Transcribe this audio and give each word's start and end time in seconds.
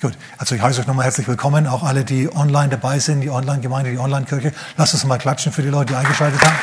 Gut, 0.00 0.16
also 0.38 0.54
ich 0.54 0.62
heiße 0.62 0.80
euch 0.80 0.86
nochmal 0.86 1.04
herzlich 1.04 1.28
willkommen, 1.28 1.66
auch 1.66 1.82
alle, 1.82 2.06
die 2.06 2.34
online 2.34 2.70
dabei 2.70 2.98
sind, 2.98 3.20
die 3.20 3.28
Online-Gemeinde, 3.28 3.90
die 3.90 3.98
Online-Kirche. 3.98 4.54
Lasst 4.78 4.94
uns 4.94 5.04
mal 5.04 5.18
klatschen 5.18 5.52
für 5.52 5.60
die 5.60 5.68
Leute, 5.68 5.92
die 5.92 5.94
eingeschaltet 5.94 6.40
haben. 6.42 6.56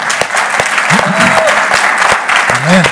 Amen. 2.66 2.86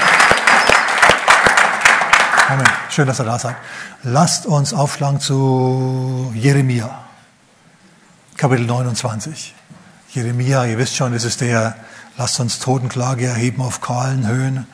Amen. 2.47 2.67
Schön, 2.91 3.07
dass 3.07 3.19
ihr 3.19 3.23
da 3.23 3.39
seid. 3.39 3.55
Lasst 4.03 4.45
uns 4.45 4.71
aufschlagen 4.71 5.19
zu 5.19 6.31
Jeremia, 6.35 7.05
Kapitel 8.37 8.67
29. 8.67 9.55
Jeremia, 10.11 10.65
ihr 10.65 10.77
wisst 10.77 10.95
schon, 10.95 11.13
das 11.13 11.23
ist 11.23 11.41
der, 11.41 11.75
lasst 12.17 12.39
uns 12.39 12.59
Totenklage 12.59 13.25
erheben 13.25 13.63
auf 13.63 13.81
kahlen 13.81 14.27
Höhen 14.27 14.67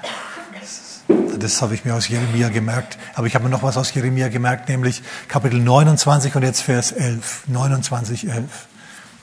das 1.41 1.61
habe 1.61 1.75
ich 1.75 1.83
mir 1.85 1.95
aus 1.95 2.07
Jeremia 2.07 2.49
gemerkt. 2.49 2.97
Aber 3.15 3.27
ich 3.27 3.35
habe 3.35 3.43
mir 3.43 3.49
noch 3.49 3.63
was 3.63 3.77
aus 3.77 3.93
Jeremia 3.93 4.29
gemerkt, 4.29 4.69
nämlich 4.69 5.01
Kapitel 5.27 5.59
29 5.59 6.35
und 6.35 6.43
jetzt 6.43 6.61
Vers 6.61 6.91
11. 6.91 7.43
29, 7.47 8.29
11. 8.29 8.45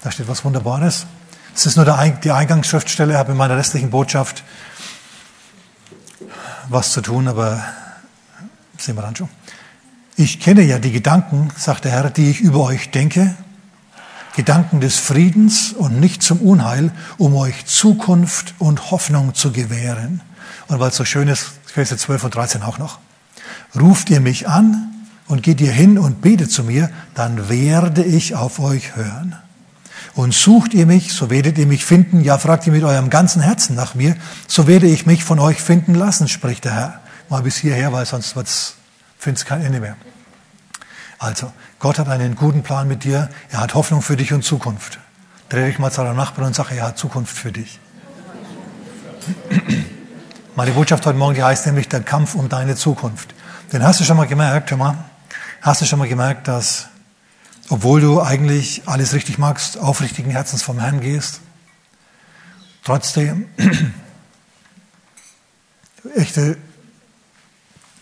Da 0.03 0.11
steht 0.11 0.29
was 0.29 0.45
Wunderbares. 0.45 1.07
Das 1.55 1.67
ist 1.67 1.77
nur 1.77 1.85
die 1.85 2.31
Eingangsschriftstelle. 2.31 3.13
Ich 3.13 3.19
habe 3.19 3.33
in 3.33 3.39
meiner 3.39 3.57
restlichen 3.57 3.91
Botschaft 3.91 4.45
was 6.69 6.93
zu 6.93 7.01
tun, 7.01 7.29
aber 7.29 7.65
sehen 8.77 8.97
wir 8.97 9.03
dann 9.03 9.17
schon. 9.17 9.29
Ich 10.17 10.41
kenne 10.41 10.63
ja 10.63 10.79
die 10.79 10.93
Gedanken, 10.93 11.51
sagt 11.57 11.85
der 11.85 11.93
Herr, 11.93 12.11
die 12.11 12.31
ich 12.31 12.41
über 12.41 12.61
euch 12.61 12.91
denke. 12.91 13.35
Gedanken 14.37 14.81
des 14.81 14.99
Friedens 14.99 15.73
und 15.73 15.99
nicht 15.99 16.23
zum 16.23 16.41
Unheil, 16.41 16.93
um 17.17 17.35
euch 17.35 17.67
Zukunft 17.67 18.55
und 18.59 18.91
Hoffnung 18.91 19.35
zu 19.35 19.53
gewähren. 19.53 20.21
Und 20.69 20.81
weil 20.81 20.91
es 20.91 20.97
so 20.97 21.05
schön 21.05 21.29
ist, 21.29 21.47
Verse 21.67 21.97
12 21.97 22.25
und 22.25 22.35
13 22.35 22.63
auch 22.63 22.79
noch. 22.79 22.99
Ruft 23.79 24.11
ihr 24.11 24.21
mich 24.21 24.49
an 24.49 24.89
und 25.27 25.43
geht 25.43 25.61
ihr 25.61 25.73
hin 25.73 25.99
und 25.99 26.21
betet 26.21 26.51
zu 26.51 26.65
mir, 26.65 26.91
dann 27.15 27.49
werde 27.49 28.05
ich 28.05 28.35
auf 28.35 28.59
euch 28.59 28.97
hören. 28.97 29.37
Und 30.15 30.35
sucht 30.35 30.75
ihr 30.75 30.87
mich, 30.87 31.13
so 31.13 31.31
werdet 31.31 31.59
ihr 31.59 31.67
mich 31.67 31.85
finden. 31.85 32.23
Ja, 32.23 32.39
fragt 32.39 32.67
ihr 32.67 32.73
mit 32.73 32.83
eurem 32.83 33.09
ganzen 33.09 33.41
Herzen 33.41 33.77
nach 33.77 33.95
mir, 33.95 34.17
so 34.47 34.67
werde 34.67 34.87
ich 34.87 35.07
mich 35.07 35.23
von 35.23 35.39
euch 35.39 35.61
finden 35.61 35.95
lassen, 35.95 36.29
spricht 36.29 36.65
der 36.65 36.75
Herr. 36.75 37.01
Mal 37.29 37.43
bis 37.43 37.57
hierher, 37.57 37.93
weil 37.93 38.07
sonst 38.07 38.33
findet 38.33 39.39
es 39.39 39.45
kein 39.45 39.63
Ende 39.63 39.81
mehr. 39.81 39.97
Also, 41.19 41.53
Gott 41.79 41.99
hat 41.99 42.09
einen 42.09 42.37
guten 42.37 42.63
Plan 42.63 42.89
mit 42.89 43.05
dir. 43.05 43.29
Er 43.51 43.61
hat 43.61 43.75
Hoffnung 43.75 44.03
für 44.03 44.17
dich 44.17 44.33
und 44.33 44.45
Zukunft. 44.45 44.99
Dreh 45.49 45.67
dich 45.67 45.79
mal 45.79 45.91
zu 45.91 46.03
deinem 46.03 46.17
Nachbarn 46.17 46.49
und 46.49 46.55
sag, 46.55 46.71
er 46.71 46.87
hat 46.87 46.99
Zukunft 46.99 47.37
für 47.37 47.53
dich. 47.53 47.81
Meine 50.59 50.73
Botschaft 50.73 51.07
heute 51.07 51.17
Morgen, 51.17 51.37
die 51.37 51.45
heißt 51.45 51.67
nämlich 51.67 51.89
der 51.89 52.01
Kampf 52.01 52.35
um 52.35 52.49
deine 52.49 52.75
Zukunft. 52.75 53.33
Denn 53.73 53.85
hast 53.85 54.01
du 54.01 54.05
schon 54.05 54.17
mal 54.17 54.27
gemerkt, 54.27 54.73
hör 54.73 54.77
mal, 54.77 55.05
hast 55.63 55.83
du 55.83 55.85
schon 55.85 56.01
mal 56.01 56.09
gemerkt, 56.09 56.49
dass, 56.49 56.89
obwohl 57.69 58.01
du 58.01 58.21
eigentlich 58.21 58.83
alles 58.87 59.13
richtig 59.13 59.39
magst, 59.39 59.79
aufrichtigen 59.79 60.33
Herzens 60.33 60.65
vom 60.65 60.81
Herrn 60.81 61.01
gehst, 61.01 61.43
trotzdem 62.83 63.49
echte 66.17 66.57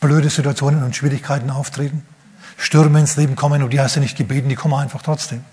blöde 0.00 0.30
Situationen 0.30 0.82
und 0.82 0.96
Schwierigkeiten 0.96 1.50
auftreten, 1.50 2.06
Stürme 2.56 3.00
ins 3.00 3.18
Leben 3.18 3.36
kommen 3.36 3.62
und 3.62 3.74
die 3.74 3.80
hast 3.80 3.96
du 3.96 4.00
nicht 4.00 4.16
gebeten, 4.16 4.48
die 4.48 4.54
kommen 4.54 4.80
einfach 4.80 5.02
trotzdem. 5.02 5.44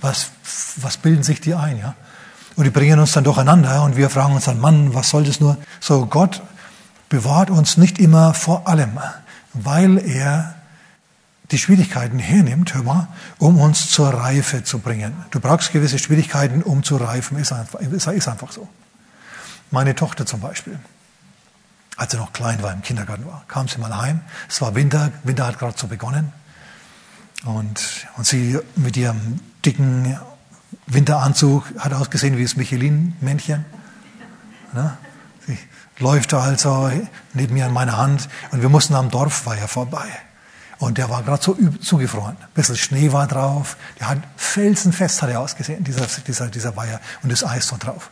Was, 0.00 0.30
was 0.76 0.96
bilden 0.96 1.24
sich 1.24 1.40
die 1.40 1.56
ein, 1.56 1.80
ja? 1.80 1.96
Und 2.54 2.64
die 2.64 2.70
bringen 2.70 3.00
uns 3.00 3.12
dann 3.12 3.24
durcheinander 3.24 3.82
und 3.82 3.96
wir 3.96 4.10
fragen 4.10 4.34
uns 4.34 4.44
dann, 4.44 4.60
Mann, 4.60 4.94
was 4.94 5.10
soll 5.10 5.24
das 5.24 5.40
nur? 5.40 5.56
So, 5.80 6.06
Gott 6.06 6.40
bewahrt 7.12 7.50
uns 7.50 7.76
nicht 7.76 7.98
immer 7.98 8.32
vor 8.32 8.66
allem, 8.66 8.98
weil 9.52 9.98
er 9.98 10.54
die 11.50 11.58
Schwierigkeiten 11.58 12.18
hernimmt, 12.18 12.72
hör 12.72 12.84
mal, 12.84 13.08
um 13.36 13.60
uns 13.60 13.90
zur 13.90 14.08
Reife 14.14 14.64
zu 14.64 14.78
bringen. 14.78 15.12
Du 15.30 15.38
brauchst 15.38 15.72
gewisse 15.72 15.98
Schwierigkeiten, 15.98 16.62
um 16.62 16.82
zu 16.82 16.96
reifen, 16.96 17.36
ist 17.36 17.52
einfach, 17.52 17.80
ist 17.80 18.28
einfach 18.28 18.50
so. 18.50 18.66
Meine 19.70 19.94
Tochter 19.94 20.24
zum 20.24 20.40
Beispiel, 20.40 20.78
als 21.98 22.12
sie 22.12 22.16
noch 22.16 22.32
klein 22.32 22.62
war, 22.62 22.72
im 22.72 22.80
Kindergarten 22.80 23.26
war, 23.26 23.44
kam 23.46 23.68
sie 23.68 23.76
mal 23.76 23.94
heim. 23.94 24.22
Es 24.48 24.62
war 24.62 24.74
Winter, 24.74 25.12
Winter 25.22 25.46
hat 25.46 25.58
gerade 25.58 25.78
so 25.78 25.88
begonnen. 25.88 26.32
Und, 27.44 28.06
und 28.16 28.26
sie 28.26 28.58
mit 28.76 28.96
ihrem 28.96 29.38
dicken 29.66 30.18
Winteranzug 30.86 31.74
hat 31.78 31.92
ausgesehen 31.92 32.38
wie 32.38 32.42
das 32.42 32.56
Michelin-Männchen. 32.56 33.66
Ne? 34.72 34.96
Läuft 36.02 36.32
da 36.32 36.40
also 36.40 36.90
neben 37.32 37.54
mir 37.54 37.66
an 37.66 37.72
meiner 37.72 37.96
Hand 37.96 38.28
und 38.50 38.60
wir 38.60 38.68
mussten 38.68 38.94
am 38.94 39.10
Dorfweiher 39.10 39.68
vorbei. 39.68 40.06
Und 40.78 40.98
der 40.98 41.08
war 41.08 41.22
gerade 41.22 41.42
so 41.42 41.56
zugefroren. 41.80 42.36
Ein 42.40 42.48
bisschen 42.54 42.76
Schnee 42.76 43.12
war 43.12 43.28
drauf. 43.28 43.76
Der 44.00 44.08
hat 44.08 44.18
felsenfest 44.36 45.22
hat 45.22 45.30
er 45.30 45.38
ausgesehen, 45.38 45.84
dieser, 45.84 46.06
dieser, 46.26 46.48
dieser 46.48 46.76
Weiher. 46.76 47.00
Und 47.22 47.30
das 47.30 47.44
Eis 47.44 47.68
so 47.68 47.76
drauf. 47.78 48.10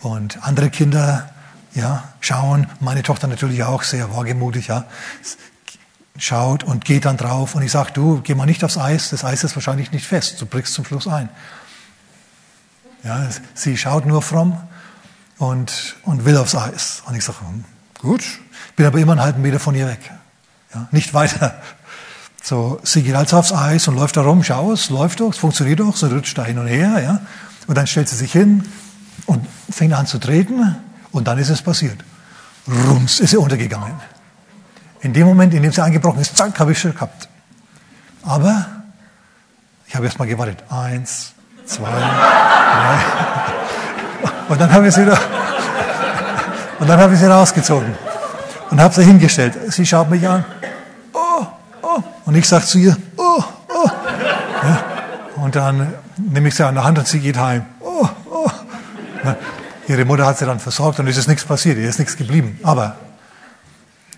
Und 0.00 0.42
andere 0.42 0.70
Kinder, 0.70 1.28
ja, 1.74 2.04
schauen. 2.20 2.66
Meine 2.80 3.02
Tochter 3.02 3.26
natürlich 3.26 3.62
auch 3.62 3.82
sehr 3.82 4.16
wagemutig, 4.16 4.68
ja. 4.68 4.86
Schaut 6.16 6.64
und 6.64 6.86
geht 6.86 7.04
dann 7.04 7.18
drauf. 7.18 7.54
Und 7.54 7.62
ich 7.62 7.70
sage, 7.70 7.92
du, 7.92 8.22
geh 8.22 8.34
mal 8.34 8.46
nicht 8.46 8.64
aufs 8.64 8.78
Eis. 8.78 9.10
Das 9.10 9.22
Eis 9.22 9.44
ist 9.44 9.54
wahrscheinlich 9.54 9.92
nicht 9.92 10.06
fest. 10.06 10.40
Du 10.40 10.46
brichst 10.46 10.72
zum 10.72 10.86
Schluss 10.86 11.06
ein. 11.06 11.28
Ja, 13.04 13.28
sie 13.52 13.76
schaut 13.76 14.06
nur 14.06 14.22
fromm 14.22 14.58
und, 15.38 15.96
und 16.02 16.24
will 16.24 16.36
aufs 16.36 16.54
Eis. 16.54 17.02
Und 17.06 17.14
ich 17.14 17.24
sage, 17.24 17.40
hm, 17.40 17.64
gut, 18.00 18.24
bin 18.76 18.86
aber 18.86 18.98
immer 18.98 19.12
einen 19.12 19.22
halben 19.22 19.42
Meter 19.42 19.60
von 19.60 19.74
ihr 19.74 19.86
weg. 19.86 20.10
Ja, 20.74 20.88
nicht 20.90 21.14
weiter. 21.14 21.60
So, 22.42 22.80
sie 22.82 23.02
geht 23.02 23.14
also 23.14 23.38
aufs 23.38 23.52
Eis 23.52 23.88
und 23.88 23.96
läuft 23.96 24.16
da 24.16 24.22
rum, 24.22 24.42
schau, 24.42 24.72
es 24.72 24.90
läuft 24.90 25.20
doch, 25.20 25.30
es 25.30 25.38
funktioniert 25.38 25.80
doch, 25.80 25.96
sie 25.96 26.10
rutscht 26.10 26.38
da 26.38 26.44
hin 26.44 26.58
und 26.58 26.66
her, 26.66 27.00
ja. 27.02 27.20
Und 27.66 27.76
dann 27.76 27.86
stellt 27.86 28.08
sie 28.08 28.16
sich 28.16 28.32
hin 28.32 28.64
und 29.26 29.46
fängt 29.70 29.92
an 29.92 30.06
zu 30.06 30.18
treten 30.18 30.76
und 31.12 31.28
dann 31.28 31.38
ist 31.38 31.50
es 31.50 31.62
passiert. 31.62 31.98
Rums, 32.66 33.20
ist 33.20 33.30
sie 33.30 33.36
untergegangen. 33.36 33.94
In 35.00 35.12
dem 35.12 35.26
Moment, 35.26 35.54
in 35.54 35.62
dem 35.62 35.72
sie 35.72 35.82
eingebrochen 35.82 36.20
ist, 36.20 36.36
zack, 36.36 36.58
habe 36.58 36.72
ich 36.72 36.80
schon 36.80 36.94
gehabt. 36.94 37.28
Aber 38.22 38.66
ich 39.86 39.94
habe 39.94 40.06
erst 40.06 40.18
mal 40.18 40.26
gewartet. 40.26 40.64
Eins, 40.70 41.32
zwei, 41.66 41.90
drei. 41.90 42.98
Und 44.48 44.60
dann 44.60 44.72
habe 44.72 44.88
ich 44.88 44.94
sie, 44.94 45.02
und 46.78 46.88
dann 46.88 47.00
habe 47.00 47.14
ich 47.14 47.20
sie 47.20 47.26
rausgezogen 47.26 47.94
und 48.70 48.80
habe 48.80 48.94
sie 48.94 49.04
hingestellt. 49.04 49.58
Sie 49.72 49.84
schaut 49.84 50.10
mich 50.10 50.26
an. 50.26 50.44
Oh, 51.12 51.46
oh. 51.82 52.02
Und 52.24 52.34
ich 52.34 52.48
sage 52.48 52.64
zu 52.64 52.78
ihr, 52.78 52.96
oh, 53.16 53.42
oh. 53.68 53.90
Ja. 54.62 54.84
Und 55.36 55.54
dann 55.54 55.94
nehme 56.16 56.48
ich 56.48 56.54
sie 56.54 56.64
an 56.64 56.74
der 56.74 56.84
Hand 56.84 56.98
und 56.98 57.06
sie 57.06 57.20
geht 57.20 57.38
heim. 57.38 57.66
Oh, 57.80 58.08
oh. 58.30 58.50
Ja. 59.24 59.36
Ihre 59.86 60.04
Mutter 60.04 60.26
hat 60.26 60.38
sie 60.38 60.46
dann 60.46 60.60
versorgt 60.60 60.98
und 61.00 61.06
es 61.08 61.16
ist 61.16 61.28
nichts 61.28 61.44
passiert, 61.44 61.78
ihr 61.78 61.88
ist 61.88 61.98
nichts 61.98 62.16
geblieben. 62.16 62.60
Aber 62.62 62.96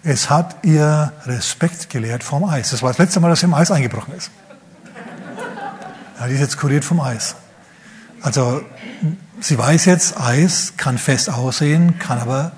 es 0.02 0.30
hat 0.30 0.56
ihr 0.62 1.12
Respekt 1.26 1.90
gelehrt 1.90 2.24
vom 2.24 2.44
Eis. 2.44 2.70
Das 2.70 2.82
war 2.82 2.90
das 2.90 2.98
letzte 2.98 3.20
Mal, 3.20 3.30
dass 3.30 3.40
sie 3.40 3.46
im 3.46 3.54
Eis 3.54 3.70
eingebrochen 3.70 4.14
ist. 4.16 4.30
Ja, 6.18 6.26
die 6.26 6.34
ist 6.34 6.40
jetzt 6.40 6.58
kuriert 6.58 6.84
vom 6.84 7.00
Eis. 7.00 7.36
Also 8.22 8.62
sie 9.40 9.58
weiß 9.58 9.84
jetzt, 9.86 10.20
Eis 10.20 10.74
kann 10.76 10.98
fest 10.98 11.30
aussehen, 11.30 11.98
kann 11.98 12.18
aber 12.18 12.52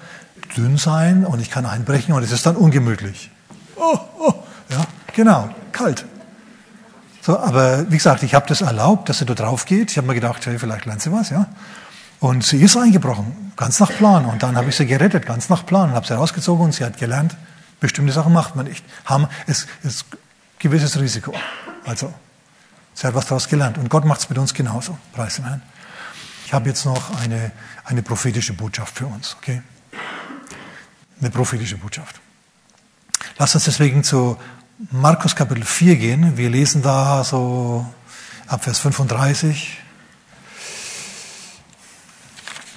dünn 0.57 0.77
sein 0.77 1.25
und 1.25 1.41
ich 1.41 1.51
kann 1.51 1.67
einbrechen 1.67 2.15
und 2.15 2.23
es 2.23 2.33
ist 2.33 2.47
dann 2.47 2.57
ungemütlich. 2.57 3.31
Oh, 3.77 3.99
oh, 4.19 4.35
ja, 4.69 4.85
genau, 5.15 5.49
kalt. 5.73 6.05
So, 7.23 7.39
aber 7.39 7.91
wie 7.91 7.97
gesagt, 7.97 8.25
ich 8.25 8.35
habe 8.35 8.47
das 8.49 8.63
erlaubt, 8.63 9.09
dass 9.09 9.19
sie 9.19 9.25
da 9.25 9.35
drauf 9.35 9.65
geht. 9.65 9.93
Ich 9.93 9.97
habe 9.97 10.09
mir 10.09 10.15
gedacht, 10.15 10.45
hey, 10.45 10.59
vielleicht 10.59 10.87
lernt 10.87 11.03
sie 11.03 11.13
was, 11.13 11.31
ja. 11.31 11.47
Und 12.19 12.45
sie 12.45 12.61
ist 12.61 12.77
eingebrochen, 12.77 13.53
ganz 13.57 13.79
nach 13.81 13.91
Plan. 13.91 14.25
Und 14.25 14.43
dann 14.43 14.57
habe 14.57 14.69
ich 14.69 14.77
sie 14.77 14.87
gerettet, 14.87 15.27
ganz 15.27 15.49
nach 15.49 15.65
Plan. 15.65 15.91
Und 15.91 15.95
habe 15.95 16.07
sie 16.07 16.15
rausgezogen 16.15 16.65
und 16.65 16.73
sie 16.73 16.85
hat 16.85 16.97
gelernt, 16.97 17.37
bestimmte 17.81 18.13
Sachen 18.13 18.33
macht 18.33 18.57
man 18.57 18.67
nicht. 18.67 18.85
Haben, 19.05 19.29
es 19.47 19.67
ist 19.85 20.07
gewisses 20.59 20.99
Risiko. 21.01 21.33
Also, 21.85 22.13
sie 22.95 23.07
hat 23.07 23.15
was 23.15 23.27
daraus 23.27 23.49
gelernt. 23.49 23.79
Und 23.79 23.89
Gott 23.89 24.05
macht 24.05 24.21
es 24.21 24.29
mit 24.29 24.39
uns 24.39 24.53
genauso. 24.53 24.99
Preis 25.13 25.37
dem 25.37 25.45
Herrn. 25.45 25.63
Ich 26.53 26.55
habe 26.55 26.69
jetzt 26.69 26.85
noch 26.85 27.19
eine, 27.19 27.51
eine 27.83 28.03
prophetische 28.03 28.53
Botschaft 28.53 28.99
für 28.99 29.07
uns, 29.07 29.37
okay? 29.39 29.63
Eine 31.19 31.31
prophetische 31.31 31.79
Botschaft. 31.79 32.21
Lass 33.39 33.55
uns 33.55 33.65
deswegen 33.65 34.05
zu 34.05 34.37
Markus 34.91 35.35
Kapitel 35.35 35.65
4 35.65 35.97
gehen. 35.97 36.37
Wir 36.37 36.51
lesen 36.51 36.83
da 36.83 37.25
so 37.25 37.87
ab 38.49 38.65
Vers 38.65 38.81
35. 38.81 39.79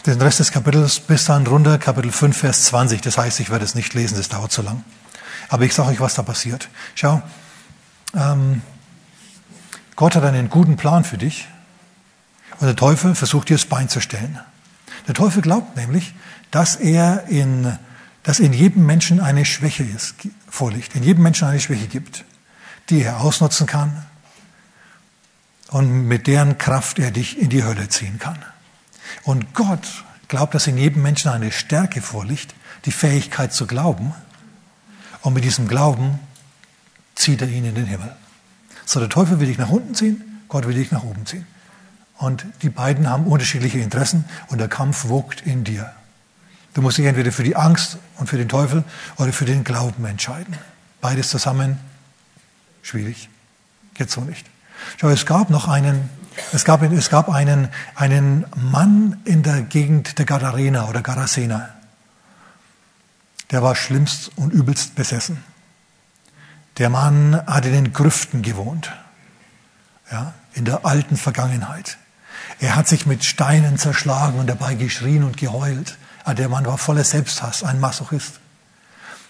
Den 0.06 0.22
Rest 0.22 0.40
des 0.40 0.54
Kapitels 0.54 1.02
bis 1.02 1.26
dann 1.26 1.46
runter, 1.46 1.78
Kapitel 1.78 2.14
5, 2.14 2.38
Vers 2.38 2.64
20. 2.68 3.02
Das 3.02 3.18
heißt, 3.18 3.42
ich 3.42 3.50
werde 3.50 3.66
es 3.66 3.76
nicht 3.76 3.94
lesen, 3.94 4.16
das 4.16 4.30
dauert 4.30 4.54
zu 4.54 4.62
lang. 4.62 4.86
Aber 5.50 5.66
ich 5.66 5.74
sage 5.74 5.90
euch, 5.90 6.00
was 6.00 6.14
da 6.14 6.24
passiert. 6.24 6.70
Schau, 6.96 7.22
ähm, 8.16 8.62
Gott 9.98 10.16
hat 10.16 10.24
einen 10.24 10.50
guten 10.50 10.78
Plan 10.78 11.04
für 11.04 11.18
dich. 11.18 11.50
Und 12.60 12.68
der 12.68 12.76
Teufel 12.76 13.16
versucht 13.16 13.50
dir 13.50 13.58
das 13.58 13.66
Bein 13.66 13.90
zu 13.90 14.02
stellen. 14.02 14.40
Der 15.08 15.14
Teufel 15.14 15.42
glaubt 15.42 15.76
nämlich, 15.76 16.14
dass 16.52 16.76
er 16.76 17.28
in, 17.28 17.78
dass 18.24 18.40
in 18.40 18.54
jedem 18.54 18.86
Menschen 18.86 19.20
eine 19.20 19.46
Schwäche 19.46 19.84
ist, 19.84 20.16
vorliegt, 20.50 20.96
in 20.96 21.04
jedem 21.04 21.24
Menschen 21.24 21.48
eine 21.48 21.60
Schwäche 21.60 21.88
gibt, 21.88 22.24
die 22.90 23.02
er 23.02 23.22
ausnutzen 23.22 23.68
kann, 23.68 24.06
und 25.70 26.08
mit 26.08 26.28
deren 26.28 26.58
Kraft 26.58 27.00
er 27.00 27.12
dich 27.12 27.40
in 27.40 27.50
die 27.50 27.64
Hölle 27.64 27.90
ziehen 27.90 28.20
kann. 28.20 28.38
Und 29.24 29.54
Gott 29.54 30.06
glaubt, 30.28 30.54
dass 30.54 30.68
in 30.68 30.78
jedem 30.78 31.02
Menschen 31.02 31.32
eine 31.32 31.52
Stärke 31.52 32.02
vorliegt, 32.02 32.54
die 32.86 32.92
Fähigkeit 32.92 33.54
zu 33.54 33.68
glauben. 33.68 34.14
Und 35.22 35.34
mit 35.34 35.44
diesem 35.44 35.68
Glauben 35.68 36.20
zieht 37.16 37.42
er 37.42 37.48
ihn 37.48 37.66
in 37.66 37.76
den 37.76 37.88
Himmel. 37.88 38.16
So, 38.86 39.00
der 39.00 39.10
Teufel 39.10 39.40
will 39.40 39.48
dich 39.48 39.58
nach 39.58 39.70
unten 39.70 39.96
ziehen, 39.96 40.44
Gott 40.48 40.68
will 40.68 40.76
dich 40.76 40.92
nach 40.92 41.04
oben 41.04 41.26
ziehen. 41.26 41.48
Und 42.18 42.46
die 42.62 42.70
beiden 42.70 43.10
haben 43.10 43.26
unterschiedliche 43.26 43.80
Interessen 43.80 44.26
und 44.48 44.60
der 44.60 44.68
Kampf 44.68 45.08
wogt 45.08 45.42
in 45.42 45.64
dir. 45.64 45.92
Du 46.74 46.82
musst 46.82 46.98
dich 46.98 47.06
entweder 47.06 47.32
für 47.32 47.44
die 47.44 47.56
Angst 47.56 47.98
und 48.18 48.28
für 48.28 48.38
den 48.38 48.50
Teufel 48.50 48.84
oder 49.18 49.32
für 49.34 49.46
den 49.46 49.64
Glauben 49.64 50.06
entscheiden. 50.06 50.58
Beides 51.02 51.30
zusammen 51.30 51.80
schwierig. 52.82 53.30
Geht 53.94 54.12
so 54.12 54.22
nicht. 54.22 54.46
Schau, 54.98 55.10
es 55.10 55.26
gab 55.26 55.50
noch 55.50 55.68
einen, 55.68 56.10
es 56.52 56.66
gab, 56.66 56.82
es 56.82 57.10
gab 57.10 57.30
einen, 57.30 57.70
einen 57.96 58.46
Mann 58.56 59.22
in 59.26 59.42
der 59.42 59.62
Gegend 59.62 60.18
der 60.20 60.26
Gadarena 60.26 60.88
oder 60.90 61.02
Garasena. 61.02 61.70
Der 63.52 63.64
war 63.64 63.76
schlimmst 63.76 64.32
und 64.38 64.52
übelst 64.52 64.96
besessen. 64.96 65.44
Der 66.78 66.90
Mann 66.90 67.42
hat 67.48 67.66
in 67.66 67.72
den 67.72 67.94
Grüften 67.94 68.42
gewohnt. 68.42 68.92
Ja, 70.12 70.34
in 70.54 70.66
der 70.66 70.86
alten 70.86 71.18
Vergangenheit. 71.18 71.98
Er 72.60 72.76
hat 72.76 72.88
sich 72.88 73.06
mit 73.06 73.24
Steinen 73.24 73.78
zerschlagen 73.78 74.40
und 74.40 74.48
dabei 74.48 74.76
geschrien 74.76 75.24
und 75.24 75.38
geheult. 75.38 75.98
Ah, 76.24 76.34
der 76.34 76.50
Mann 76.50 76.66
war 76.66 76.78
voller 76.78 77.04
Selbsthass, 77.04 77.64
ein 77.64 77.80
Masochist. 77.80 78.40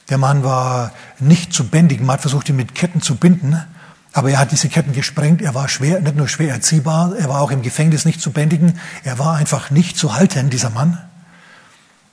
Der 0.09 0.17
Mann 0.17 0.43
war 0.43 0.91
nicht 1.19 1.51
zu 1.51 1.67
bändigen. 1.67 2.05
Man 2.05 2.15
hat 2.15 2.21
versucht, 2.21 2.49
ihn 2.49 2.55
mit 2.55 2.75
Ketten 2.75 3.01
zu 3.01 3.15
binden. 3.15 3.61
Aber 4.13 4.29
er 4.29 4.39
hat 4.39 4.51
diese 4.51 4.69
Ketten 4.69 4.93
gesprengt. 4.93 5.41
Er 5.41 5.55
war 5.55 5.67
schwer, 5.67 5.99
nicht 5.99 6.15
nur 6.15 6.29
schwer 6.29 6.53
erziehbar, 6.53 7.15
er 7.17 7.27
war 7.27 7.41
auch 7.41 7.51
im 7.51 7.61
Gefängnis 7.61 8.05
nicht 8.05 8.21
zu 8.21 8.31
bändigen. 8.31 8.79
Er 9.03 9.19
war 9.19 9.35
einfach 9.35 9.71
nicht 9.71 9.97
zu 9.97 10.13
halten, 10.13 10.49
dieser 10.49 10.69
Mann. 10.69 11.01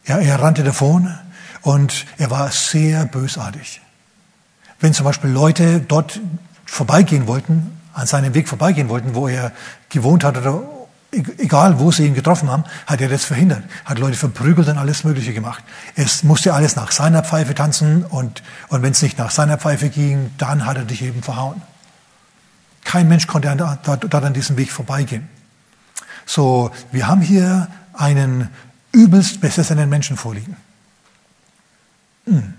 Ja, 0.05 0.19
er 0.19 0.41
rannte 0.41 0.65
davon 0.65 1.17
und 1.61 2.07
er 2.19 2.31
war 2.31 2.51
sehr 2.51 3.05
bösartig. 3.05 3.81
Wenn 4.81 4.95
zum 4.95 5.05
Beispiel 5.05 5.31
Leute 5.31 5.79
dort 5.79 6.19
vorbeigehen 6.67 7.29
wollten, 7.29 7.79
an 7.93 8.09
seinem 8.09 8.35
Weg 8.35 8.49
vorbeigehen 8.49 8.89
wollten, 8.89 9.15
wo 9.15 9.29
er 9.29 9.53
gewohnt 9.89 10.25
hat 10.25 10.37
oder 10.37 10.61
egal 11.13 11.79
wo 11.79 11.91
sie 11.91 12.07
ihn 12.07 12.15
getroffen 12.15 12.51
haben, 12.51 12.65
hat 12.87 13.01
er 13.01 13.09
das 13.09 13.25
verhindert, 13.25 13.63
hat 13.85 13.99
Leute 13.99 14.17
verprügelt 14.17 14.69
und 14.69 14.79
alles 14.79 15.05
Mögliche 15.05 15.35
gemacht. 15.35 15.63
Es 15.95 16.23
musste 16.23 16.55
alles 16.55 16.75
nach 16.77 16.91
seiner 16.91 17.23
Pfeife 17.23 17.55
tanzen 17.55 18.05
und, 18.05 18.43
und 18.69 18.83
wenn 18.83 18.93
es 18.93 19.03
nicht 19.03 19.19
nach 19.19 19.31
seiner 19.31 19.59
Pfeife 19.59 19.91
ging, 19.91 20.31
dann 20.39 20.65
hat 20.65 20.77
er 20.77 20.85
dich 20.85 21.03
eben 21.03 21.23
verhauen. 21.23 21.61
Kein 22.85 23.09
Mensch 23.09 23.27
konnte 23.27 23.55
dort 23.85 24.15
an 24.15 24.33
diesem 24.33 24.57
Weg 24.57 24.73
vorbeigehen. 24.73 25.29
So, 26.27 26.71
wir 26.91 27.07
haben 27.07 27.21
hier 27.21 27.69
einen 27.93 28.49
übelst 28.91 29.41
besessenen 29.41 29.89
Menschen 29.89 30.17
vorliegen. 30.17 30.57
Hm. 32.27 32.55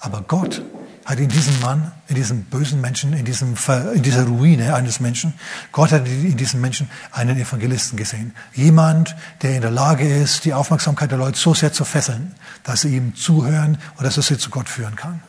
Aber 0.00 0.22
Gott 0.22 0.62
hat 1.08 1.18
in 1.20 1.30
diesem 1.30 1.58
Mann, 1.60 1.90
in 2.08 2.16
diesem 2.16 2.44
bösen 2.44 2.82
Menschen, 2.82 3.14
in, 3.14 3.24
diesem, 3.24 3.56
in 3.94 4.02
dieser 4.02 4.26
Ruine 4.26 4.74
eines 4.74 5.00
Menschen, 5.00 5.32
Gott 5.72 5.90
hat 5.90 6.06
in 6.06 6.36
diesem 6.36 6.60
Menschen 6.60 6.90
einen 7.12 7.38
Evangelisten 7.38 7.96
gesehen. 7.96 8.34
Jemand, 8.52 9.16
der 9.40 9.54
in 9.54 9.62
der 9.62 9.70
Lage 9.70 10.06
ist, 10.06 10.44
die 10.44 10.52
Aufmerksamkeit 10.52 11.10
der 11.10 11.16
Leute 11.16 11.38
so 11.38 11.54
sehr 11.54 11.72
zu 11.72 11.86
fesseln, 11.86 12.34
dass 12.62 12.82
sie 12.82 12.94
ihm 12.94 13.14
zuhören 13.16 13.78
und 13.96 14.04
dass 14.04 14.18
er 14.18 14.22
sie 14.22 14.36
zu 14.36 14.50
Gott 14.50 14.68
führen 14.68 14.96
kann. 14.96 15.22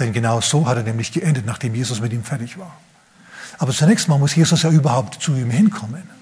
Denn 0.00 0.12
genau 0.12 0.40
so 0.40 0.66
hat 0.66 0.78
er 0.78 0.82
nämlich 0.82 1.12
geendet, 1.12 1.46
nachdem 1.46 1.76
Jesus 1.76 2.00
mit 2.00 2.12
ihm 2.12 2.24
fertig 2.24 2.58
war. 2.58 2.76
Aber 3.58 3.72
zunächst 3.72 4.08
mal 4.08 4.18
muss 4.18 4.34
Jesus 4.34 4.62
ja 4.62 4.70
überhaupt 4.70 5.22
zu 5.22 5.36
ihm 5.36 5.50
hinkommen. 5.50 6.17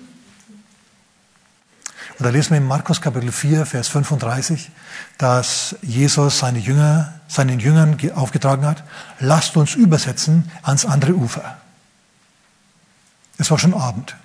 Und 2.18 2.24
da 2.24 2.30
lesen 2.30 2.50
wir 2.50 2.58
in 2.58 2.66
Markus 2.66 3.02
Kapitel 3.02 3.30
4, 3.30 3.66
Vers 3.66 3.88
35, 3.88 4.70
dass 5.18 5.76
Jesus 5.82 6.38
seine 6.38 6.58
Jünger, 6.58 7.12
seinen 7.28 7.60
Jüngern 7.60 7.98
aufgetragen 8.14 8.64
hat, 8.64 8.84
lasst 9.20 9.56
uns 9.56 9.74
übersetzen 9.74 10.50
ans 10.62 10.86
andere 10.86 11.12
Ufer. 11.14 11.58
Es 13.36 13.50
war 13.50 13.58
schon 13.58 13.74
Abend. 13.74 14.16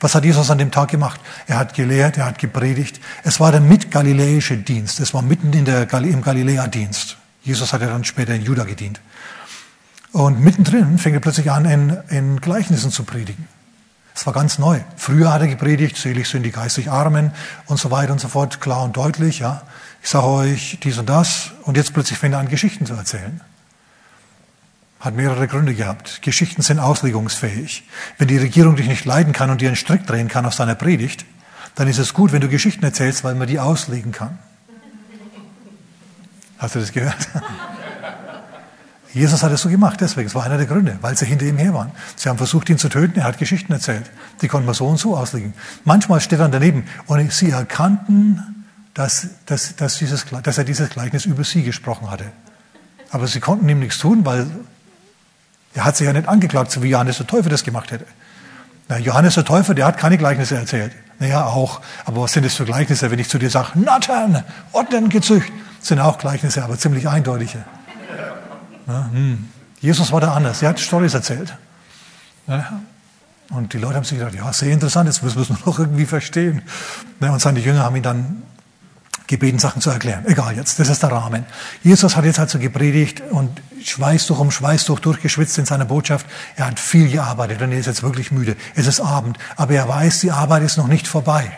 Was 0.00 0.14
hat 0.14 0.24
Jesus 0.24 0.50
an 0.50 0.58
dem 0.58 0.70
Tag 0.70 0.90
gemacht? 0.90 1.20
Er 1.46 1.58
hat 1.58 1.74
gelehrt, 1.74 2.16
er 2.16 2.24
hat 2.24 2.38
gepredigt. 2.38 3.00
Es 3.22 3.38
war 3.38 3.50
der 3.50 3.60
mitgaliläische 3.60 4.56
Dienst. 4.56 5.00
Es 5.00 5.12
war 5.12 5.22
mitten 5.22 5.52
in 5.52 5.66
der, 5.66 5.92
im 5.92 6.22
Galiläa-Dienst. 6.22 7.16
Jesus 7.42 7.72
hat 7.72 7.82
ja 7.82 7.88
dann 7.88 8.04
später 8.04 8.34
in 8.34 8.42
Juda 8.42 8.64
gedient. 8.64 9.00
Und 10.12 10.40
mittendrin 10.40 10.98
fängt 10.98 11.16
er 11.16 11.20
plötzlich 11.20 11.50
an, 11.50 11.66
in, 11.66 11.98
in 12.08 12.40
Gleichnissen 12.40 12.90
zu 12.90 13.04
predigen. 13.04 13.46
Das 14.16 14.24
war 14.24 14.32
ganz 14.32 14.58
neu. 14.58 14.80
Früher 14.96 15.30
hat 15.30 15.42
er 15.42 15.46
gepredigt, 15.46 15.98
selig 15.98 16.26
sind 16.26 16.42
die 16.42 16.50
geistig 16.50 16.90
Armen 16.90 17.32
und 17.66 17.78
so 17.78 17.90
weiter 17.90 18.12
und 18.12 18.18
so 18.18 18.28
fort, 18.28 18.62
klar 18.62 18.82
und 18.82 18.96
deutlich, 18.96 19.40
ja. 19.40 19.60
Ich 20.02 20.08
sage 20.08 20.26
euch 20.26 20.78
dies 20.82 20.96
und 20.96 21.06
das 21.10 21.50
und 21.64 21.76
jetzt 21.76 21.92
plötzlich 21.92 22.18
fängt 22.18 22.32
er 22.32 22.40
an, 22.40 22.48
Geschichten 22.48 22.86
zu 22.86 22.94
erzählen. 22.94 23.42
Hat 25.00 25.14
mehrere 25.14 25.46
Gründe 25.46 25.74
gehabt. 25.74 26.22
Geschichten 26.22 26.62
sind 26.62 26.78
auslegungsfähig. 26.78 27.86
Wenn 28.16 28.28
die 28.28 28.38
Regierung 28.38 28.76
dich 28.76 28.88
nicht 28.88 29.04
leiden 29.04 29.34
kann 29.34 29.50
und 29.50 29.60
dir 29.60 29.68
einen 29.68 29.76
Strick 29.76 30.06
drehen 30.06 30.28
kann 30.28 30.46
auf 30.46 30.54
seiner 30.54 30.76
Predigt, 30.76 31.26
dann 31.74 31.86
ist 31.86 31.98
es 31.98 32.14
gut, 32.14 32.32
wenn 32.32 32.40
du 32.40 32.48
Geschichten 32.48 32.86
erzählst, 32.86 33.22
weil 33.22 33.34
man 33.34 33.48
die 33.48 33.60
auslegen 33.60 34.12
kann. 34.12 34.38
Hast 36.56 36.74
du 36.74 36.80
das 36.80 36.90
gehört? 36.90 37.28
Jesus 39.16 39.42
hat 39.42 39.50
es 39.50 39.62
so 39.62 39.70
gemacht, 39.70 39.98
deswegen. 40.02 40.26
Es 40.26 40.34
war 40.34 40.44
einer 40.44 40.58
der 40.58 40.66
Gründe, 40.66 40.98
weil 41.00 41.16
sie 41.16 41.24
hinter 41.24 41.46
ihm 41.46 41.56
her 41.56 41.72
waren. 41.72 41.90
Sie 42.16 42.28
haben 42.28 42.36
versucht, 42.36 42.68
ihn 42.68 42.76
zu 42.76 42.90
töten, 42.90 43.18
er 43.18 43.24
hat 43.24 43.38
Geschichten 43.38 43.72
erzählt. 43.72 44.04
Die 44.42 44.46
konnten 44.46 44.66
man 44.66 44.74
so 44.74 44.86
und 44.86 44.98
so 44.98 45.16
auslegen. 45.16 45.54
Manchmal 45.84 46.20
steht 46.20 46.38
er 46.38 46.50
daneben 46.50 46.84
und 47.06 47.32
sie 47.32 47.50
erkannten, 47.50 48.66
dass, 48.92 49.28
dass, 49.46 49.74
dass, 49.74 49.96
dieses, 49.96 50.26
dass 50.42 50.58
er 50.58 50.64
dieses 50.64 50.90
Gleichnis 50.90 51.24
über 51.24 51.44
sie 51.44 51.62
gesprochen 51.62 52.10
hatte. 52.10 52.26
Aber 53.10 53.26
sie 53.26 53.40
konnten 53.40 53.66
ihm 53.70 53.78
nichts 53.78 53.96
tun, 53.96 54.26
weil 54.26 54.50
er 55.72 55.86
hat 55.86 55.96
sich 55.96 56.06
ja 56.06 56.12
nicht 56.12 56.28
angeklagt, 56.28 56.70
so 56.70 56.82
wie 56.82 56.90
Johannes 56.90 57.16
der 57.16 57.26
Täufer 57.26 57.48
das 57.48 57.64
gemacht 57.64 57.92
hätte. 57.92 58.04
Na, 58.90 58.98
Johannes 58.98 59.32
der 59.32 59.46
Täufer, 59.46 59.72
der 59.72 59.86
hat 59.86 59.96
keine 59.96 60.18
Gleichnisse 60.18 60.56
erzählt. 60.56 60.92
Naja, 61.20 61.46
auch. 61.46 61.80
Aber 62.04 62.20
was 62.20 62.34
sind 62.34 62.44
das 62.44 62.52
für 62.52 62.66
Gleichnisse, 62.66 63.10
wenn 63.10 63.18
ich 63.18 63.30
zu 63.30 63.38
dir 63.38 63.48
sage, 63.48 63.78
Nattern, 63.78 64.44
Otten 64.72 65.08
gezücht? 65.08 65.50
sind 65.80 66.00
auch 66.00 66.18
Gleichnisse, 66.18 66.62
aber 66.62 66.76
ziemlich 66.76 67.08
eindeutige. 67.08 67.64
Hm. 68.86 69.48
Jesus 69.80 70.12
war 70.12 70.20
da 70.20 70.34
anders. 70.34 70.62
Er 70.62 70.70
hat 70.70 70.80
Storys 70.80 71.14
erzählt. 71.14 71.56
Und 73.50 73.72
die 73.72 73.78
Leute 73.78 73.96
haben 73.96 74.04
sich 74.04 74.18
gedacht, 74.18 74.34
ja, 74.34 74.52
sehr 74.52 74.72
interessant, 74.72 75.08
jetzt 75.08 75.22
müssen 75.22 75.36
wir 75.36 75.42
es 75.42 75.50
nur 75.50 75.58
noch 75.64 75.78
irgendwie 75.78 76.06
verstehen. 76.06 76.62
Und 77.20 77.40
seine 77.40 77.60
Jünger 77.60 77.84
haben 77.84 77.96
ihn 77.96 78.02
dann 78.02 78.42
gebeten, 79.26 79.58
Sachen 79.58 79.82
zu 79.82 79.90
erklären. 79.90 80.24
Egal 80.26 80.56
jetzt, 80.56 80.78
das 80.78 80.88
ist 80.88 81.02
der 81.02 81.10
Rahmen. 81.10 81.44
Jesus 81.82 82.16
hat 82.16 82.24
jetzt 82.24 82.38
also 82.38 82.58
gepredigt 82.58 83.22
und 83.30 83.60
Schweißtuch 83.82 84.38
um 84.38 84.50
Schweißtuch 84.50 85.00
durchgeschwitzt 85.00 85.58
in 85.58 85.66
seiner 85.66 85.84
Botschaft. 85.84 86.26
Er 86.56 86.66
hat 86.66 86.78
viel 86.78 87.10
gearbeitet 87.10 87.60
und 87.62 87.72
er 87.72 87.78
ist 87.78 87.86
jetzt 87.86 88.02
wirklich 88.02 88.30
müde. 88.30 88.56
Es 88.74 88.86
ist 88.86 89.00
Abend, 89.00 89.38
aber 89.56 89.74
er 89.74 89.88
weiß, 89.88 90.20
die 90.20 90.30
Arbeit 90.30 90.62
ist 90.62 90.76
noch 90.76 90.86
nicht 90.86 91.08
vorbei. 91.08 91.50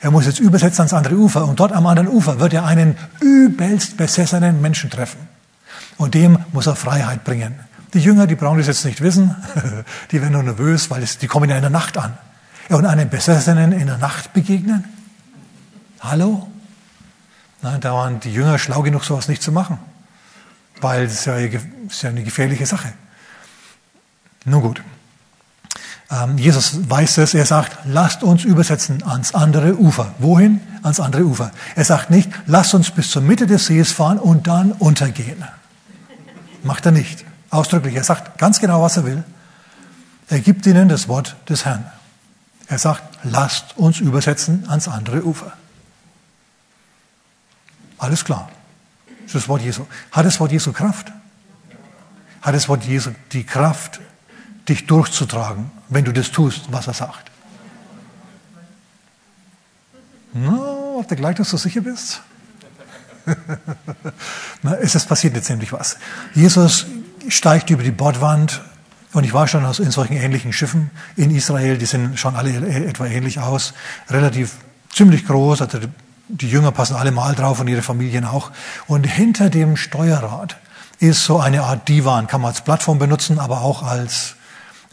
Er 0.00 0.10
muss 0.10 0.26
jetzt 0.26 0.40
übersetzen 0.40 0.80
ans 0.80 0.92
andere 0.92 1.14
Ufer 1.14 1.46
und 1.46 1.60
dort 1.60 1.72
am 1.72 1.86
anderen 1.86 2.08
Ufer 2.08 2.40
wird 2.40 2.54
er 2.54 2.64
einen 2.64 2.96
übelst 3.20 3.96
besessenen 3.96 4.60
Menschen 4.60 4.90
treffen. 4.90 5.28
Und 6.00 6.14
dem 6.14 6.38
muss 6.52 6.66
er 6.66 6.76
Freiheit 6.76 7.24
bringen. 7.24 7.60
Die 7.92 7.98
Jünger, 7.98 8.26
die 8.26 8.34
brauchen 8.34 8.56
das 8.56 8.68
jetzt 8.68 8.86
nicht 8.86 9.02
wissen, 9.02 9.36
die 10.10 10.22
werden 10.22 10.32
nur 10.32 10.42
nervös, 10.42 10.88
weil 10.88 11.02
es, 11.02 11.18
die 11.18 11.26
kommen 11.26 11.50
ja 11.50 11.56
in 11.56 11.60
der 11.60 11.70
Nacht 11.70 11.98
an. 11.98 12.16
Und 12.70 12.86
einem 12.86 13.10
Besessenen 13.10 13.72
in 13.72 13.86
der 13.86 13.98
Nacht 13.98 14.32
begegnen? 14.32 14.84
Hallo? 16.00 16.48
Nein, 17.60 17.82
da 17.82 17.92
waren 17.92 18.18
die 18.18 18.32
Jünger 18.32 18.58
schlau 18.58 18.80
genug, 18.80 19.04
sowas 19.04 19.28
nicht 19.28 19.42
zu 19.42 19.52
machen. 19.52 19.78
Weil 20.80 21.04
es 21.04 21.26
ja, 21.26 21.36
ist 21.36 22.00
ja 22.00 22.08
eine 22.08 22.24
gefährliche 22.24 22.64
Sache. 22.64 22.94
Nun 24.46 24.62
gut. 24.62 24.82
Ähm, 26.10 26.38
Jesus 26.38 26.88
weiß 26.88 27.18
es, 27.18 27.34
er 27.34 27.44
sagt, 27.44 27.76
lasst 27.84 28.22
uns 28.22 28.44
übersetzen 28.44 29.02
ans 29.02 29.34
andere 29.34 29.78
Ufer. 29.78 30.14
Wohin? 30.18 30.62
Ans 30.82 30.98
andere 30.98 31.24
Ufer. 31.24 31.50
Er 31.76 31.84
sagt 31.84 32.08
nicht, 32.08 32.30
lasst 32.46 32.72
uns 32.72 32.90
bis 32.90 33.10
zur 33.10 33.20
Mitte 33.20 33.46
des 33.46 33.66
Sees 33.66 33.92
fahren 33.92 34.18
und 34.18 34.46
dann 34.46 34.72
untergehen. 34.72 35.44
Macht 36.62 36.86
er 36.86 36.92
nicht. 36.92 37.24
Ausdrücklich. 37.50 37.94
Er 37.94 38.04
sagt 38.04 38.38
ganz 38.38 38.60
genau, 38.60 38.82
was 38.82 38.96
er 38.96 39.04
will. 39.04 39.24
Er 40.28 40.40
gibt 40.40 40.66
ihnen 40.66 40.88
das 40.88 41.08
Wort 41.08 41.36
des 41.48 41.64
Herrn. 41.64 41.84
Er 42.68 42.78
sagt, 42.78 43.02
lasst 43.24 43.76
uns 43.76 43.98
übersetzen 43.98 44.68
ans 44.68 44.86
andere 44.86 45.24
Ufer. 45.24 45.52
Alles 47.98 48.24
klar. 48.24 48.48
Das 49.24 49.32
das 49.32 49.48
Wort 49.48 49.62
Jesu. 49.62 49.86
Hat 50.12 50.24
das 50.24 50.40
Wort 50.40 50.52
Jesu 50.52 50.72
Kraft? 50.72 51.12
Hat 52.42 52.54
das 52.54 52.68
Wort 52.68 52.84
Jesu 52.84 53.10
die 53.32 53.44
Kraft, 53.44 54.00
dich 54.68 54.86
durchzutragen, 54.86 55.70
wenn 55.88 56.04
du 56.04 56.12
das 56.12 56.30
tust, 56.30 56.70
was 56.70 56.86
er 56.86 56.94
sagt. 56.94 57.30
No, 60.32 60.98
ob 61.00 61.08
du 61.08 61.16
gleich 61.16 61.38
noch 61.38 61.46
so 61.46 61.56
sicher 61.56 61.80
bist? 61.80 62.22
Es 64.80 64.94
ist 64.94 65.08
passiert 65.08 65.34
jetzt 65.34 65.50
nämlich 65.50 65.72
was. 65.72 65.96
Jesus 66.34 66.86
steigt 67.28 67.70
über 67.70 67.82
die 67.82 67.90
Bordwand 67.90 68.62
Und 69.12 69.24
ich 69.24 69.34
war 69.34 69.48
schon 69.48 69.64
in 69.64 69.90
solchen 69.90 70.14
ähnlichen 70.14 70.52
Schiffen 70.52 70.90
in 71.16 71.34
Israel, 71.34 71.78
die 71.78 71.86
sehen 71.86 72.16
schon 72.16 72.36
alle 72.36 72.52
etwa 72.68 73.06
ähnlich 73.06 73.40
aus, 73.40 73.74
relativ 74.08 74.54
ziemlich 74.92 75.26
groß, 75.26 75.62
also 75.62 75.80
die 76.28 76.48
Jünger 76.48 76.70
passen 76.70 76.94
alle 76.94 77.10
mal 77.10 77.34
drauf 77.34 77.58
und 77.58 77.66
ihre 77.66 77.82
Familien 77.82 78.24
auch. 78.24 78.52
Und 78.86 79.04
hinter 79.04 79.50
dem 79.50 79.76
Steuerrad 79.76 80.56
ist 81.00 81.24
so 81.24 81.40
eine 81.40 81.62
Art 81.62 81.88
Divan, 81.88 82.28
kann 82.28 82.40
man 82.40 82.50
als 82.50 82.60
Plattform 82.60 83.00
benutzen, 83.00 83.40
aber 83.40 83.62
auch 83.62 83.82
als, 83.82 84.36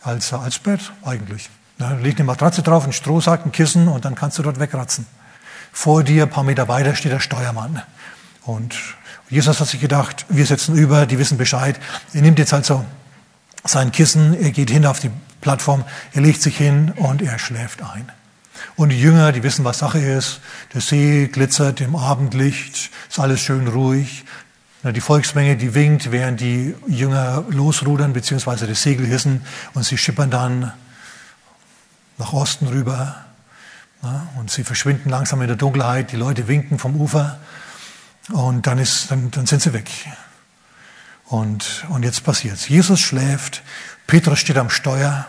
als, 0.02 0.34
als 0.34 0.58
Bett 0.58 0.92
eigentlich. 1.04 1.50
Da 1.78 1.92
liegt 1.92 2.20
eine 2.20 2.26
Matratze 2.26 2.64
drauf, 2.64 2.86
ein 2.86 2.94
Strohsack, 2.94 3.46
ein 3.46 3.52
Kissen 3.52 3.88
und 3.88 4.04
dann 4.04 4.16
kannst 4.16 4.40
du 4.40 4.42
dort 4.42 4.60
wegratzen. 4.60 5.06
Vor 5.72 6.04
dir, 6.04 6.24
ein 6.24 6.30
paar 6.32 6.44
Meter 6.44 6.68
weiter, 6.68 6.96
steht 6.96 7.12
der 7.12 7.20
Steuermann. 7.20 7.84
Und 8.48 8.76
Jesus 9.30 9.60
hat 9.60 9.68
sich 9.68 9.82
gedacht, 9.82 10.26
wir 10.30 10.46
setzen 10.46 10.76
über, 10.78 11.06
die 11.06 11.20
wissen 11.20 11.38
Bescheid. 11.38 11.78
Er 12.14 12.22
nimmt 12.22 12.40
jetzt 12.40 12.54
also 12.54 12.86
sein 13.66 13.92
Kissen, 13.92 14.42
er 14.42 14.52
geht 14.52 14.70
hin 14.70 14.86
auf 14.86 15.02
die 15.02 15.12
Plattform, 15.42 15.84
er 16.14 16.22
legt 16.22 16.42
sich 16.42 16.56
hin 16.58 16.94
und 16.96 17.22
er 17.22 17.40
schläft 17.40 17.84
ein. 17.84 18.10
Und 18.78 18.90
die 18.90 19.02
Jünger, 19.02 19.34
die 19.34 19.44
wissen, 19.44 19.66
was 19.66 19.80
Sache 19.80 20.00
ist. 20.00 20.40
Der 20.74 20.80
See 20.80 21.28
glitzert 21.28 21.82
im 21.82 21.98
Abendlicht, 21.98 22.90
ist 23.10 23.20
alles 23.20 23.42
schön 23.42 23.68
ruhig. 23.68 24.24
Die 24.84 25.02
Volksmenge, 25.02 25.58
die 25.58 25.76
winkt, 25.76 26.12
während 26.12 26.40
die 26.40 26.74
Jünger 26.88 27.44
losrudern 27.50 28.14
bzw. 28.14 28.66
das 28.66 28.82
Segel 28.82 29.06
hissen 29.06 29.42
und 29.74 29.84
sie 29.84 29.98
schippern 29.98 30.32
dann 30.32 30.72
nach 32.18 32.32
Osten 32.32 32.68
rüber. 32.68 33.26
Und 34.38 34.50
sie 34.52 34.64
verschwinden 34.64 35.10
langsam 35.10 35.42
in 35.42 35.48
der 35.48 35.58
Dunkelheit. 35.58 36.14
Die 36.14 36.16
Leute 36.16 36.48
winken 36.48 36.80
vom 36.80 36.96
Ufer 36.96 37.40
und 38.32 38.68
dann, 38.68 38.78
ist, 38.78 39.12
dann, 39.12 39.32
dann 39.32 39.46
sind 39.46 39.62
sie 39.62 39.74
weg. 39.74 39.90
Und, 41.26 41.86
und 41.90 42.04
jetzt 42.04 42.24
passiert's. 42.24 42.70
Jesus 42.70 43.00
schläft, 43.00 43.62
Petrus 44.06 44.40
steht 44.40 44.58
am 44.58 44.70
Steuer. 44.70 45.28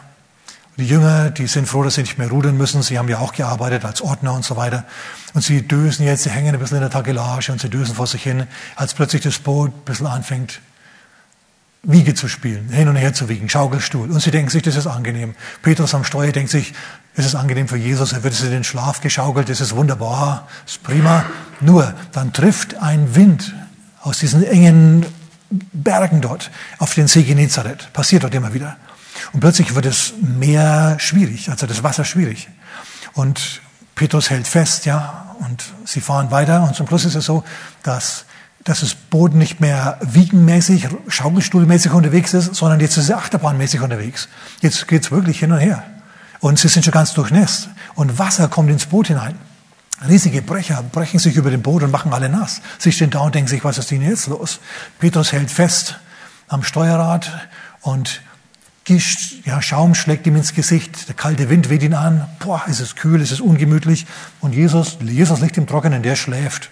Die 0.76 0.86
Jünger, 0.86 1.30
die 1.30 1.48
sind 1.48 1.66
froh, 1.66 1.82
dass 1.82 1.94
sie 1.94 2.02
nicht 2.02 2.18
mehr 2.18 2.30
rudern 2.30 2.56
müssen. 2.56 2.82
Sie 2.82 2.98
haben 2.98 3.08
ja 3.08 3.18
auch 3.18 3.32
gearbeitet 3.32 3.84
als 3.84 4.00
Ordner 4.00 4.32
und 4.32 4.44
so 4.44 4.56
weiter. 4.56 4.84
Und 5.34 5.42
sie 5.42 5.66
dösen 5.66 6.06
jetzt, 6.06 6.22
sie 6.22 6.30
hängen 6.30 6.54
ein 6.54 6.60
bisschen 6.60 6.76
in 6.76 6.82
der 6.82 6.90
Tagelage 6.90 7.50
und 7.50 7.60
sie 7.60 7.68
dösen 7.68 7.96
vor 7.96 8.06
sich 8.06 8.22
hin, 8.22 8.46
als 8.76 8.94
plötzlich 8.94 9.22
das 9.22 9.40
Boot 9.40 9.70
ein 9.74 9.84
bisschen 9.84 10.06
anfängt, 10.06 10.60
Wiege 11.82 12.14
zu 12.14 12.28
spielen, 12.28 12.68
hin 12.70 12.88
und 12.88 12.96
her 12.96 13.14
zu 13.14 13.28
wiegen, 13.28 13.48
Schaukelstuhl. 13.48 14.10
Und 14.10 14.20
sie 14.20 14.30
denken 14.30 14.50
sich, 14.50 14.62
das 14.62 14.76
ist 14.76 14.86
angenehm. 14.86 15.34
Petrus 15.62 15.94
am 15.94 16.04
Steuer 16.04 16.32
denkt 16.32 16.50
sich, 16.50 16.74
das 17.14 17.26
ist 17.26 17.34
angenehm 17.34 17.68
für 17.68 17.76
Jesus, 17.76 18.12
er 18.12 18.22
wird 18.24 18.34
es 18.34 18.42
in 18.42 18.50
den 18.50 18.64
Schlaf 18.64 19.00
geschaukelt, 19.00 19.48
das 19.48 19.60
ist 19.60 19.74
wunderbar, 19.74 20.48
das 20.64 20.74
ist 20.74 20.82
prima. 20.82 21.24
Nur, 21.60 21.94
dann 22.12 22.32
trifft 22.32 22.76
ein 22.76 23.14
Wind 23.14 23.54
aus 24.00 24.18
diesen 24.18 24.44
engen 24.44 25.06
Bergen 25.50 26.20
dort 26.20 26.50
auf 26.78 26.94
den 26.94 27.08
See 27.08 27.22
Genezareth. 27.22 27.92
Passiert 27.92 28.22
dort 28.22 28.34
immer 28.34 28.54
wieder. 28.54 28.76
Und 29.32 29.40
plötzlich 29.40 29.74
wird 29.74 29.86
es 29.86 30.14
Meer 30.20 30.96
schwierig, 30.98 31.50
also 31.50 31.66
das 31.66 31.82
Wasser 31.82 32.04
schwierig. 32.04 32.48
Und 33.14 33.60
Petrus 33.94 34.30
hält 34.30 34.46
fest, 34.46 34.86
ja, 34.86 35.34
und 35.40 35.64
sie 35.84 36.00
fahren 36.00 36.30
weiter. 36.30 36.62
Und 36.62 36.74
zum 36.76 36.86
Schluss 36.86 37.04
ist 37.04 37.14
es 37.14 37.24
so, 37.24 37.44
dass, 37.82 38.24
dass 38.68 38.80
das 38.80 38.94
Boot 38.94 39.34
nicht 39.34 39.60
mehr 39.60 39.98
wiegenmäßig, 40.02 40.88
schaukelstuhlmäßig 41.08 41.92
unterwegs 41.92 42.34
ist, 42.34 42.54
sondern 42.54 42.80
jetzt 42.80 42.98
ist 42.98 43.04
es 43.04 43.10
achterbahnmäßig 43.10 43.80
unterwegs. 43.80 44.28
Jetzt 44.60 44.86
geht's 44.86 45.10
wirklich 45.10 45.38
hin 45.38 45.52
und 45.52 45.58
her. 45.58 45.82
Und 46.40 46.58
sie 46.58 46.68
sind 46.68 46.84
schon 46.84 46.92
ganz 46.92 47.14
durchnässt. 47.14 47.70
Und 47.94 48.18
Wasser 48.18 48.48
kommt 48.48 48.70
ins 48.70 48.84
Boot 48.84 49.06
hinein. 49.06 49.36
Riesige 50.06 50.42
Brecher 50.42 50.82
brechen 50.82 51.18
sich 51.18 51.36
über 51.36 51.50
den 51.50 51.62
Boot 51.62 51.82
und 51.82 51.90
machen 51.90 52.12
alle 52.12 52.28
nass. 52.28 52.60
Sie 52.78 52.92
stehen 52.92 53.08
da 53.08 53.20
und 53.20 53.34
denken 53.34 53.48
sich, 53.48 53.64
was 53.64 53.78
ist 53.78 53.90
denn 53.90 54.02
jetzt 54.02 54.26
los? 54.26 54.60
Petrus 54.98 55.32
hält 55.32 55.50
fest 55.50 55.98
am 56.46 56.62
Steuerrad 56.62 57.48
und 57.80 58.20
ja, 59.44 59.60
Schaum 59.60 59.94
schlägt 59.94 60.26
ihm 60.26 60.36
ins 60.36 60.54
Gesicht, 60.54 61.08
der 61.08 61.14
kalte 61.14 61.50
Wind 61.50 61.68
weht 61.68 61.82
ihn 61.82 61.92
an, 61.92 62.26
boah, 62.38 62.62
ist 62.68 62.80
es 62.80 62.96
kühl, 62.96 63.20
ist 63.20 63.32
es 63.32 63.40
ungemütlich. 63.40 64.06
Und 64.40 64.54
Jesus, 64.54 64.96
Jesus 65.02 65.40
liegt 65.40 65.58
im 65.58 65.66
Trockenen, 65.66 66.02
der 66.02 66.16
schläft. 66.16 66.70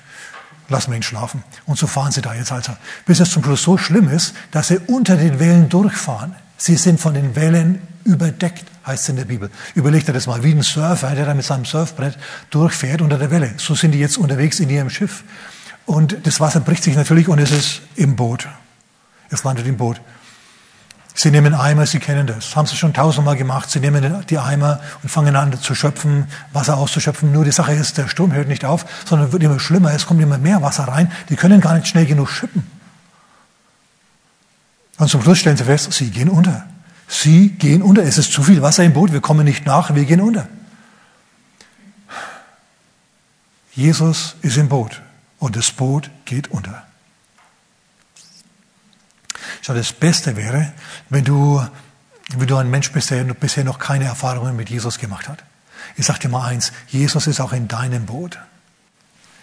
Lassen 0.68 0.90
wir 0.90 0.96
ihn 0.96 1.02
schlafen. 1.02 1.44
Und 1.66 1.78
so 1.78 1.86
fahren 1.86 2.12
sie 2.12 2.22
da 2.22 2.34
jetzt 2.34 2.52
also. 2.52 2.72
Bis 3.04 3.20
es 3.20 3.30
zum 3.30 3.44
Schluss 3.44 3.62
so 3.62 3.78
schlimm 3.78 4.08
ist, 4.08 4.34
dass 4.50 4.68
sie 4.68 4.78
unter 4.78 5.16
den 5.16 5.38
Wellen 5.38 5.68
durchfahren. 5.68 6.34
Sie 6.56 6.76
sind 6.76 7.00
von 7.00 7.14
den 7.14 7.36
Wellen 7.36 7.80
überdeckt, 8.04 8.64
heißt 8.86 9.04
es 9.04 9.08
in 9.08 9.16
der 9.16 9.26
Bibel. 9.26 9.50
Überlegt 9.74 10.08
er 10.08 10.14
das 10.14 10.26
mal, 10.26 10.42
wie 10.42 10.52
ein 10.52 10.62
Surfer, 10.62 11.14
der 11.14 11.26
da 11.26 11.34
mit 11.34 11.44
seinem 11.44 11.64
Surfbrett 11.64 12.16
durchfährt 12.50 13.02
unter 13.02 13.18
der 13.18 13.30
Welle. 13.30 13.54
So 13.58 13.74
sind 13.74 13.92
die 13.92 13.98
jetzt 13.98 14.16
unterwegs 14.16 14.60
in 14.60 14.70
ihrem 14.70 14.90
Schiff. 14.90 15.24
Und 15.84 16.26
das 16.26 16.40
Wasser 16.40 16.60
bricht 16.60 16.82
sich 16.82 16.96
natürlich 16.96 17.28
und 17.28 17.38
es 17.38 17.52
ist 17.52 17.82
im 17.94 18.16
Boot. 18.16 18.48
Es 19.30 19.44
landet 19.44 19.66
im 19.66 19.76
Boot. 19.76 20.00
Sie 21.18 21.30
nehmen 21.30 21.54
Eimer, 21.54 21.86
Sie 21.86 21.98
kennen 21.98 22.26
das. 22.26 22.54
Haben 22.54 22.66
Sie 22.66 22.76
schon 22.76 22.92
tausendmal 22.92 23.36
gemacht. 23.36 23.70
Sie 23.70 23.80
nehmen 23.80 24.26
die 24.28 24.38
Eimer 24.38 24.80
und 25.02 25.08
fangen 25.08 25.34
an 25.34 25.58
zu 25.58 25.74
schöpfen, 25.74 26.26
Wasser 26.52 26.76
auszuschöpfen. 26.76 27.32
Nur 27.32 27.46
die 27.46 27.52
Sache 27.52 27.72
ist, 27.72 27.96
der 27.96 28.06
Sturm 28.06 28.34
hört 28.34 28.48
nicht 28.48 28.66
auf, 28.66 28.84
sondern 29.06 29.32
wird 29.32 29.42
immer 29.42 29.58
schlimmer. 29.58 29.94
Es 29.94 30.04
kommt 30.04 30.20
immer 30.20 30.36
mehr 30.36 30.60
Wasser 30.60 30.84
rein. 30.84 31.10
Die 31.30 31.36
können 31.36 31.62
gar 31.62 31.72
nicht 31.72 31.88
schnell 31.88 32.04
genug 32.04 32.28
schippen. 32.28 32.70
Und 34.98 35.08
zum 35.08 35.22
Schluss 35.22 35.38
stellen 35.38 35.56
Sie 35.56 35.64
fest, 35.64 35.90
Sie 35.90 36.10
gehen 36.10 36.28
unter. 36.28 36.66
Sie 37.08 37.48
gehen 37.48 37.80
unter. 37.80 38.02
Es 38.02 38.18
ist 38.18 38.30
zu 38.30 38.42
viel 38.42 38.60
Wasser 38.60 38.84
im 38.84 38.92
Boot. 38.92 39.10
Wir 39.10 39.22
kommen 39.22 39.46
nicht 39.46 39.64
nach. 39.64 39.94
Wir 39.94 40.04
gehen 40.04 40.20
unter. 40.20 40.46
Jesus 43.72 44.36
ist 44.42 44.58
im 44.58 44.68
Boot 44.68 45.00
und 45.38 45.56
das 45.56 45.70
Boot 45.70 46.10
geht 46.26 46.50
unter. 46.50 46.85
Schau, 49.66 49.74
das 49.74 49.92
Beste 49.92 50.36
wäre, 50.36 50.72
wenn 51.10 51.24
du, 51.24 51.60
wenn 52.36 52.46
du 52.46 52.56
ein 52.56 52.70
Mensch 52.70 52.92
bist, 52.92 53.10
der 53.10 53.24
bisher 53.24 53.64
noch 53.64 53.80
keine 53.80 54.04
Erfahrungen 54.04 54.54
mit 54.54 54.70
Jesus 54.70 54.98
gemacht 54.98 55.28
hat. 55.28 55.42
Ich 55.96 56.06
sage 56.06 56.20
dir 56.20 56.28
mal 56.28 56.46
eins, 56.46 56.70
Jesus 56.86 57.26
ist 57.26 57.40
auch 57.40 57.52
in 57.52 57.66
deinem 57.66 58.06
Boot. 58.06 58.38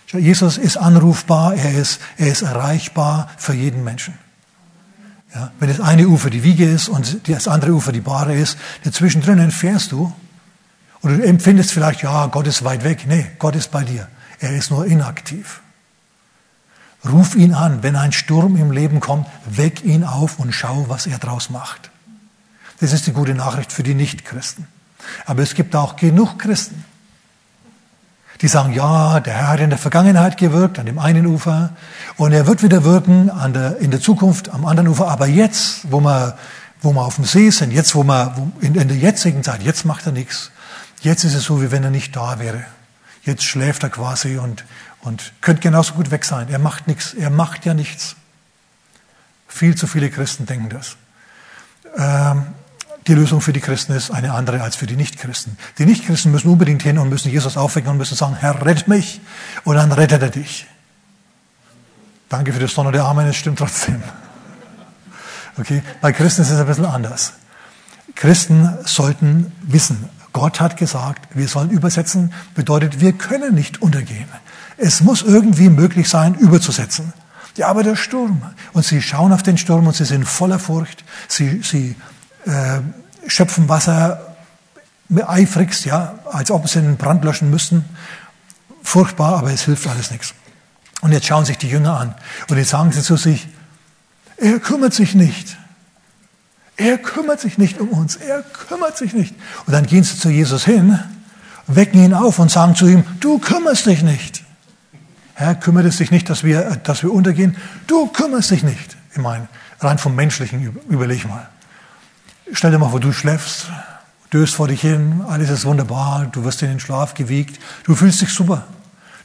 Schau, 0.06 0.20
Jesus 0.20 0.58
ist 0.58 0.78
anrufbar, 0.78 1.56
er 1.56 1.74
ist, 1.74 2.00
er 2.18 2.28
ist 2.30 2.42
erreichbar 2.42 3.30
für 3.36 3.52
jeden 3.52 3.84
Menschen. 3.84 4.18
Ja, 5.36 5.52
wenn 5.60 5.68
das 5.68 5.82
eine 5.82 6.08
Ufer 6.08 6.30
die 6.30 6.44
Wiege 6.44 6.72
ist 6.72 6.88
und 6.88 7.28
das 7.28 7.50
andere 7.50 7.74
Ufer 7.74 7.92
die 7.92 8.00
Bahre 8.00 8.34
ist, 8.34 8.58
dazwischen 8.86 9.22
drinnen 9.22 9.52
fährst 9.52 9.92
du 9.92 10.16
und 11.02 11.18
du 11.18 11.22
empfindest 11.22 11.74
vielleicht, 11.74 12.02
ja, 12.02 12.28
Gott 12.28 12.48
ist 12.48 12.64
weit 12.64 12.86
weg. 12.86 13.08
Nee, 13.10 13.30
Gott 13.40 13.58
ist 13.58 13.72
bei 13.72 13.84
dir. 13.84 14.08
Er 14.40 14.56
ist 14.56 14.72
nur 14.72 14.86
inaktiv. 14.86 15.63
Ruf 17.10 17.36
ihn 17.36 17.54
an, 17.54 17.84
wenn 17.84 17.96
ein 17.96 18.14
Sturm 18.14 18.56
im 18.56 18.72
Leben 18.72 19.00
kommt, 19.00 19.28
weck 19.46 19.84
ihn 19.84 20.04
auf 20.04 20.40
und 20.40 20.54
schau, 20.54 20.86
was 20.88 21.06
er 21.06 21.18
draus 21.18 21.50
macht. 21.50 21.92
Das 22.80 22.94
ist 22.94 23.08
die 23.08 23.14
gute 23.14 23.34
Nachricht 23.34 23.72
für 23.72 23.84
die 23.84 23.94
Nichtchristen. 23.94 24.68
Aber 25.26 25.42
es 25.42 25.54
gibt 25.54 25.76
auch 25.76 25.98
genug 25.98 26.40
Christen, 26.40 26.86
die 28.42 28.48
sagen, 28.48 28.74
ja, 28.74 29.20
der 29.20 29.34
Herr 29.34 29.48
hat 29.50 29.60
in 29.60 29.70
der 29.70 29.80
Vergangenheit 29.80 30.38
gewirkt, 30.38 30.80
an 30.80 30.86
dem 30.86 31.00
einen 31.00 31.26
Ufer, 31.26 31.70
und 32.18 32.32
er 32.32 32.48
wird 32.48 32.64
wieder 32.64 32.84
wirken 32.84 33.30
an 33.30 33.54
der, 33.54 33.78
in 33.78 33.92
der 33.92 34.02
Zukunft 34.02 34.50
am 34.50 34.66
anderen 34.66 34.90
Ufer, 34.90 35.08
aber 35.08 35.28
jetzt, 35.28 35.92
wo 35.92 36.02
wir, 36.02 36.38
wo 36.82 36.94
wir 36.94 37.02
auf 37.02 37.16
dem 37.16 37.26
See 37.26 37.50
sind, 37.50 37.72
jetzt, 37.72 37.96
wo 37.96 38.04
wir, 38.04 38.36
in, 38.62 38.76
in 38.76 38.88
der 38.88 38.98
jetzigen 38.98 39.44
Zeit, 39.44 39.64
jetzt 39.64 39.86
macht 39.86 40.06
er 40.06 40.12
nichts. 40.12 40.52
Jetzt 41.02 41.24
ist 41.24 41.36
es 41.36 41.44
so, 41.44 41.62
wie 41.62 41.72
wenn 41.72 41.84
er 41.84 41.90
nicht 41.90 42.16
da 42.16 42.40
wäre. 42.40 42.64
Jetzt 43.24 43.44
schläft 43.44 43.84
er 43.84 43.90
quasi 43.90 44.38
und, 44.38 44.66
und 45.04 45.34
könnte 45.42 45.62
genauso 45.62 45.94
gut 45.94 46.12
weg 46.12 46.26
sein. 46.26 46.50
Er 46.50 46.60
macht 46.60 46.88
nichts. 46.88 47.14
Er 47.14 47.30
macht 47.30 47.66
ja 47.66 47.74
nichts. 47.74 48.16
Viel 49.48 49.76
zu 49.76 49.86
viele 49.86 50.10
Christen 50.10 50.46
denken 50.46 50.70
das. 50.70 50.98
Ähm, 51.98 52.46
die 53.08 53.14
Lösung 53.14 53.42
für 53.42 53.52
die 53.52 53.60
Christen 53.60 53.94
ist 53.94 54.12
eine 54.12 54.34
andere 54.34 54.62
als 54.62 54.78
für 54.78 54.88
die 54.88 54.96
Nichtchristen. 54.96 55.58
Die 55.78 55.86
Nichtchristen 55.86 56.32
müssen 56.32 56.50
unbedingt 56.50 56.82
hin 56.84 56.98
und 56.98 57.10
müssen 57.10 57.30
Jesus 57.30 57.58
aufwecken 57.58 57.92
und 57.92 57.98
müssen 57.98 58.16
sagen, 58.16 58.36
Herr, 58.36 58.66
rett 58.66 58.88
mich. 58.88 59.20
Und 59.66 59.76
dann 59.76 59.92
rettet 59.92 60.22
er 60.22 60.30
dich. 60.30 60.68
Danke 62.30 62.54
für 62.54 62.60
das 62.60 62.74
Donner 62.74 62.92
der 62.92 63.04
Amen, 63.04 63.28
es 63.28 63.36
stimmt 63.36 63.60
trotzdem. 63.60 64.02
Okay? 65.58 65.84
Bei 66.02 66.14
Christen 66.14 66.42
ist 66.42 66.50
es 66.50 66.60
ein 66.60 66.66
bisschen 66.66 66.86
anders. 66.86 67.34
Christen 68.16 68.70
sollten 68.86 69.52
wissen, 69.62 70.10
Gott 70.32 70.60
hat 70.60 70.78
gesagt, 70.78 71.36
wir 71.36 71.48
sollen 71.48 71.70
übersetzen, 71.70 72.34
bedeutet, 72.56 73.00
wir 73.00 73.14
können 73.14 73.54
nicht 73.54 73.82
untergehen. 73.82 74.28
Es 74.78 75.02
muss 75.02 75.22
irgendwie 75.22 75.70
möglich 75.70 76.10
sein, 76.10 76.36
überzusetzen. 76.36 77.14
Ja, 77.58 77.68
aber 77.68 77.84
der 77.84 77.96
Sturm. 77.96 78.42
Und 78.74 78.86
sie 78.86 79.02
schauen 79.02 79.32
auf 79.32 79.44
den 79.44 79.58
Sturm 79.58 79.86
und 79.88 79.96
sie 79.96 80.06
sind 80.06 80.26
voller 80.26 80.60
Furcht. 80.60 81.04
Sie, 81.28 81.62
sie 81.62 81.96
äh, 82.46 82.80
schöpfen 83.28 83.70
Wasser 83.70 84.36
eifrigst, 85.16 85.86
ja, 85.86 86.16
als 86.32 86.50
ob 86.50 86.68
sie 86.68 86.80
einen 86.80 86.98
Brand 86.98 87.24
löschen 87.24 87.50
müssten. 87.50 87.86
Furchtbar, 88.82 89.38
aber 89.38 89.52
es 89.52 89.64
hilft 89.64 89.88
alles 89.88 90.12
nichts. 90.12 90.34
Und 91.02 91.12
jetzt 91.12 91.28
schauen 91.28 91.46
sich 91.46 91.58
die 91.58 91.70
Jünger 91.70 92.00
an. 92.00 92.16
Und 92.50 92.58
jetzt 92.58 92.70
sagen 92.70 92.92
sie 92.92 93.02
zu 93.02 93.18
sich, 93.18 93.48
er 94.38 94.60
kümmert 94.60 94.94
sich 94.94 95.16
nicht. 95.16 95.58
Er 96.76 96.98
kümmert 96.98 97.40
sich 97.40 97.58
nicht 97.58 97.80
um 97.80 97.90
uns. 97.90 98.16
Er 98.16 98.42
kümmert 98.42 98.98
sich 98.98 99.14
nicht. 99.14 99.36
Und 99.66 99.74
dann 99.74 99.86
gehen 99.86 100.04
sie 100.04 100.18
zu 100.18 100.30
Jesus 100.30 100.66
hin, 100.66 101.00
wecken 101.68 102.04
ihn 102.04 102.14
auf 102.14 102.40
und 102.40 102.50
sagen 102.50 102.76
zu 102.76 102.88
ihm, 102.88 103.04
du 103.20 103.38
kümmerst 103.38 103.86
dich 103.86 104.02
nicht. 104.02 104.43
Herr, 105.36 105.56
kümmert 105.56 105.86
es 105.86 105.98
dich 105.98 106.12
nicht, 106.12 106.30
dass 106.30 106.44
wir, 106.44 106.78
dass 106.84 107.04
wir 107.04 107.12
untergehen? 107.12 107.58
Du 107.88 108.08
kümmerst 108.08 108.52
dich 108.52 108.64
nicht. 108.64 108.98
Ich 109.12 109.18
meine, 109.18 109.48
rein 109.80 109.98
vom 109.98 110.16
Menschlichen 110.16 110.78
überleg 110.90 111.28
mal. 111.28 111.48
stell 112.52 112.72
dir 112.72 112.78
mal 112.78 112.90
vor, 112.90 113.00
du 113.00 113.12
schläfst, 113.12 113.68
döst 114.32 114.56
vor 114.56 114.68
dich 114.68 114.82
hin, 114.82 115.24
alles 115.28 115.50
ist 115.50 115.66
wunderbar, 115.66 116.28
du 116.32 116.44
wirst 116.44 116.62
in 116.62 116.70
den 116.70 116.80
Schlaf 116.80 117.14
gewiegt, 117.14 117.60
du 117.84 117.96
fühlst 117.96 118.22
dich 118.22 118.30
super. 118.30 118.66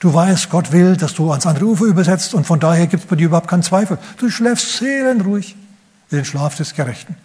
Du 0.00 0.14
weißt, 0.14 0.48
Gott 0.50 0.70
will, 0.70 0.96
dass 0.96 1.14
du 1.14 1.30
ans 1.30 1.46
andere 1.46 1.64
Ufer 1.64 1.86
übersetzt 1.86 2.32
und 2.32 2.46
von 2.46 2.60
daher 2.60 2.86
gibt 2.86 3.02
es 3.02 3.08
bei 3.08 3.16
dir 3.16 3.26
überhaupt 3.26 3.48
keinen 3.48 3.64
Zweifel. 3.64 3.98
Du 4.18 4.30
schläfst 4.30 4.78
seelenruhig 4.78 5.56
den 6.12 6.24
Schlaf 6.24 6.54
des 6.54 6.74
Gerechten. 6.74 7.16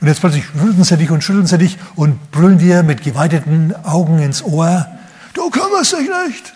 Und 0.00 0.08
jetzt 0.08 0.20
plötzlich 0.20 0.44
schütteln 0.46 0.84
sie 0.84 0.96
dich 0.96 1.10
und 1.10 1.22
schütteln 1.22 1.46
sie 1.46 1.58
dich 1.58 1.78
und 1.94 2.30
brüllen 2.32 2.58
dir 2.58 2.82
mit 2.82 3.02
geweiteten 3.02 3.74
Augen 3.84 4.18
ins 4.20 4.42
Ohr, 4.42 4.86
du 5.34 5.50
kümmerst 5.50 5.92
dich 5.92 6.08
nicht. 6.26 6.54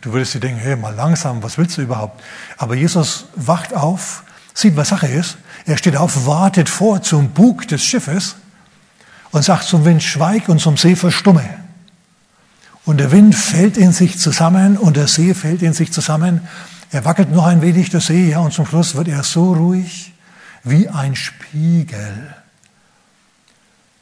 Du 0.00 0.12
würdest 0.12 0.34
dir 0.34 0.40
denken, 0.40 0.60
hey, 0.60 0.76
mal 0.76 0.94
langsam, 0.94 1.42
was 1.42 1.58
willst 1.58 1.76
du 1.76 1.82
überhaupt? 1.82 2.22
Aber 2.56 2.74
Jesus 2.74 3.26
wacht 3.34 3.74
auf, 3.74 4.24
sieht, 4.52 4.76
was 4.76 4.88
Sache 4.88 5.06
ist. 5.06 5.36
Er 5.66 5.76
steht 5.76 5.96
auf, 5.96 6.26
wartet 6.26 6.68
vor 6.68 7.02
zum 7.02 7.30
Bug 7.30 7.66
des 7.68 7.84
Schiffes 7.84 8.36
und 9.30 9.44
sagt 9.44 9.64
zum 9.64 9.84
Wind, 9.84 10.02
schweig 10.02 10.48
und 10.48 10.60
zum 10.60 10.76
See 10.76 10.96
verstumme. 10.96 11.48
Und 12.84 12.98
der 12.98 13.12
Wind 13.12 13.34
fällt 13.34 13.76
in 13.76 13.92
sich 13.92 14.18
zusammen 14.18 14.76
und 14.76 14.96
der 14.96 15.08
See 15.08 15.34
fällt 15.34 15.62
in 15.62 15.72
sich 15.72 15.92
zusammen. 15.92 16.46
Er 16.90 17.04
wackelt 17.04 17.30
noch 17.30 17.46
ein 17.46 17.62
wenig, 17.62 17.90
der 17.90 18.00
See, 18.00 18.30
ja, 18.30 18.40
und 18.40 18.52
zum 18.52 18.66
Schluss 18.66 18.94
wird 18.94 19.08
er 19.08 19.22
so 19.22 19.54
ruhig 19.54 20.12
wie 20.62 20.88
ein 20.88 21.16
Spiegel. 21.16 22.34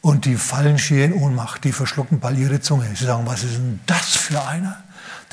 Und 0.00 0.24
die 0.24 0.34
fallen 0.34 0.78
schier 0.78 1.04
in 1.04 1.12
Ohnmacht, 1.12 1.62
die 1.62 1.72
verschlucken 1.72 2.18
bald 2.18 2.38
ihre 2.38 2.60
Zunge. 2.60 2.88
Sie 2.94 3.04
sagen, 3.04 3.24
was 3.24 3.44
ist 3.44 3.54
denn 3.54 3.80
das 3.86 4.16
für 4.16 4.44
einer? 4.44 4.82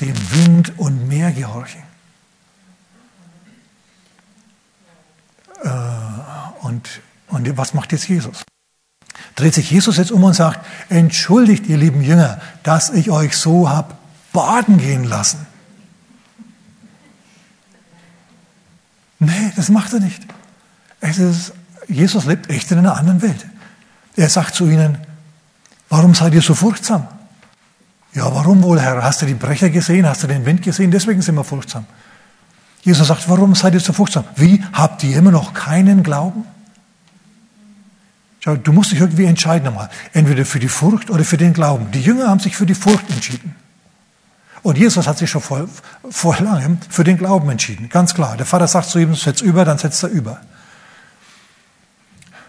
Dem 0.00 0.14
Wind 0.32 0.78
und 0.78 1.08
Meer 1.08 1.32
gehorchen. 1.32 1.82
Äh, 5.62 5.68
und, 6.62 6.88
und 7.28 7.56
was 7.56 7.74
macht 7.74 7.92
jetzt 7.92 8.08
Jesus? 8.08 8.44
dreht 9.40 9.54
sich 9.54 9.70
Jesus 9.70 9.96
jetzt 9.96 10.12
um 10.12 10.22
und 10.24 10.34
sagt, 10.34 10.64
entschuldigt 10.88 11.66
ihr 11.66 11.76
lieben 11.76 12.02
Jünger, 12.02 12.40
dass 12.62 12.90
ich 12.90 13.10
euch 13.10 13.36
so 13.36 13.68
hab 13.68 13.98
baden 14.32 14.78
gehen 14.78 15.04
lassen. 15.04 15.46
Nee, 19.18 19.52
das 19.56 19.68
macht 19.68 19.92
er 19.92 20.00
nicht. 20.00 20.26
Es 21.00 21.18
ist, 21.18 21.52
Jesus 21.88 22.26
lebt 22.26 22.48
echt 22.50 22.70
in 22.70 22.78
einer 22.78 22.96
anderen 22.96 23.22
Welt. 23.22 23.46
Er 24.16 24.28
sagt 24.28 24.54
zu 24.54 24.66
ihnen, 24.66 24.98
warum 25.88 26.14
seid 26.14 26.34
ihr 26.34 26.42
so 26.42 26.54
furchtsam? 26.54 27.08
Ja, 28.12 28.34
warum 28.34 28.62
wohl, 28.62 28.80
Herr? 28.80 29.02
Hast 29.02 29.22
du 29.22 29.26
die 29.26 29.34
Brecher 29.34 29.70
gesehen? 29.70 30.06
Hast 30.06 30.22
du 30.22 30.26
den 30.26 30.44
Wind 30.44 30.62
gesehen? 30.62 30.90
Deswegen 30.90 31.22
sind 31.22 31.36
wir 31.36 31.44
furchtsam. 31.44 31.86
Jesus 32.82 33.08
sagt, 33.08 33.28
warum 33.28 33.54
seid 33.54 33.74
ihr 33.74 33.80
so 33.80 33.92
furchtsam? 33.92 34.24
Wie? 34.36 34.64
Habt 34.72 35.04
ihr 35.04 35.16
immer 35.16 35.30
noch 35.30 35.52
keinen 35.54 36.02
Glauben? 36.02 36.44
Schau, 38.40 38.56
du 38.56 38.72
musst 38.72 38.90
dich 38.90 39.00
irgendwie 39.00 39.26
entscheiden 39.26 39.68
einmal. 39.68 39.90
Entweder 40.12 40.46
für 40.46 40.58
die 40.58 40.68
Furcht 40.68 41.10
oder 41.10 41.24
für 41.24 41.36
den 41.36 41.52
Glauben. 41.52 41.90
Die 41.90 42.00
Jünger 42.00 42.28
haben 42.28 42.40
sich 42.40 42.56
für 42.56 42.66
die 42.66 42.74
Furcht 42.74 43.08
entschieden. 43.10 43.54
Und 44.62 44.76
Jesus 44.76 45.06
hat 45.06 45.18
sich 45.18 45.30
schon 45.30 45.42
vor, 45.42 45.68
vor 46.10 46.36
langem 46.40 46.78
für 46.88 47.04
den 47.04 47.16
Glauben 47.16 47.48
entschieden. 47.50 47.88
Ganz 47.90 48.14
klar. 48.14 48.36
Der 48.36 48.46
Vater 48.46 48.66
sagt 48.66 48.88
zu 48.88 48.98
ihm, 48.98 49.14
setz 49.14 49.40
über, 49.40 49.64
dann 49.64 49.78
setzt 49.78 50.02
er 50.02 50.08
über. 50.08 50.40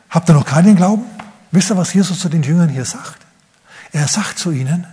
Habt 0.10 0.30
ihr 0.30 0.34
noch 0.34 0.46
keinen 0.46 0.76
Glauben? 0.76 1.06
Wisst 1.52 1.72
ihr, 1.72 1.78
was 1.78 1.94
Jesus 1.94 2.20
zu 2.20 2.30
den 2.30 2.44
Jüngern 2.44 2.70
hier 2.70 2.86
sagt? 2.86 3.18
Er 3.92 4.08
sagt 4.08 4.40
zu 4.40 4.52
ihnen, 4.52 4.88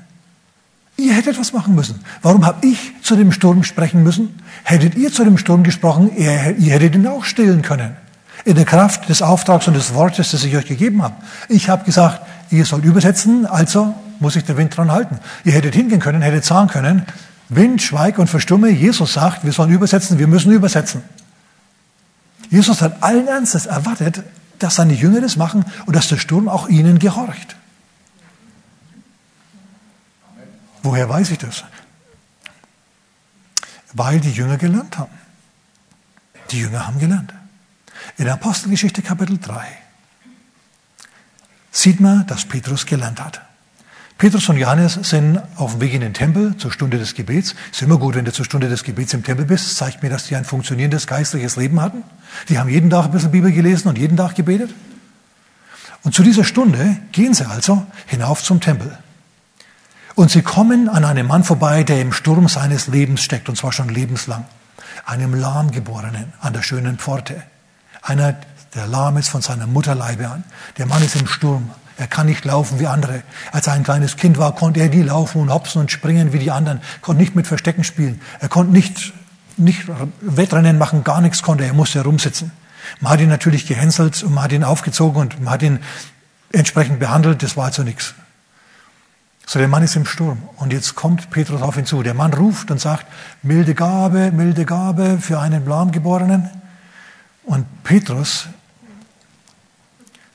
ihr 0.99 1.15
hättet 1.15 1.39
was 1.39 1.53
machen 1.53 1.75
müssen. 1.75 2.01
Warum 2.23 2.45
habe 2.45 2.67
ich 2.67 2.93
zu 3.03 3.17
dem 3.17 3.33
Sturm 3.33 3.65
sprechen 3.65 4.03
müssen? 4.03 4.39
Hättet 4.65 4.97
ihr 4.97 5.11
zu 5.13 5.25
dem 5.25 5.39
Sturm 5.39 5.63
gesprochen, 5.63 6.11
ihr, 6.17 6.57
ihr 6.59 6.73
hättet 6.75 6.95
ihn 6.95 7.07
auch 7.07 7.25
stillen 7.25 7.63
können 7.63 7.97
in 8.45 8.57
der 8.57 8.65
Kraft 8.65 9.09
des 9.09 9.23
Auftrags 9.23 9.67
und 9.69 9.75
des 9.75 9.95
Wortes, 9.95 10.31
das 10.31 10.45
ich 10.45 10.57
euch 10.57 10.67
gegeben 10.67 11.03
habe. 11.03 11.15
Ich 11.49 11.69
habe 11.69 11.85
gesagt, 11.85 12.23
ihr 12.51 12.65
sollt 12.65 12.85
übersetzen, 12.85 13.47
also 13.47 13.95
muss 14.21 14.37
ich 14.37 14.45
den 14.45 14.57
Wind 14.57 14.77
dran 14.77 14.91
halten. 14.91 15.19
Ihr 15.45 15.53
hättet 15.53 15.75
hingehen 15.75 16.01
können, 16.01 16.23
hättet 16.23 16.45
sagen 16.45 16.69
können, 16.69 17.05
Wind, 17.49 17.81
schweig 17.81 18.19
und 18.19 18.29
verstumme. 18.29 18.69
Jesus 18.69 19.15
sagt, 19.15 19.45
wir 19.45 19.53
sollen 19.53 19.71
übersetzen, 19.71 20.19
wir 20.19 20.27
müssen 20.27 20.53
übersetzen. 20.53 21.03
Jesus 22.51 22.83
hat 22.83 23.03
allen 23.03 23.29
Ernstes 23.29 23.67
erwartet, 23.67 24.23
dass 24.59 24.77
seine 24.77 24.95
Jünger 24.95 25.21
das 25.21 25.37
machen 25.37 25.65
und 25.87 25.95
dass 25.95 26.09
der 26.09 26.17
Sturm 26.17 26.49
auch 26.49 26.69
ihnen 26.69 26.99
gehorcht. 26.99 27.57
Woher 30.89 31.07
weiß 31.07 31.33
ich 31.33 31.39
das? 31.39 31.65
Weil 33.93 34.21
die 34.21 34.33
Jünger 34.33 34.57
gelernt 34.57 34.97
haben. 34.97 35.13
Die 36.51 36.61
Jünger 36.61 36.87
haben 36.87 36.99
gelernt. 36.99 37.35
In 38.17 38.25
der 38.25 38.33
Apostelgeschichte 38.33 39.03
Kapitel 39.03 39.37
3 39.37 39.67
sieht 41.71 42.01
man, 42.01 42.27
dass 42.27 42.47
Petrus 42.47 42.87
gelernt 42.87 43.23
hat. 43.23 43.43
Petrus 44.17 44.49
und 44.49 44.57
Johannes 44.57 44.95
sind 44.95 45.43
auf 45.57 45.73
dem 45.73 45.83
Weg 45.83 45.93
in 45.93 46.01
den 46.01 46.15
Tempel 46.15 46.57
zur 46.57 46.73
Stunde 46.73 46.97
des 46.97 47.15
Gebets. 47.15 47.55
Ist 47.71 47.83
immer 47.83 47.99
gut, 47.99 48.15
wenn 48.15 48.25
du 48.25 48.33
zur 48.33 48.47
Stunde 48.47 48.71
des 48.71 48.83
Gebets 48.83 49.13
im 49.13 49.23
Tempel 49.23 49.45
bist. 49.45 49.77
Zeigt 49.77 50.03
mir, 50.03 50.09
dass 50.09 50.25
die 50.29 50.37
ein 50.37 50.47
funktionierendes 50.47 51.07
geistliches 51.07 51.57
Leben 51.57 51.83
hatten. 51.83 52.03
Die 52.49 52.59
haben 52.59 52.71
jeden 52.71 52.89
Tag 52.89 53.05
ein 53.05 53.11
bisschen 53.11 53.31
Bibel 53.31 53.53
gelesen 53.53 53.89
und 53.89 53.99
jeden 53.99 54.17
Tag 54.17 54.37
gebetet. 54.37 54.75
Und 56.03 56.15
zu 56.15 56.23
dieser 56.23 56.45
Stunde 56.45 56.97
gehen 57.13 57.35
sie 57.35 57.47
also 57.47 57.87
hinauf 58.07 58.43
zum 58.43 58.63
Tempel. 58.63 58.99
Und 60.19 60.33
sie 60.33 60.43
kommen 60.43 60.89
an 60.89 61.05
einem 61.05 61.29
Mann 61.29 61.45
vorbei, 61.45 61.85
der 61.85 62.03
im 62.03 62.13
Sturm 62.13 62.49
seines 62.49 62.89
Lebens 62.89 63.23
steckt, 63.23 63.49
und 63.49 63.55
zwar 63.55 63.71
schon 63.71 63.89
lebenslang. 63.89 64.47
Einem 65.07 65.33
Lahmgeborenen 65.33 66.33
an 66.41 66.53
der 66.53 66.63
schönen 66.63 66.99
Pforte. 66.99 67.41
Einer, 68.03 68.35
der 68.75 68.89
lahm 68.89 69.17
ist 69.19 69.29
von 69.29 69.43
seiner 69.43 69.69
Mutterleibe 69.69 70.29
an. 70.29 70.43
Der 70.77 70.87
Mann 70.87 71.05
ist 71.05 71.15
im 71.15 71.29
Sturm. 71.29 71.71
Er 71.99 72.09
kann 72.09 72.27
nicht 72.27 72.45
laufen 72.45 72.81
wie 72.81 72.89
andere. 72.89 73.23
Als 73.53 73.69
er 73.69 73.75
ein 73.75 73.85
kleines 73.85 74.17
Kind 74.17 74.39
war, 74.39 74.57
konnte 74.57 74.81
er 74.81 74.89
nie 74.89 75.03
laufen 75.03 75.41
und 75.41 75.55
hopsen 75.55 75.83
und 75.83 75.93
springen 75.93 76.33
wie 76.33 76.41
die 76.41 76.51
anderen. 76.51 76.81
Konnte 77.01 77.23
nicht 77.23 77.37
mit 77.37 77.47
Verstecken 77.47 77.85
spielen. 77.85 78.21
Er 78.41 78.49
konnte 78.49 78.73
nicht, 78.73 79.13
nicht 79.57 79.85
Wettrennen 80.21 80.79
machen, 80.79 81.05
gar 81.05 81.21
nichts 81.21 81.45
konnte 81.45 81.63
er. 81.63 81.75
Musste 81.75 82.01
herumsitzen. 82.01 82.51
Man 82.99 83.13
hat 83.13 83.21
ihn 83.21 83.29
natürlich 83.29 83.69
gehänselt 83.69 84.21
und 84.25 84.35
man 84.35 84.43
hat 84.43 84.51
ihn 84.51 84.65
aufgezogen 84.65 85.21
und 85.21 85.41
man 85.41 85.55
hat 85.55 85.63
ihn 85.63 85.79
entsprechend 86.51 86.99
behandelt. 86.99 87.45
Das 87.45 87.57
war 87.57 87.67
also 87.67 87.85
nichts. 87.85 88.15
So, 89.49 89.59
der 89.59 89.69
Mann 89.69 89.83
ist 89.83 89.97
im 89.97 90.05
Sturm. 90.05 90.43
Und 90.57 90.75
jetzt 90.75 90.95
kommt 90.95 91.31
Petrus 91.31 91.63
auf 91.63 91.79
ihn 91.79 91.87
zu. 91.87 92.03
Der 92.03 92.13
Mann 92.13 92.35
ruft 92.35 92.71
und 92.71 92.79
sagt, 92.79 93.07
milde 93.43 93.75
Gabe, 93.75 94.31
milde 94.31 94.67
Gabe 94.67 95.19
für 95.23 95.41
einen 95.41 95.67
Lahmgeborenen. 95.67 96.51
Und 97.45 97.65
Petrus 97.83 98.47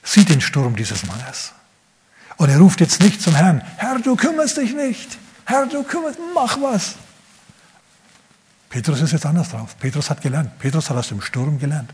sieht 0.02 0.30
den 0.30 0.42
Sturm 0.42 0.76
dieses 0.76 1.06
Mannes. 1.06 1.52
Und 2.38 2.50
er 2.50 2.58
ruft 2.58 2.82
jetzt 2.82 3.02
nicht 3.02 3.22
zum 3.22 3.36
Herrn, 3.36 3.62
Herr, 3.78 4.00
du 4.00 4.16
kümmerst 4.16 4.58
dich 4.58 4.74
nicht. 4.74 5.20
Herr, 5.46 5.68
du 5.68 5.84
kümmerst, 5.84 6.18
mach 6.34 6.60
was. 6.60 6.96
Petrus 8.72 9.00
ist 9.00 9.12
jetzt 9.12 9.28
anders 9.28 9.50
drauf. 9.50 9.78
Petrus 9.78 10.10
hat 10.10 10.22
gelernt. 10.22 10.58
Petrus 10.58 10.90
hat 10.90 10.98
aus 10.98 11.10
dem 11.10 11.22
Sturm 11.22 11.60
gelernt. 11.60 11.94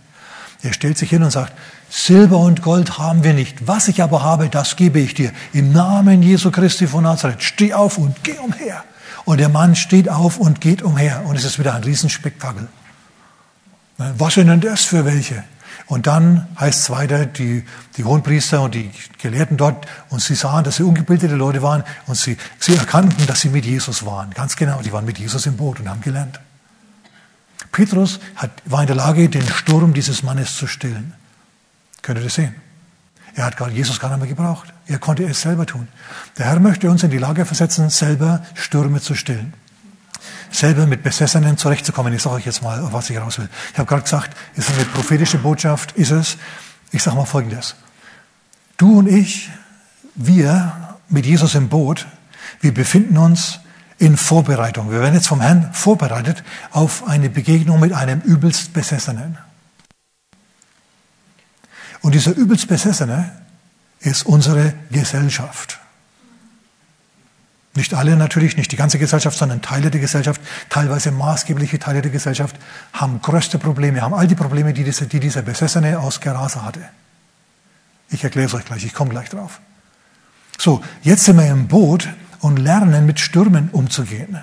Er 0.61 0.73
stellt 0.73 0.97
sich 0.97 1.09
hin 1.09 1.23
und 1.23 1.31
sagt, 1.31 1.53
Silber 1.89 2.37
und 2.37 2.61
Gold 2.61 2.97
haben 2.97 3.23
wir 3.23 3.33
nicht. 3.33 3.67
Was 3.67 3.87
ich 3.87 4.03
aber 4.03 4.23
habe, 4.23 4.49
das 4.49 4.75
gebe 4.75 4.99
ich 4.99 5.13
dir. 5.13 5.31
Im 5.53 5.71
Namen 5.71 6.21
Jesu 6.21 6.51
Christi 6.51 6.85
von 6.85 7.03
Nazareth. 7.03 7.41
Steh 7.41 7.73
auf 7.73 7.97
und 7.97 8.23
geh 8.23 8.37
umher. 8.39 8.83
Und 9.23 9.39
der 9.39 9.49
Mann 9.49 9.75
steht 9.75 10.09
auf 10.09 10.37
und 10.37 10.59
geht 10.59 10.81
umher. 10.81 11.23
Und 11.25 11.37
es 11.37 11.45
ist 11.45 11.59
wieder 11.59 11.75
ein 11.75 11.83
Riesenspektakel. 11.83 12.67
Was 13.97 14.33
sind 14.33 14.47
denn 14.47 14.61
das 14.61 14.83
für 14.83 15.05
welche? 15.05 15.43
Und 15.87 16.07
dann 16.07 16.47
heißt 16.59 16.79
es 16.81 16.89
weiter, 16.89 17.25
die, 17.25 17.63
die 17.97 18.03
Hohenpriester 18.03 18.61
und 18.61 18.75
die 18.75 18.91
Gelehrten 19.17 19.57
dort, 19.57 19.87
und 20.09 20.21
sie 20.21 20.35
sahen, 20.35 20.63
dass 20.63 20.75
sie 20.75 20.83
ungebildete 20.83 21.35
Leute 21.35 21.61
waren, 21.63 21.83
und 22.05 22.15
sie, 22.15 22.37
sie 22.59 22.75
erkannten, 22.75 23.25
dass 23.25 23.41
sie 23.41 23.49
mit 23.49 23.65
Jesus 23.65 24.05
waren. 24.05 24.29
Ganz 24.31 24.55
genau, 24.55 24.81
die 24.81 24.91
waren 24.91 25.05
mit 25.05 25.17
Jesus 25.17 25.45
im 25.47 25.57
Boot 25.57 25.79
und 25.79 25.89
haben 25.89 26.01
gelernt. 26.01 26.39
Petrus 27.71 28.19
hat, 28.35 28.51
war 28.65 28.81
in 28.81 28.87
der 28.87 28.95
Lage, 28.95 29.29
den 29.29 29.47
Sturm 29.47 29.93
dieses 29.93 30.23
Mannes 30.23 30.55
zu 30.55 30.67
stillen. 30.67 31.13
Könnt 32.01 32.19
ihr 32.19 32.23
das 32.23 32.35
sehen? 32.35 32.55
Er 33.35 33.45
hat 33.45 33.59
Jesus 33.71 33.99
gar 33.99 34.09
nicht 34.09 34.19
mehr 34.19 34.27
gebraucht. 34.27 34.73
Er 34.87 34.97
konnte 34.97 35.23
es 35.23 35.41
selber 35.41 35.65
tun. 35.65 35.87
Der 36.37 36.47
Herr 36.47 36.59
möchte 36.59 36.89
uns 36.89 37.03
in 37.03 37.11
die 37.11 37.17
Lage 37.17 37.45
versetzen, 37.45 37.89
selber 37.89 38.43
Stürme 38.55 39.01
zu 39.01 39.15
stillen 39.15 39.53
selber 40.51 40.87
mit 40.87 41.03
Besessenen 41.03 41.57
zurechtzukommen. 41.57 42.13
Ich 42.13 42.21
sage 42.21 42.37
euch 42.37 42.45
jetzt 42.45 42.61
mal, 42.61 42.79
auf 42.81 42.93
was 42.93 43.09
ich 43.09 43.17
raus 43.17 43.39
will. 43.39 43.49
Ich 43.71 43.77
habe 43.77 43.87
gerade 43.87 44.03
gesagt, 44.03 44.35
ist 44.55 44.69
es 44.69 44.75
eine 44.75 44.85
prophetische 44.85 45.37
Botschaft? 45.37 45.91
Ist 45.93 46.11
es? 46.11 46.37
Ich 46.91 47.03
sage 47.03 47.17
mal 47.17 47.25
Folgendes. 47.25 47.75
Du 48.77 48.99
und 48.99 49.07
ich, 49.07 49.49
wir 50.15 50.97
mit 51.09 51.25
Jesus 51.25 51.55
im 51.55 51.69
Boot, 51.69 52.07
wir 52.61 52.73
befinden 52.73 53.17
uns 53.17 53.59
in 53.99 54.17
Vorbereitung. 54.17 54.91
Wir 54.91 55.01
werden 55.01 55.13
jetzt 55.13 55.27
vom 55.27 55.41
Herrn 55.41 55.71
vorbereitet 55.73 56.43
auf 56.71 57.07
eine 57.07 57.29
Begegnung 57.29 57.79
mit 57.79 57.93
einem 57.93 58.21
übelst 58.21 58.73
Besessenen. 58.73 59.37
Und 62.01 62.15
dieser 62.15 62.31
übelst 62.35 62.67
Besessene 62.67 63.31
ist 63.99 64.25
unsere 64.25 64.73
Gesellschaft. 64.89 65.79
Nicht 67.75 67.93
alle 67.93 68.15
natürlich, 68.15 68.57
nicht 68.57 68.71
die 68.71 68.77
ganze 68.77 68.97
Gesellschaft, 68.99 69.37
sondern 69.37 69.61
Teile 69.61 69.91
der 69.91 70.01
Gesellschaft, 70.01 70.41
teilweise 70.69 71.11
maßgebliche 71.11 71.77
Teile 71.77 72.01
der 72.01 72.11
Gesellschaft 72.11 72.55
haben 72.93 73.21
größte 73.21 73.59
Probleme, 73.59 74.01
haben 74.01 74.13
all 74.13 74.27
die 74.27 74.35
Probleme, 74.35 74.73
die 74.73 74.83
dieser, 74.83 75.05
die 75.05 75.19
dieser 75.19 75.41
Besessene 75.41 75.99
aus 75.99 76.19
Gerasa 76.19 76.63
hatte. 76.63 76.81
Ich 78.09 78.23
erkläre 78.23 78.47
es 78.47 78.53
euch 78.53 78.65
gleich, 78.65 78.83
ich 78.85 78.93
komme 78.93 79.11
gleich 79.11 79.29
drauf. 79.29 79.59
So, 80.57 80.83
jetzt 81.03 81.25
sind 81.25 81.37
wir 81.37 81.47
im 81.47 81.67
Boot 81.67 82.09
und 82.39 82.57
lernen 82.57 83.05
mit 83.05 83.19
Stürmen 83.19 83.69
umzugehen. 83.71 84.37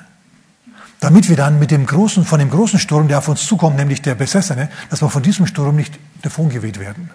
Damit 1.00 1.28
wir 1.28 1.36
dann 1.36 1.58
mit 1.58 1.70
dem 1.70 1.86
großen, 1.86 2.24
von 2.24 2.38
dem 2.38 2.50
großen 2.50 2.78
Sturm, 2.78 3.08
der 3.08 3.18
auf 3.18 3.28
uns 3.28 3.44
zukommt, 3.44 3.76
nämlich 3.76 4.02
der 4.02 4.14
Besessene, 4.14 4.70
dass 4.90 5.02
wir 5.02 5.10
von 5.10 5.22
diesem 5.22 5.46
Sturm 5.46 5.76
nicht 5.76 5.98
davongeweht 6.22 6.80
werden. 6.80 7.10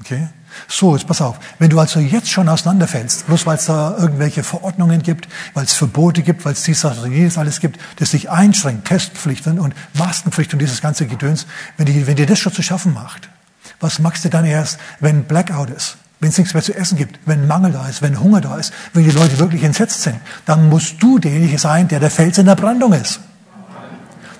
Okay? 0.00 0.28
So, 0.66 0.96
jetzt 0.96 1.06
pass 1.06 1.20
auf. 1.20 1.38
Wenn 1.58 1.70
du 1.70 1.78
also 1.78 2.00
jetzt 2.00 2.30
schon 2.30 2.48
auseinanderfällst, 2.48 3.26
bloß 3.26 3.46
weil 3.46 3.56
es 3.56 3.66
da 3.66 3.96
irgendwelche 3.98 4.42
Verordnungen 4.42 5.02
gibt, 5.02 5.28
weil 5.54 5.64
es 5.64 5.74
Verbote 5.74 6.22
gibt, 6.22 6.44
weil 6.44 6.52
es 6.52 6.62
dies 6.62 6.84
und 6.84 7.12
jenes 7.12 7.38
alles 7.38 7.60
gibt, 7.60 7.78
das 7.96 8.10
dich 8.10 8.30
einschränkt, 8.30 8.86
Testpflichten 8.86 9.58
und 9.58 9.74
Maskenpflicht 9.94 10.52
und 10.52 10.60
dieses 10.60 10.80
ganze 10.80 11.06
Gedöns, 11.06 11.46
wenn, 11.76 11.86
die, 11.86 12.06
wenn 12.06 12.16
dir 12.16 12.26
das 12.26 12.38
schon 12.38 12.52
zu 12.52 12.62
schaffen 12.62 12.94
macht, 12.94 13.28
was 13.80 13.98
machst 13.98 14.24
du 14.24 14.30
dann 14.30 14.44
erst, 14.44 14.78
wenn 15.00 15.24
Blackout 15.24 15.70
ist? 15.70 15.98
Wenn 16.20 16.30
es 16.30 16.38
nichts 16.38 16.52
mehr 16.52 16.62
zu 16.62 16.74
essen 16.74 16.98
gibt, 16.98 17.18
wenn 17.26 17.46
Mangel 17.46 17.72
da 17.72 17.88
ist, 17.88 18.02
wenn 18.02 18.18
Hunger 18.18 18.40
da 18.40 18.56
ist, 18.56 18.72
wenn 18.92 19.04
die 19.04 19.10
Leute 19.10 19.38
wirklich 19.38 19.62
entsetzt 19.62 20.02
sind, 20.02 20.20
dann 20.46 20.68
musst 20.68 21.00
du 21.00 21.18
derjenige 21.18 21.58
sein, 21.58 21.86
der 21.86 22.00
der 22.00 22.10
Fels 22.10 22.38
in 22.38 22.46
der 22.46 22.56
Brandung 22.56 22.92
ist. 22.92 23.20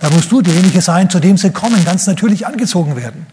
Da 0.00 0.10
musst 0.10 0.30
du 0.30 0.42
derjenige 0.42 0.80
sein, 0.80 1.08
zu 1.10 1.20
dem 1.20 1.36
sie 1.36 1.50
kommen, 1.50 1.84
ganz 1.84 2.06
natürlich 2.06 2.46
angezogen 2.46 2.96
werden. 2.96 3.26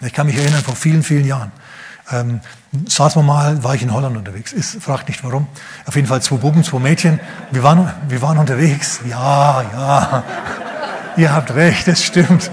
Ich 0.00 0.12
kann 0.12 0.26
mich 0.26 0.36
erinnern, 0.36 0.62
vor 0.62 0.74
vielen, 0.74 1.02
vielen 1.02 1.26
Jahren 1.26 1.52
ähm, 2.10 2.40
saß 2.86 3.16
man 3.16 3.26
mal, 3.26 3.64
war 3.64 3.74
ich 3.74 3.82
in 3.82 3.92
Holland 3.92 4.16
unterwegs. 4.16 4.52
Ist, 4.52 4.82
fragt 4.82 5.08
nicht 5.08 5.22
warum. 5.24 5.46
Auf 5.86 5.96
jeden 5.96 6.08
Fall 6.08 6.22
zwei 6.22 6.36
Buben, 6.36 6.64
zwei 6.64 6.78
Mädchen. 6.78 7.20
Wir 7.50 7.62
waren, 7.62 7.90
wir 8.08 8.22
waren 8.22 8.38
unterwegs. 8.38 9.00
Ja, 9.08 9.62
ja. 9.62 10.24
Ihr 11.16 11.32
habt 11.32 11.54
recht, 11.54 11.88
es 11.88 12.02
stimmt. 12.02 12.50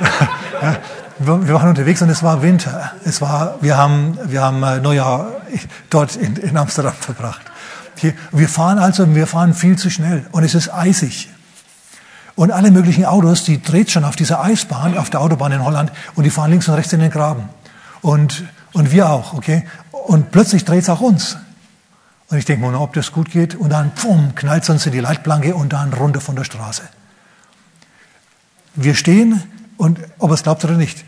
ja, 0.62 0.76
wir 1.18 1.54
waren 1.54 1.68
unterwegs 1.68 2.02
und 2.02 2.10
es 2.10 2.22
war 2.22 2.42
Winter. 2.42 2.92
Es 3.04 3.20
war, 3.20 3.58
wir 3.60 3.76
haben, 3.76 4.18
wir 4.24 4.42
haben 4.42 4.62
äh, 4.62 4.80
Neujahr 4.80 5.28
dort 5.90 6.16
in, 6.16 6.36
in 6.36 6.56
Amsterdam 6.56 6.94
verbracht. 7.00 7.42
Wir 8.32 8.48
fahren 8.48 8.78
also, 8.78 9.14
wir 9.14 9.28
fahren 9.28 9.54
viel 9.54 9.76
zu 9.78 9.88
schnell 9.88 10.26
und 10.32 10.42
es 10.42 10.54
ist 10.54 10.72
eisig. 10.72 11.28
Und 12.34 12.50
alle 12.50 12.70
möglichen 12.70 13.04
Autos, 13.04 13.44
die 13.44 13.62
dreht 13.62 13.90
schon 13.90 14.04
auf 14.04 14.16
dieser 14.16 14.42
Eisbahn, 14.42 14.96
auf 14.96 15.10
der 15.10 15.20
Autobahn 15.20 15.52
in 15.52 15.62
Holland, 15.62 15.92
und 16.14 16.24
die 16.24 16.30
fahren 16.30 16.50
links 16.50 16.66
und 16.68 16.74
rechts 16.74 16.92
in 16.92 17.00
den 17.00 17.10
Graben. 17.10 17.48
Und, 18.00 18.44
und 18.72 18.90
wir 18.90 19.10
auch, 19.10 19.34
okay? 19.34 19.66
Und 19.92 20.32
plötzlich 20.32 20.64
dreht 20.64 20.82
es 20.82 20.88
auch 20.88 21.00
uns. 21.00 21.36
Und 22.28 22.38
ich 22.38 22.44
denke 22.44 22.64
mal, 22.64 22.74
ob 22.74 22.94
das 22.94 23.12
gut 23.12 23.30
geht. 23.30 23.54
Und 23.54 23.70
dann, 23.70 23.94
pum, 23.94 24.34
knallt 24.34 24.62
es 24.62 24.70
uns 24.70 24.86
in 24.86 24.92
die 24.92 25.00
Leitplanke 25.00 25.54
und 25.54 25.72
dann 25.74 25.92
runter 25.92 26.20
von 26.20 26.34
der 26.34 26.44
Straße. 26.44 26.82
Wir 28.74 28.94
stehen 28.94 29.42
und, 29.82 29.98
ob 30.18 30.30
es 30.30 30.44
glaubt 30.44 30.64
oder 30.64 30.74
nicht, 30.74 31.04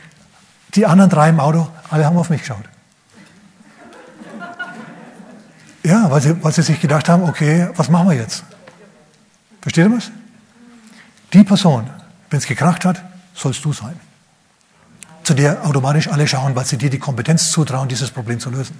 die 0.74 0.84
anderen 0.84 1.08
drei 1.08 1.28
im 1.28 1.38
Auto, 1.38 1.68
alle 1.90 2.04
haben 2.04 2.16
auf 2.16 2.28
mich 2.28 2.40
geschaut. 2.40 2.64
Ja, 5.84 6.10
weil 6.10 6.20
sie, 6.20 6.42
weil 6.42 6.52
sie 6.52 6.62
sich 6.62 6.80
gedacht 6.80 7.08
haben, 7.08 7.22
okay, 7.22 7.68
was 7.76 7.88
machen 7.88 8.08
wir 8.08 8.16
jetzt? 8.16 8.42
Versteht 9.60 9.86
ihr 9.86 9.96
was? 9.96 10.10
Die 11.32 11.44
Person, 11.44 11.88
wenn 12.30 12.38
es 12.38 12.46
gekracht 12.46 12.84
hat, 12.84 13.00
sollst 13.32 13.64
du 13.64 13.72
sein. 13.72 13.94
Zu 15.22 15.34
der 15.34 15.64
automatisch 15.64 16.08
alle 16.08 16.26
schauen, 16.26 16.56
weil 16.56 16.64
sie 16.64 16.76
dir 16.76 16.90
die 16.90 16.98
Kompetenz 16.98 17.52
zutrauen, 17.52 17.88
dieses 17.88 18.10
Problem 18.10 18.40
zu 18.40 18.50
lösen. 18.50 18.76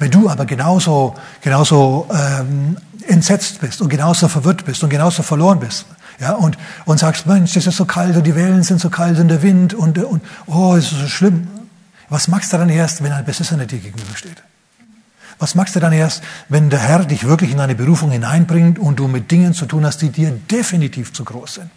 Wenn 0.00 0.10
du 0.10 0.28
aber 0.28 0.46
genauso, 0.46 1.14
genauso 1.42 2.08
ähm, 2.12 2.76
entsetzt 3.06 3.60
bist 3.60 3.82
und 3.82 3.88
genauso 3.88 4.26
verwirrt 4.26 4.64
bist 4.64 4.82
und 4.82 4.90
genauso 4.90 5.22
verloren 5.22 5.60
bist, 5.60 5.86
ja, 6.22 6.34
und, 6.34 6.56
und 6.84 6.98
sagst, 6.98 7.26
Mensch, 7.26 7.52
das 7.54 7.66
ist 7.66 7.76
so 7.76 7.84
kalt 7.84 8.16
und 8.16 8.22
die 8.22 8.36
Wellen 8.36 8.62
sind 8.62 8.80
so 8.80 8.90
kalt 8.90 9.18
und 9.18 9.26
der 9.26 9.42
Wind 9.42 9.74
und, 9.74 9.98
und 9.98 10.22
oh, 10.46 10.76
es 10.76 10.92
ist 10.92 11.00
so 11.00 11.08
schlimm. 11.08 11.48
Was 12.08 12.28
machst 12.28 12.52
du 12.52 12.58
dann 12.58 12.68
erst, 12.68 13.02
wenn 13.02 13.10
ein 13.10 13.24
Besessener 13.24 13.66
dir 13.66 13.80
gegenübersteht? 13.80 14.40
Was 15.40 15.56
machst 15.56 15.74
du 15.74 15.80
dann 15.80 15.92
erst, 15.92 16.22
wenn 16.48 16.70
der 16.70 16.78
Herr 16.78 17.04
dich 17.04 17.24
wirklich 17.24 17.50
in 17.50 17.58
eine 17.58 17.74
Berufung 17.74 18.12
hineinbringt 18.12 18.78
und 18.78 19.00
du 19.00 19.08
mit 19.08 19.32
Dingen 19.32 19.52
zu 19.52 19.66
tun 19.66 19.84
hast, 19.84 20.00
die 20.00 20.10
dir 20.10 20.30
definitiv 20.30 21.12
zu 21.12 21.24
groß 21.24 21.54
sind? 21.54 21.70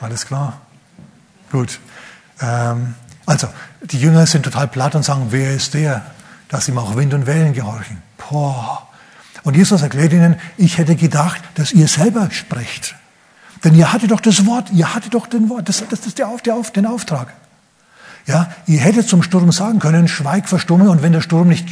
Alles 0.00 0.24
klar? 0.24 0.62
Gut. 1.52 1.78
Ähm, 2.40 2.94
also, 3.26 3.48
die 3.82 4.00
Jünger 4.00 4.24
sind 4.26 4.44
total 4.44 4.68
platt 4.68 4.94
und 4.94 5.02
sagen, 5.02 5.26
wer 5.28 5.54
ist 5.54 5.74
der, 5.74 6.06
dass 6.48 6.68
ihm 6.68 6.78
auch 6.78 6.96
Wind 6.96 7.12
und 7.12 7.26
Wellen 7.26 7.52
gehorchen? 7.52 8.02
Boah. 8.16 8.86
Und 9.42 9.56
Jesus 9.56 9.82
erklärt 9.82 10.12
ihnen, 10.12 10.36
ich 10.56 10.78
hätte 10.78 10.96
gedacht, 10.96 11.40
dass 11.54 11.72
ihr 11.72 11.88
selber 11.88 12.30
sprecht. 12.30 12.96
Denn 13.64 13.74
ihr 13.74 13.92
hattet 13.92 14.10
doch 14.10 14.20
das 14.20 14.46
Wort, 14.46 14.70
ihr 14.72 14.94
hattet 14.94 15.14
doch 15.14 15.26
den 15.26 15.48
Wort, 15.48 15.68
das, 15.68 15.84
das 15.88 16.06
ist 16.06 16.18
der, 16.18 16.30
der, 16.44 16.56
den 16.74 16.86
Auftrag. 16.86 17.32
Ja, 18.26 18.50
ihr 18.66 18.80
hättet 18.80 19.08
zum 19.08 19.22
Sturm 19.22 19.50
sagen 19.52 19.78
können, 19.78 20.08
schweig, 20.08 20.48
verstumme, 20.48 20.90
und 20.90 21.02
wenn 21.02 21.12
der 21.12 21.20
Sturm 21.20 21.48
nicht 21.48 21.66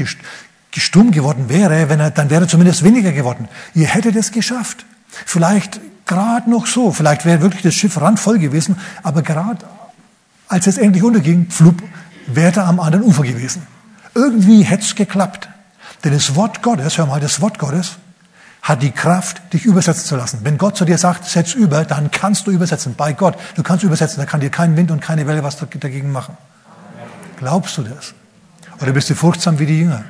gestumm 0.70 1.11
geworden 1.11 1.48
wäre, 1.48 1.88
wenn 1.88 2.00
er, 2.00 2.11
dann 2.11 2.31
wäre 2.31 2.44
er 2.44 2.48
zumindest 2.48 2.85
weniger 2.85 3.12
geworden. 3.12 3.48
Ihr 3.74 3.87
hättet 3.87 4.16
es 4.16 4.33
geschafft. 4.33 4.85
Vielleicht 5.09 5.81
gerade 6.07 6.50
noch 6.50 6.66
so, 6.66 6.92
vielleicht 6.92 7.24
wäre 7.24 7.40
wirklich 7.42 7.62
das 7.62 7.74
Schiff 7.74 8.00
randvoll 8.00 8.38
gewesen, 8.38 8.76
aber 9.02 9.22
gerade 9.22 9.64
als 10.48 10.66
es 10.66 10.78
endlich 10.78 11.02
unterging, 11.02 11.50
flupp, 11.50 11.83
wäre 12.26 12.61
er 12.61 12.66
am 12.66 12.81
anderen 12.81 13.04
Ufer 13.04 13.22
gewesen. 13.22 13.62
Irgendwie 14.14 14.62
hätte 14.62 14.83
es 14.83 14.94
geklappt. 14.94 15.48
Denn 16.04 16.12
das 16.12 16.34
Wort 16.34 16.62
Gottes, 16.62 16.98
hör 16.98 17.06
mal, 17.06 17.20
das 17.20 17.40
Wort 17.40 17.58
Gottes 17.58 17.96
hat 18.62 18.82
die 18.82 18.90
Kraft, 18.90 19.52
dich 19.52 19.64
übersetzen 19.64 20.04
zu 20.04 20.16
lassen. 20.16 20.40
Wenn 20.42 20.58
Gott 20.58 20.76
zu 20.76 20.84
dir 20.84 20.98
sagt, 20.98 21.24
setz 21.24 21.54
über, 21.54 21.84
dann 21.84 22.11
kannst 22.11 22.46
du 22.46 22.50
übersetzen. 22.50 22.94
Bei 22.96 23.12
Gott. 23.12 23.37
Du 23.54 23.62
kannst 23.62 23.84
übersetzen. 23.84 24.18
Da 24.18 24.26
kann 24.26 24.40
dir 24.40 24.50
kein 24.50 24.76
Wind 24.76 24.90
und 24.90 25.00
keine 25.00 25.26
Welle 25.26 25.42
was 25.42 25.56
dagegen 25.56 26.12
machen. 26.12 26.37
Glaubst 27.38 27.78
du 27.78 27.82
das? 27.82 28.14
Oder 28.80 28.92
bist 28.92 29.11
du 29.11 29.14
furchtsam 29.14 29.58
wie 29.58 29.66
die 29.66 29.80
Jünger? 29.80 30.04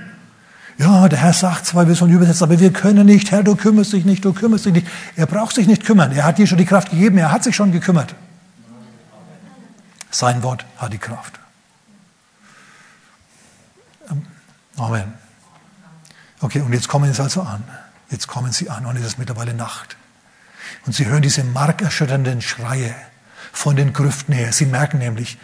Ja, 0.79 1.09
der 1.09 1.19
Herr 1.19 1.33
sagt 1.33 1.67
zwar, 1.67 1.89
wir 1.89 1.95
sollen 1.95 2.13
übersetzen, 2.13 2.45
aber 2.45 2.59
wir 2.59 2.73
können 2.73 3.07
nicht. 3.07 3.31
Herr, 3.31 3.43
du 3.43 3.57
kümmerst 3.57 3.93
dich 3.93 4.05
nicht, 4.05 4.25
du 4.25 4.33
kümmerst 4.33 4.67
dich 4.67 4.73
nicht. 4.73 4.87
Er 5.17 5.27
braucht 5.27 5.55
sich 5.55 5.67
nicht 5.67 5.85
kümmern. 5.85 6.13
Er 6.13 6.25
hat 6.25 6.39
dir 6.39 6.47
schon 6.47 6.59
die 6.59 6.65
Kraft 6.65 6.91
gegeben. 6.91 7.19
Er 7.19 7.33
hat 7.33 7.45
sich 7.45 7.55
schon 7.55 7.73
gekümmert. 7.73 8.15
Sein 10.11 10.43
Wort 10.43 10.65
hat 10.79 10.93
die 10.93 10.99
Kraft. 10.99 11.39
Amen. 14.77 15.28
Okay, 16.41 16.61
und 16.61 16.73
jetzt 16.73 16.89
kommen 16.89 17.13
sie 17.13 17.23
also 17.23 17.43
an. 17.43 17.65
Jetzt 18.11 18.27
kommen 18.27 18.53
sie 18.53 18.71
an 18.71 18.87
und 18.87 18.97
es 18.97 19.05
ist 19.05 19.19
mittlerweile 19.19 19.55
Nacht. 19.55 19.97
Und 20.87 20.95
sie 20.95 21.07
hören 21.07 21.23
diese 21.23 21.45
markerschütternden 21.45 22.43
Schreie 22.43 22.95
von 23.53 23.77
den 23.77 23.93
Grüften 23.93 24.35
her. 24.35 24.53
Sie 24.53 24.67
merken 24.67 24.99
nämlich, 24.99 25.39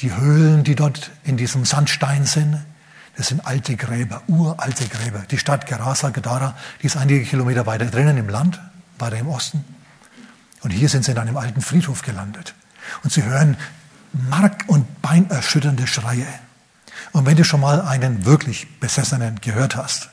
die 0.00 0.14
Höhlen, 0.14 0.64
die 0.64 0.74
dort 0.74 1.10
in 1.24 1.36
diesem 1.36 1.64
Sandstein 1.64 2.26
sind, 2.26 2.64
das 3.16 3.28
sind 3.28 3.46
alte 3.46 3.76
Gräber, 3.76 4.22
uralte 4.26 4.86
Gräber. 4.88 5.20
Die 5.30 5.38
Stadt 5.38 5.66
Gerasa, 5.66 6.10
Gadara, 6.10 6.54
die 6.82 6.86
ist 6.86 6.96
einige 6.96 7.24
Kilometer 7.24 7.64
weiter 7.66 7.86
drinnen 7.86 8.18
im 8.18 8.28
Land, 8.28 8.60
weiter 8.98 9.16
im 9.16 9.28
Osten. 9.28 9.64
Und 10.62 10.70
hier 10.70 10.88
sind 10.88 11.04
sie 11.04 11.12
in 11.12 11.18
einem 11.18 11.36
alten 11.36 11.62
Friedhof 11.62 12.02
gelandet. 12.02 12.54
Und 13.02 13.12
sie 13.12 13.22
hören 13.22 13.56
mark- 14.12 14.64
und 14.66 15.00
beinerschütternde 15.00 15.86
Schreie. 15.86 16.26
Und 17.16 17.24
wenn 17.24 17.38
du 17.38 17.44
schon 17.44 17.60
mal 17.62 17.80
einen 17.80 18.26
wirklich 18.26 18.78
Besessenen 18.78 19.40
gehört 19.40 19.74
hast, 19.74 20.10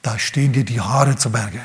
da 0.00 0.18
stehen 0.18 0.54
dir 0.54 0.64
die 0.64 0.80
Haare 0.80 1.16
zu 1.16 1.30
Berge. 1.30 1.60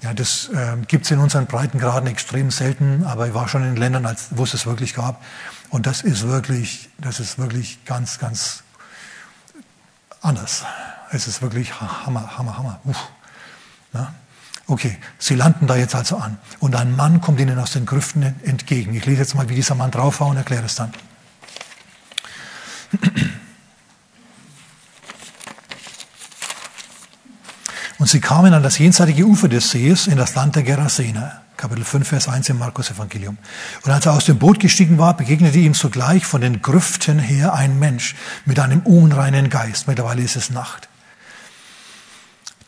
Ja, 0.00 0.14
das 0.14 0.48
äh, 0.48 0.78
gibt 0.88 1.04
es 1.04 1.10
in 1.10 1.18
unseren 1.18 1.44
Breitengraden 1.44 2.08
extrem 2.08 2.50
selten, 2.50 3.04
aber 3.04 3.28
ich 3.28 3.34
war 3.34 3.48
schon 3.48 3.64
in 3.64 3.76
Ländern, 3.76 4.06
als, 4.06 4.28
wo 4.30 4.44
es 4.44 4.54
es 4.54 4.64
wirklich 4.64 4.94
gab. 4.94 5.22
Und 5.68 5.86
das 5.86 6.00
ist 6.00 6.26
wirklich, 6.26 6.88
das 6.96 7.20
ist 7.20 7.36
wirklich 7.36 7.84
ganz, 7.84 8.18
ganz 8.18 8.62
anders. 10.22 10.64
Es 11.10 11.26
ist 11.26 11.42
wirklich 11.42 11.78
Hammer, 11.78 12.38
Hammer, 12.38 12.56
Hammer. 12.56 12.80
Uff. 12.84 13.08
Ja? 13.92 14.14
Okay, 14.68 14.96
sie 15.18 15.34
landen 15.34 15.66
da 15.66 15.76
jetzt 15.76 15.94
also 15.94 16.16
an. 16.16 16.38
Und 16.60 16.74
ein 16.74 16.96
Mann 16.96 17.20
kommt 17.20 17.40
ihnen 17.40 17.58
aus 17.58 17.72
den 17.72 17.84
Grüften 17.84 18.22
entgegen. 18.22 18.94
Ich 18.94 19.04
lese 19.04 19.20
jetzt 19.20 19.34
mal, 19.34 19.50
wie 19.50 19.54
dieser 19.54 19.74
Mann 19.74 19.90
drauf 19.90 20.20
war 20.20 20.28
und 20.28 20.38
erkläre 20.38 20.64
es 20.64 20.76
dann. 20.76 20.94
Und 27.98 28.08
sie 28.08 28.20
kamen 28.20 28.52
an 28.52 28.62
das 28.62 28.78
jenseitige 28.78 29.24
Ufer 29.24 29.48
des 29.48 29.70
Sees 29.70 30.06
in 30.06 30.18
das 30.18 30.34
Land 30.34 30.54
der 30.56 30.62
Gerasener. 30.62 31.40
Kapitel 31.56 31.84
5, 31.84 32.06
Vers 32.06 32.28
1 32.28 32.50
im 32.50 32.58
Markus 32.58 32.90
Evangelium. 32.90 33.38
Und 33.82 33.90
als 33.90 34.04
er 34.04 34.12
aus 34.12 34.26
dem 34.26 34.38
Boot 34.38 34.60
gestiegen 34.60 34.98
war, 34.98 35.16
begegnete 35.16 35.58
ihm 35.58 35.72
sogleich 35.72 36.26
von 36.26 36.42
den 36.42 36.60
Grüften 36.60 37.18
her 37.18 37.54
ein 37.54 37.78
Mensch 37.78 38.14
mit 38.44 38.60
einem 38.60 38.80
unreinen 38.80 39.48
Geist. 39.48 39.88
Mittlerweile 39.88 40.20
ist 40.20 40.36
es 40.36 40.50
Nacht. 40.50 40.90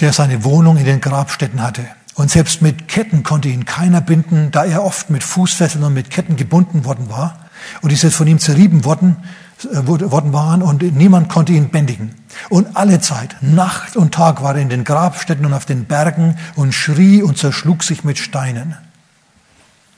Der 0.01 0.15
seine 0.15 0.43
Wohnung 0.45 0.79
in 0.79 0.87
den 0.87 1.03
Grabstätten 1.03 1.61
hatte. 1.61 1.85
Und 2.15 2.31
selbst 2.31 2.63
mit 2.63 2.89
Ketten 2.89 3.23
konnte 3.23 3.51
ihn 3.51 3.67
keiner 3.67 4.01
binden, 4.01 4.51
da 4.51 4.65
er 4.65 4.83
oft 4.83 5.11
mit 5.11 5.23
Fußfesseln 5.23 5.85
und 5.85 5.93
mit 5.93 6.09
Ketten 6.09 6.37
gebunden 6.37 6.87
worden 6.87 7.11
war. 7.11 7.51
Und 7.83 7.93
ist 7.93 8.03
jetzt 8.03 8.17
von 8.17 8.27
ihm 8.27 8.39
zerrieben 8.39 8.85
worden, 8.85 9.17
worden 9.64 10.33
waren 10.33 10.62
und 10.62 10.83
niemand 10.83 11.29
konnte 11.29 11.53
ihn 11.53 11.71
bändigen. 11.71 12.14
Und 12.49 12.77
alle 12.77 13.01
Zeit, 13.01 13.37
Nacht 13.40 13.97
und 13.97 14.14
Tag 14.14 14.42
war 14.42 14.55
er 14.55 14.62
in 14.62 14.68
den 14.68 14.85
Grabstätten 14.85 15.44
und 15.44 15.53
auf 15.53 15.66
den 15.66 15.85
Bergen 15.87 16.38
und 16.55 16.73
schrie 16.73 17.23
und 17.23 17.38
zerschlug 17.38 17.83
sich 17.83 18.05
mit 18.05 18.18
Steinen. 18.18 18.77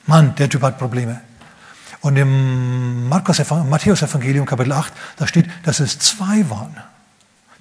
Mann, 0.07 0.35
der 0.37 0.49
Typ 0.49 0.63
hat 0.63 0.79
Probleme. 0.79 1.21
Und 2.01 2.17
im 2.17 3.09
Markus, 3.09 3.39
Matthäus 3.51 4.03
Evangelium 4.03 4.47
Kapitel 4.47 4.73
8, 4.73 4.93
da 5.17 5.27
steht, 5.27 5.49
dass 5.65 5.81
es 5.81 5.99
zwei 5.99 6.49
waren. 6.49 6.75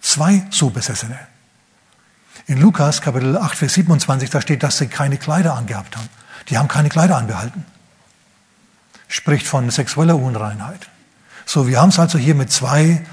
Zwei 0.02 0.44
so 0.50 0.70
Besessene. 0.70 1.20
In 2.48 2.60
Lukas 2.60 3.02
Kapitel 3.02 3.38
8, 3.38 3.58
Vers 3.58 3.74
27, 3.74 4.30
da 4.30 4.42
steht, 4.42 4.64
dass 4.64 4.78
sie 4.78 4.88
keine 4.88 5.18
Kleider 5.18 5.56
angehabt 5.56 5.98
haben. 5.98 6.08
Die 6.48 6.58
haben 6.58 6.70
keine 6.70 6.90
Kleider 6.90 7.18
anbehalten. 7.18 7.66
Spricht 9.10 9.46
von 9.46 9.70
sexueller 9.70 10.16
Unreinheit. 10.16 10.88
So, 11.52 11.68
wir 11.68 11.82
haben 11.82 11.90
es 11.90 11.98
also 11.98 12.20
hier 12.20 12.36
mit 12.36 12.52
zwei 12.52 13.04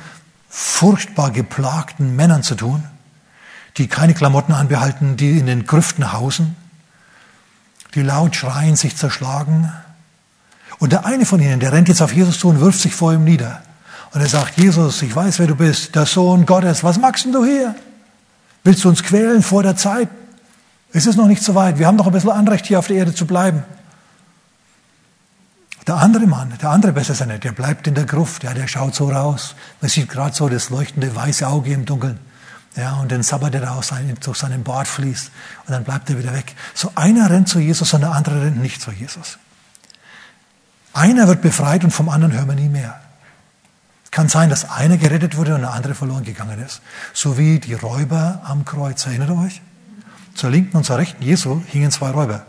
furchtbar 0.50 1.30
geplagten 1.30 2.16
Männern 2.16 2.42
zu 2.42 2.54
tun, 2.54 2.84
die 3.78 3.86
keine 3.86 4.12
Klamotten 4.12 4.52
anbehalten, 4.52 5.16
die 5.16 5.38
in 5.38 5.46
den 5.46 5.64
Grüften 5.64 6.12
hausen, 6.12 6.54
die 7.94 8.02
laut 8.02 8.36
schreien, 8.36 8.76
sich 8.76 8.94
zerschlagen. 8.94 9.72
Und 10.78 10.92
der 10.92 11.06
eine 11.06 11.24
von 11.24 11.40
ihnen, 11.40 11.60
der 11.60 11.72
rennt 11.72 11.88
jetzt 11.88 12.02
auf 12.02 12.12
Jesus 12.12 12.38
zu 12.38 12.48
und 12.48 12.60
wirft 12.60 12.78
sich 12.78 12.94
vor 12.94 13.14
ihm 13.14 13.24
nieder. 13.24 13.62
Und 14.12 14.20
er 14.20 14.28
sagt, 14.28 14.58
Jesus, 14.58 15.00
ich 15.00 15.16
weiß, 15.16 15.38
wer 15.38 15.46
du 15.46 15.56
bist, 15.56 15.94
der 15.94 16.04
Sohn 16.04 16.44
Gottes, 16.44 16.84
was 16.84 16.98
magst 16.98 17.24
denn 17.24 17.32
du 17.32 17.42
hier? 17.42 17.74
Willst 18.64 18.84
du 18.84 18.90
uns 18.90 19.02
quälen 19.02 19.42
vor 19.42 19.62
der 19.62 19.76
Zeit? 19.76 20.10
Es 20.92 21.06
ist 21.06 21.16
noch 21.16 21.26
nicht 21.26 21.42
so 21.42 21.54
weit. 21.54 21.78
Wir 21.78 21.86
haben 21.86 21.96
doch 21.96 22.06
ein 22.06 22.12
bisschen 22.12 22.32
Anrecht, 22.32 22.66
hier 22.66 22.80
auf 22.80 22.88
der 22.88 22.96
Erde 22.96 23.14
zu 23.14 23.26
bleiben. 23.26 23.64
Der 25.86 25.96
andere 25.96 26.26
Mann, 26.26 26.52
der 26.60 26.70
andere 26.70 26.92
Besessene, 26.92 27.38
der 27.38 27.52
bleibt 27.52 27.86
in 27.86 27.94
der 27.94 28.06
Gruft, 28.06 28.42
ja, 28.42 28.54
der 28.54 28.66
schaut 28.66 28.94
so 28.94 29.08
raus. 29.08 29.54
Man 29.80 29.88
sieht 29.88 30.08
gerade 30.08 30.34
so 30.34 30.48
das 30.48 30.70
leuchtende 30.70 31.14
weiße 31.14 31.46
Auge 31.46 31.72
im 31.72 31.84
Dunkeln. 31.84 32.18
Ja, 32.74 32.96
und 32.96 33.10
den 33.10 33.22
Sabbat, 33.22 33.54
der 33.54 33.60
da 33.62 33.80
durch 34.20 34.36
seinen 34.36 34.64
Bart 34.64 34.88
fließt. 34.88 35.30
Und 35.66 35.72
dann 35.72 35.84
bleibt 35.84 36.10
er 36.10 36.18
wieder 36.18 36.34
weg. 36.34 36.54
So 36.74 36.92
einer 36.94 37.30
rennt 37.30 37.48
zu 37.48 37.60
Jesus 37.60 37.94
und 37.94 38.00
der 38.00 38.12
andere 38.12 38.42
rennt 38.42 38.60
nicht 38.60 38.82
zu 38.82 38.90
Jesus. 38.90 39.38
Einer 40.92 41.28
wird 41.28 41.40
befreit 41.40 41.84
und 41.84 41.90
vom 41.90 42.08
anderen 42.08 42.32
hören 42.32 42.48
wir 42.48 42.54
nie 42.54 42.68
mehr. 42.68 43.00
Kann 44.10 44.28
sein, 44.28 44.50
dass 44.50 44.68
einer 44.68 44.96
gerettet 44.96 45.36
wurde 45.36 45.54
und 45.54 45.60
der 45.60 45.72
andere 45.72 45.94
verloren 45.94 46.24
gegangen 46.24 46.60
ist. 46.62 46.80
So 47.14 47.38
wie 47.38 47.60
die 47.60 47.74
Räuber 47.74 48.40
am 48.44 48.64
Kreuz. 48.64 49.06
Erinnert 49.06 49.30
ihr 49.30 49.38
euch? 49.38 49.62
Zur 50.34 50.50
linken 50.50 50.76
und 50.76 50.84
zur 50.84 50.98
rechten 50.98 51.22
Jesu 51.22 51.62
hingen 51.66 51.90
zwei 51.90 52.10
Räuber. 52.10 52.44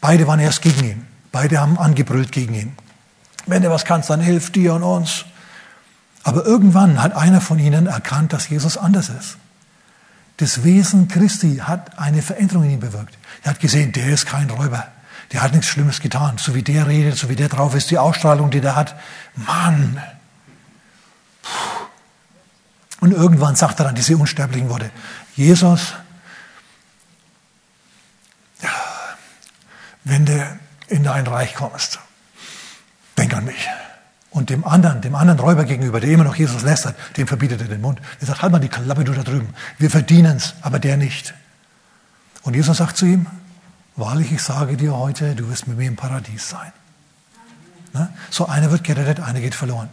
Beide 0.00 0.26
waren 0.26 0.40
erst 0.40 0.62
gegen 0.62 0.84
ihn. 0.84 1.17
Beide 1.38 1.60
haben 1.60 1.78
angebrüllt 1.78 2.32
gegen 2.32 2.52
ihn. 2.54 2.76
Wenn 3.46 3.62
du 3.62 3.70
was 3.70 3.84
kannst, 3.84 4.10
dann 4.10 4.20
hilf 4.20 4.50
dir 4.50 4.74
und 4.74 4.82
uns. 4.82 5.24
Aber 6.24 6.44
irgendwann 6.44 7.00
hat 7.00 7.14
einer 7.14 7.40
von 7.40 7.60
ihnen 7.60 7.86
erkannt, 7.86 8.32
dass 8.32 8.48
Jesus 8.48 8.76
anders 8.76 9.08
ist. 9.08 9.36
Das 10.38 10.64
Wesen 10.64 11.06
Christi 11.06 11.58
hat 11.58 11.96
eine 11.96 12.22
Veränderung 12.22 12.64
in 12.64 12.70
ihm 12.70 12.80
bewirkt. 12.80 13.16
Er 13.44 13.52
hat 13.52 13.60
gesehen, 13.60 13.92
der 13.92 14.08
ist 14.08 14.26
kein 14.26 14.50
Räuber. 14.50 14.88
Der 15.30 15.40
hat 15.40 15.52
nichts 15.52 15.68
Schlimmes 15.68 16.00
getan. 16.00 16.38
So 16.38 16.56
wie 16.56 16.64
der 16.64 16.88
redet, 16.88 17.16
so 17.16 17.28
wie 17.28 17.36
der 17.36 17.48
drauf 17.48 17.76
ist, 17.76 17.92
die 17.92 17.98
Ausstrahlung, 17.98 18.50
die 18.50 18.60
der 18.60 18.74
hat. 18.74 18.96
Mann. 19.36 20.02
Und 22.98 23.12
irgendwann 23.12 23.54
sagt 23.54 23.78
er 23.78 23.84
dann 23.84 23.94
diese 23.94 24.16
unsterblichen 24.16 24.70
Worte. 24.70 24.90
Jesus, 25.36 25.94
wenn 30.02 30.26
du 30.26 30.58
in 30.88 31.04
dein 31.04 31.26
Reich 31.26 31.54
kommst, 31.54 31.98
denk 33.16 33.34
an 33.34 33.44
mich. 33.44 33.68
Und 34.30 34.50
dem 34.50 34.64
anderen, 34.64 35.00
dem 35.00 35.14
anderen 35.14 35.40
Räuber 35.40 35.64
gegenüber, 35.64 36.00
der 36.00 36.10
immer 36.10 36.24
noch 36.24 36.36
Jesus 36.36 36.62
lästert, 36.62 36.96
dem 37.16 37.26
verbietet 37.26 37.62
er 37.62 37.68
den 37.68 37.80
Mund. 37.80 38.00
Er 38.20 38.26
sagt, 38.26 38.42
halt 38.42 38.52
mal 38.52 38.58
die 38.58 38.68
Klappe 38.68 39.04
du 39.04 39.12
da 39.12 39.22
drüben. 39.22 39.54
Wir 39.78 39.90
verdienen 39.90 40.36
es, 40.36 40.54
aber 40.60 40.78
der 40.78 40.96
nicht. 40.96 41.34
Und 42.42 42.54
Jesus 42.54 42.76
sagt 42.76 42.96
zu 42.96 43.06
ihm, 43.06 43.26
wahrlich, 43.96 44.30
ich 44.32 44.42
sage 44.42 44.76
dir 44.76 44.94
heute, 44.94 45.34
du 45.34 45.48
wirst 45.48 45.66
mit 45.66 45.78
mir 45.78 45.88
im 45.88 45.96
Paradies 45.96 46.48
sein. 46.48 46.72
Ne? 47.94 48.08
So 48.30 48.46
einer 48.46 48.70
wird 48.70 48.84
gerettet, 48.84 49.20
einer 49.20 49.40
geht 49.40 49.54
verloren. 49.54 49.88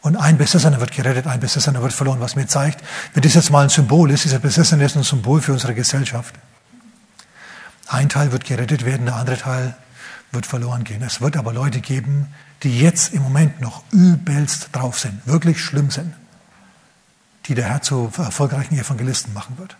Und 0.00 0.16
ein 0.16 0.36
Besessener 0.36 0.80
wird 0.80 0.92
gerettet, 0.92 1.26
ein 1.26 1.40
Besessener 1.40 1.82
wird 1.82 1.92
verloren, 1.92 2.20
was 2.20 2.34
mir 2.34 2.46
zeigt, 2.46 2.82
wenn 3.14 3.22
das 3.22 3.34
jetzt 3.34 3.50
mal 3.50 3.62
ein 3.62 3.68
Symbol 3.68 4.10
ist, 4.10 4.24
dieser 4.24 4.40
Besessener 4.40 4.84
ist 4.84 4.96
ein 4.96 5.04
Symbol 5.04 5.40
für 5.40 5.52
unsere 5.52 5.74
Gesellschaft. 5.74 6.34
Ein 7.86 8.08
Teil 8.08 8.32
wird 8.32 8.44
gerettet 8.44 8.84
werden, 8.84 9.06
der 9.06 9.16
andere 9.16 9.36
Teil 9.36 9.76
wird 10.32 10.46
verloren 10.46 10.84
gehen. 10.84 11.02
Es 11.02 11.20
wird 11.20 11.36
aber 11.36 11.52
Leute 11.52 11.80
geben, 11.80 12.28
die 12.62 12.80
jetzt 12.80 13.12
im 13.12 13.22
Moment 13.22 13.60
noch 13.60 13.82
übelst 13.92 14.70
drauf 14.72 14.98
sind, 14.98 15.26
wirklich 15.26 15.60
schlimm 15.60 15.90
sind, 15.90 16.14
die 17.46 17.54
der 17.54 17.68
Herr 17.68 17.82
zu 17.82 18.10
erfolgreichen 18.16 18.78
Evangelisten 18.78 19.32
machen 19.34 19.58
wird. 19.58 19.76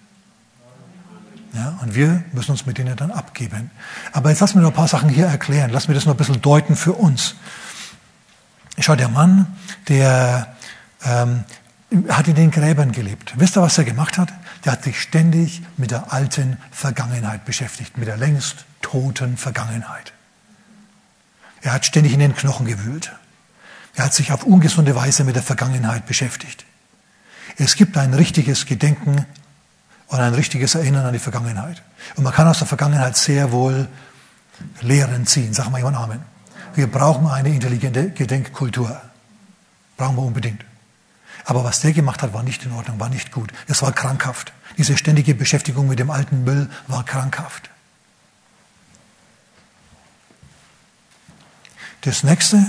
Ja, 1.54 1.78
und 1.82 1.94
wir 1.94 2.24
müssen 2.32 2.52
uns 2.52 2.64
mit 2.64 2.78
denen 2.78 2.96
dann 2.96 3.10
abgeben. 3.10 3.70
Aber 4.12 4.30
jetzt 4.30 4.40
lass 4.40 4.54
mir 4.54 4.62
noch 4.62 4.70
ein 4.70 4.74
paar 4.74 4.88
Sachen 4.88 5.10
hier 5.10 5.26
erklären. 5.26 5.70
Lass 5.70 5.86
mir 5.86 5.94
das 5.94 6.06
noch 6.06 6.14
ein 6.14 6.16
bisschen 6.16 6.40
deuten 6.40 6.76
für 6.76 6.94
uns. 6.94 7.34
Schau, 8.78 8.96
der 8.96 9.08
Mann, 9.08 9.54
der 9.88 10.56
ähm, 11.04 11.44
hat 12.08 12.26
in 12.26 12.36
den 12.36 12.50
Gräbern 12.50 12.92
gelebt. 12.92 13.34
Wisst 13.36 13.56
ihr, 13.56 13.62
was 13.62 13.76
er 13.76 13.84
gemacht 13.84 14.16
hat? 14.16 14.32
Der 14.64 14.72
hat 14.72 14.82
sich 14.82 15.00
ständig 15.00 15.62
mit 15.76 15.90
der 15.90 16.10
alten 16.12 16.56
Vergangenheit 16.70 17.44
beschäftigt, 17.44 17.98
mit 17.98 18.08
der 18.08 18.16
längst 18.16 18.64
toten 18.80 19.36
Vergangenheit. 19.36 20.14
Er 21.62 21.72
hat 21.72 21.86
ständig 21.86 22.12
in 22.12 22.20
den 22.20 22.34
Knochen 22.34 22.66
gewühlt. 22.66 23.12
Er 23.94 24.04
hat 24.04 24.14
sich 24.14 24.32
auf 24.32 24.44
ungesunde 24.44 24.94
Weise 24.96 25.24
mit 25.24 25.36
der 25.36 25.42
Vergangenheit 25.42 26.06
beschäftigt. 26.06 26.64
Es 27.56 27.76
gibt 27.76 27.96
ein 27.96 28.14
richtiges 28.14 28.66
Gedenken 28.66 29.26
und 30.08 30.20
ein 30.20 30.34
richtiges 30.34 30.74
Erinnern 30.74 31.06
an 31.06 31.12
die 31.12 31.18
Vergangenheit. 31.18 31.82
Und 32.16 32.24
man 32.24 32.32
kann 32.32 32.48
aus 32.48 32.58
der 32.58 32.66
Vergangenheit 32.66 33.16
sehr 33.16 33.52
wohl 33.52 33.88
Lehren 34.80 35.26
ziehen. 35.26 35.54
Sag 35.54 35.70
mal 35.70 35.78
jemand 35.78 35.96
Amen. 35.96 36.20
Wir 36.74 36.86
brauchen 36.86 37.26
eine 37.26 37.50
intelligente 37.50 38.10
Gedenkkultur. 38.10 39.00
Brauchen 39.96 40.16
wir 40.16 40.22
unbedingt. 40.22 40.64
Aber 41.44 41.64
was 41.64 41.80
der 41.80 41.92
gemacht 41.92 42.22
hat, 42.22 42.32
war 42.32 42.42
nicht 42.42 42.64
in 42.64 42.72
Ordnung, 42.72 42.98
war 42.98 43.08
nicht 43.08 43.32
gut. 43.32 43.52
Es 43.68 43.82
war 43.82 43.92
krankhaft. 43.92 44.52
Diese 44.78 44.96
ständige 44.96 45.34
Beschäftigung 45.34 45.88
mit 45.88 45.98
dem 45.98 46.10
alten 46.10 46.44
Müll 46.44 46.70
war 46.88 47.04
krankhaft. 47.04 47.70
Das 52.02 52.24
nächste, 52.24 52.64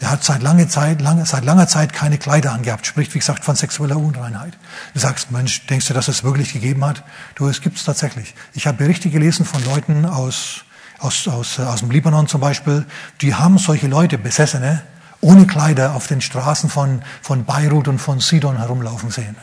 der 0.00 0.10
hat 0.10 0.24
seit 0.24 0.42
langer 0.42 0.68
Zeit, 0.68 1.00
lange, 1.00 1.24
seit 1.24 1.44
langer 1.44 1.68
Zeit 1.68 1.92
keine 1.92 2.18
Kleider 2.18 2.52
angehabt, 2.52 2.86
spricht 2.86 3.14
wie 3.14 3.20
gesagt 3.20 3.44
von 3.44 3.54
sexueller 3.54 3.96
Unreinheit. 3.96 4.58
Du 4.92 5.00
sagst, 5.00 5.30
Mensch, 5.30 5.66
denkst 5.66 5.86
du, 5.86 5.94
dass 5.94 6.08
es 6.08 6.24
wirklich 6.24 6.52
gegeben 6.52 6.84
hat? 6.84 7.04
Du, 7.36 7.48
es 7.48 7.60
gibt 7.60 7.76
es 7.76 7.84
tatsächlich. 7.84 8.34
Ich 8.52 8.66
habe 8.66 8.78
Berichte 8.78 9.08
gelesen 9.08 9.46
von 9.46 9.64
Leuten 9.64 10.04
aus, 10.04 10.64
aus, 10.98 11.28
aus, 11.28 11.60
aus 11.60 11.80
dem 11.80 11.90
Libanon 11.90 12.26
zum 12.26 12.40
Beispiel, 12.40 12.84
die 13.20 13.34
haben 13.34 13.56
solche 13.56 13.86
Leute, 13.86 14.18
Besessene, 14.18 14.82
ohne 15.20 15.46
Kleider 15.46 15.94
auf 15.94 16.08
den 16.08 16.20
Straßen 16.20 16.68
von, 16.68 17.02
von 17.22 17.44
Beirut 17.44 17.86
und 17.86 17.98
von 17.98 18.18
Sidon 18.18 18.58
herumlaufen 18.58 19.10
sehen. 19.10 19.36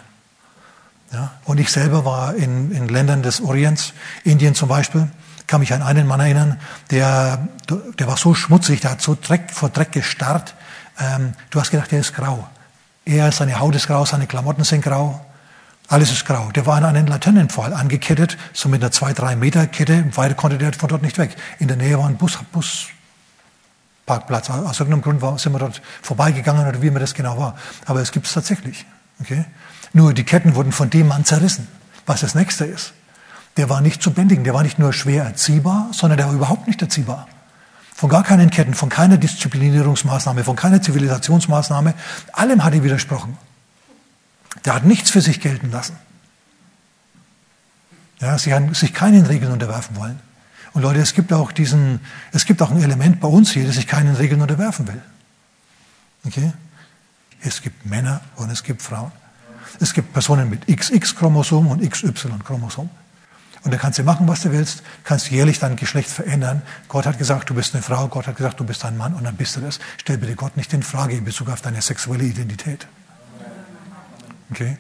Ja? 1.14 1.32
Und 1.46 1.60
ich 1.60 1.72
selber 1.72 2.04
war 2.04 2.36
in, 2.36 2.72
in 2.72 2.90
Ländern 2.90 3.24
des 3.24 3.42
Orients, 3.42 3.94
Indien 4.24 4.54
zum 4.54 4.70
Beispiel, 4.70 5.08
kann 5.48 5.60
mich 5.60 5.74
an 5.74 5.82
einen 5.82 6.08
Mann 6.08 6.20
erinnern, 6.20 6.60
der, 6.90 7.48
der 8.00 8.08
war 8.08 8.18
so 8.18 8.34
schmutzig, 8.34 8.82
der 8.82 8.92
hat 8.92 9.02
so 9.02 9.18
Dreck, 9.20 9.52
vor 9.52 9.70
Dreck 9.70 9.92
gestarrt. 9.92 10.56
Ähm, 11.00 11.34
du 11.50 11.60
hast 11.60 11.72
gedacht, 11.72 11.92
der 11.92 12.00
ist 12.00 12.14
grau. 12.14 12.48
Er, 13.06 13.32
seine 13.32 13.60
Haut 13.60 13.76
ist 13.76 13.88
grau, 13.88 14.06
seine 14.06 14.28
Klamotten 14.28 14.64
sind 14.64 14.84
grau. 14.84 15.26
Alles 15.88 16.12
ist 16.12 16.26
grau. 16.26 16.52
Der 16.52 16.66
war 16.66 16.78
an 16.78 16.86
einen 16.86 17.08
Laternenpfahl 17.08 17.74
angekettet, 17.74 18.38
so 18.54 18.70
mit 18.70 18.82
einer 18.82 18.92
zwei, 18.92 19.14
drei 19.14 19.36
Meter 19.36 19.68
Kette. 19.68 20.06
Weiter 20.16 20.36
konnte 20.36 20.58
der 20.58 20.72
von 20.74 20.88
dort 20.88 21.02
nicht 21.02 21.18
weg. 21.18 21.36
In 21.60 21.68
der 21.68 21.78
Nähe 21.78 21.98
war 21.98 22.08
ein 22.08 22.16
Bus, 22.16 22.40
Busparkplatz. 22.54 24.50
Aus 24.50 24.80
irgendeinem 24.80 25.02
Grund 25.20 25.40
sind 25.40 25.52
wir 25.52 25.60
dort 25.60 25.82
vorbeigegangen 26.02 26.66
oder 26.68 26.82
wie 26.82 26.92
mir 26.92 27.00
das 27.00 27.14
genau 27.14 27.38
war. 27.38 27.56
Aber 27.86 28.00
es 28.00 28.12
gibt 28.12 28.28
es 28.28 28.34
tatsächlich. 28.34 28.86
Okay? 29.20 29.44
Nur 29.92 30.14
die 30.14 30.24
Ketten 30.24 30.56
wurden 30.56 30.72
von 30.72 30.90
dem 30.90 31.08
Mann 31.08 31.26
zerrissen. 31.26 31.68
Was 32.06 32.22
das 32.22 32.36
nächste 32.36 32.66
ist 32.66 32.94
der 33.58 33.70
war 33.70 33.82
nicht 33.82 34.02
zu 34.02 34.12
bändigen, 34.12 34.44
der 34.44 34.54
war 34.54 34.64
nicht 34.64 34.80
nur 34.80 34.94
schwer 34.94 35.24
erziehbar, 35.24 35.90
sondern 35.92 36.18
der 36.18 36.28
war 36.28 36.34
überhaupt 36.34 36.68
nicht 36.68 36.82
erziehbar. 36.82 37.28
Von 37.94 38.10
gar 38.10 38.24
keinen 38.24 38.50
Ketten, 38.50 38.74
von 38.74 38.90
keiner 38.90 39.18
Disziplinierungsmaßnahme, 39.18 40.44
von 40.44 40.56
keiner 40.56 40.82
Zivilisationsmaßnahme, 40.82 41.94
allem 42.34 42.64
hat 42.64 42.74
er 42.74 42.84
widersprochen. 42.84 43.38
Der 44.66 44.76
hat 44.76 44.86
nichts 44.86 45.12
für 45.12 45.22
sich 45.22 45.40
gelten 45.40 45.72
lassen. 45.72 45.96
Ja, 48.20 48.38
sie 48.38 48.54
haben 48.54 48.74
sich 48.74 48.94
keinen 48.94 49.26
Regeln 49.26 49.52
unterwerfen 49.52 49.96
wollen. 49.98 50.20
Und 50.74 50.84
Leute, 50.84 51.00
es 51.00 51.14
gibt 51.14 51.34
auch 51.34 51.52
diesen, 51.52 52.00
es 52.32 52.46
gibt 52.46 52.62
auch 52.62 52.72
ein 52.72 52.82
Element 52.82 53.20
bei 53.20 53.28
uns 53.28 53.52
hier, 53.52 53.66
das 53.66 53.76
sich 53.76 53.88
keinen 53.88 54.16
Regeln 54.16 54.42
unterwerfen 54.42 54.88
will. 54.88 55.02
Okay? 56.26 56.54
Es 57.42 57.62
gibt 57.62 57.86
Männer 57.86 58.22
und 58.36 58.50
es 58.52 58.64
gibt 58.64 58.82
Frauen. 58.82 59.12
Es 59.80 59.94
gibt 59.94 60.14
Personen 60.14 60.50
mit 60.50 60.68
XX-Chromosom 60.68 61.68
und 61.68 61.88
XY-Chromosom. 61.88 62.90
Und 63.64 63.72
da 63.72 63.78
kannst 63.78 64.00
du 64.00 64.04
machen, 64.04 64.28
was 64.28 64.42
du 64.42 64.52
willst, 64.52 64.82
kannst 65.04 65.30
jährlich 65.30 65.60
dein 65.60 65.76
Geschlecht 65.76 66.10
verändern. 66.10 66.64
Gott 66.88 67.06
hat 67.06 67.20
gesagt, 67.20 67.50
du 67.50 67.54
bist 67.54 67.76
eine 67.76 67.84
Frau, 67.84 68.08
Gott 68.08 68.26
hat 68.26 68.36
gesagt, 68.36 68.60
du 68.60 68.64
bist 68.64 68.84
ein 68.86 68.98
Mann 68.98 69.14
und 69.14 69.24
dann 69.24 69.36
bist 69.36 69.56
du 69.56 69.62
das. 69.62 69.80
Stell 69.98 70.18
bitte 70.18 70.36
Gott 70.36 70.58
nicht 70.58 70.74
in 70.74 70.82
Frage 70.82 71.16
in 71.16 71.26
Bezug 71.26 71.50
auf 71.50 71.62
deine 71.62 71.82
sexuelle 71.82 72.24
Identität. 72.24 72.88
Okay? 74.50 74.78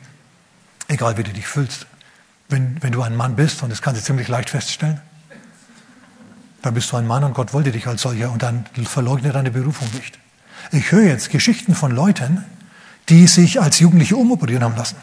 Egal, 0.87 1.17
wie 1.17 1.23
du 1.23 1.31
dich 1.31 1.47
fühlst. 1.47 1.85
Wenn, 2.49 2.81
wenn 2.81 2.91
du 2.91 3.01
ein 3.01 3.15
Mann 3.15 3.35
bist, 3.35 3.61
und 3.63 3.69
das 3.69 3.81
kannst 3.81 4.01
du 4.01 4.05
ziemlich 4.05 4.27
leicht 4.27 4.49
feststellen, 4.49 4.99
Dann 6.61 6.73
bist 6.73 6.91
du 6.91 6.97
ein 6.97 7.07
Mann 7.07 7.23
und 7.23 7.33
Gott 7.33 7.53
wollte 7.53 7.71
dich 7.71 7.87
als 7.87 8.03
solcher 8.03 8.31
und 8.31 8.43
dann 8.43 8.65
verleugne 8.85 9.31
deine 9.31 9.51
Berufung 9.51 9.89
nicht. 9.93 10.19
Ich 10.71 10.91
höre 10.91 11.03
jetzt 11.03 11.31
Geschichten 11.31 11.73
von 11.73 11.91
Leuten, 11.91 12.43
die 13.09 13.27
sich 13.27 13.59
als 13.59 13.79
Jugendliche 13.79 14.15
umoperieren 14.15 14.63
haben 14.63 14.75
lassen. 14.75 14.97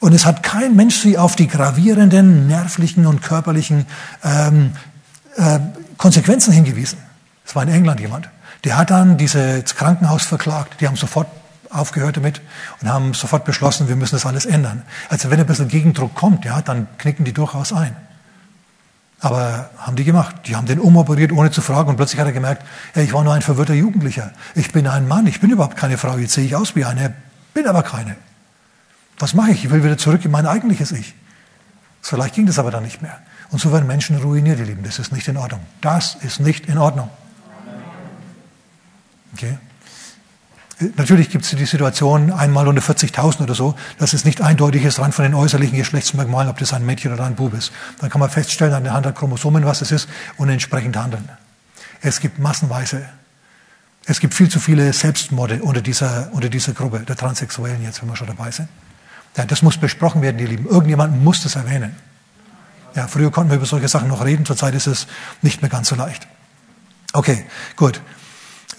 Und 0.00 0.12
es 0.12 0.24
hat 0.24 0.42
kein 0.42 0.76
Mensch 0.76 1.00
sie 1.00 1.18
auf 1.18 1.34
die 1.34 1.48
gravierenden 1.48 2.46
nervlichen 2.46 3.06
und 3.06 3.20
körperlichen 3.20 3.86
ähm, 4.22 4.72
äh, 5.36 5.58
Konsequenzen 5.96 6.52
hingewiesen. 6.52 6.98
Es 7.44 7.56
war 7.56 7.64
in 7.64 7.68
England 7.68 8.00
jemand. 8.00 8.28
Der 8.64 8.76
hat 8.76 8.90
dann 8.90 9.16
dieses 9.16 9.74
Krankenhaus 9.74 10.24
verklagt. 10.24 10.80
Die 10.80 10.86
haben 10.86 10.96
sofort 10.96 11.28
aufgehört 11.70 12.16
damit 12.16 12.40
und 12.80 12.88
haben 12.88 13.14
sofort 13.14 13.44
beschlossen, 13.44 13.88
wir 13.88 13.96
müssen 13.96 14.14
das 14.14 14.24
alles 14.24 14.46
ändern. 14.46 14.82
Also 15.08 15.30
wenn 15.30 15.40
ein 15.40 15.46
bisschen 15.46 15.68
Gegendruck 15.68 16.14
kommt, 16.14 16.44
ja, 16.44 16.62
dann 16.62 16.86
knicken 16.98 17.24
die 17.24 17.32
durchaus 17.32 17.72
ein. 17.72 17.94
Aber 19.20 19.70
haben 19.78 19.96
die 19.96 20.04
gemacht. 20.04 20.36
Die 20.46 20.54
haben 20.54 20.66
den 20.66 20.78
umoperiert, 20.78 21.32
ohne 21.32 21.50
zu 21.50 21.60
fragen. 21.60 21.90
Und 21.90 21.96
plötzlich 21.96 22.20
hat 22.20 22.28
er 22.28 22.32
gemerkt, 22.32 22.64
ja, 22.94 23.02
ich 23.02 23.12
war 23.12 23.24
nur 23.24 23.34
ein 23.34 23.42
verwirrter 23.42 23.74
Jugendlicher. 23.74 24.30
Ich 24.54 24.70
bin 24.72 24.86
ein 24.86 25.08
Mann, 25.08 25.26
ich 25.26 25.40
bin 25.40 25.50
überhaupt 25.50 25.76
keine 25.76 25.98
Frau. 25.98 26.16
Jetzt 26.18 26.34
sehe 26.34 26.44
ich 26.44 26.54
aus 26.54 26.76
wie 26.76 26.84
eine, 26.84 27.12
bin 27.52 27.66
aber 27.66 27.82
keine. 27.82 28.16
Was 29.18 29.34
mache 29.34 29.50
ich? 29.50 29.64
Ich 29.64 29.70
will 29.70 29.82
wieder 29.82 29.98
zurück 29.98 30.24
in 30.24 30.30
mein 30.30 30.46
eigentliches 30.46 30.92
Ich. 30.92 31.14
So 32.02 32.16
leicht 32.16 32.34
ging 32.34 32.46
das 32.46 32.58
aber 32.58 32.70
dann 32.70 32.84
nicht 32.84 33.02
mehr. 33.02 33.18
Und 33.50 33.60
so 33.60 33.72
werden 33.72 33.86
Menschen 33.86 34.16
ruiniert, 34.18 34.58
ihr 34.58 34.66
Lieben. 34.66 34.82
Das 34.82 34.98
ist 34.98 35.12
nicht 35.12 35.26
in 35.28 35.36
Ordnung. 35.36 35.60
Das 35.80 36.14
ist 36.14 36.40
nicht 36.40 36.66
in 36.66 36.78
Ordnung. 36.78 37.10
Okay? 39.34 39.58
Natürlich 40.96 41.30
gibt 41.30 41.44
es 41.44 41.50
die 41.50 41.64
Situation 41.64 42.30
einmal 42.30 42.68
unter 42.68 42.80
40.000 42.80 43.42
oder 43.42 43.54
so, 43.54 43.74
dass 43.98 44.12
es 44.12 44.24
nicht 44.24 44.40
eindeutig 44.40 44.84
ist 44.84 45.00
rein 45.00 45.10
von 45.10 45.24
den 45.24 45.34
äußerlichen 45.34 45.76
Geschlechtsmerkmalen, 45.76 46.48
ob 46.48 46.58
das 46.58 46.72
ein 46.72 46.86
Mädchen 46.86 47.12
oder 47.12 47.24
ein 47.24 47.34
Bub 47.34 47.52
ist. 47.54 47.72
Dann 47.98 48.10
kann 48.10 48.20
man 48.20 48.30
feststellen 48.30 48.74
anhand 48.74 49.04
der 49.04 49.12
Chromosomen, 49.12 49.64
was 49.66 49.82
es 49.82 49.90
ist 49.90 50.08
und 50.36 50.48
entsprechend 50.48 50.96
handeln. 50.96 51.28
Es 52.00 52.20
gibt 52.20 52.38
massenweise, 52.38 53.08
es 54.06 54.20
gibt 54.20 54.34
viel 54.34 54.48
zu 54.48 54.60
viele 54.60 54.92
Selbstmorde 54.92 55.62
unter 55.62 55.82
dieser, 55.82 56.28
unter 56.32 56.48
dieser 56.48 56.74
Gruppe 56.74 57.00
der 57.00 57.16
Transsexuellen 57.16 57.82
jetzt, 57.82 58.00
wenn 58.00 58.08
wir 58.08 58.16
schon 58.16 58.28
dabei 58.28 58.52
sind. 58.52 58.68
Ja, 59.38 59.46
das 59.46 59.62
muss 59.62 59.78
besprochen 59.78 60.20
werden, 60.20 60.40
ihr 60.40 60.48
Lieben. 60.48 60.66
Irgendjemand 60.66 61.22
muss 61.22 61.44
das 61.44 61.54
erwähnen. 61.54 61.94
Ja, 62.96 63.06
früher 63.06 63.30
konnten 63.30 63.50
wir 63.50 63.56
über 63.58 63.66
solche 63.66 63.86
Sachen 63.86 64.08
noch 64.08 64.24
reden, 64.24 64.44
zurzeit 64.44 64.74
ist 64.74 64.88
es 64.88 65.06
nicht 65.42 65.62
mehr 65.62 65.70
ganz 65.70 65.88
so 65.88 65.94
leicht. 65.94 66.26
Okay, 67.12 67.46
gut. 67.76 68.00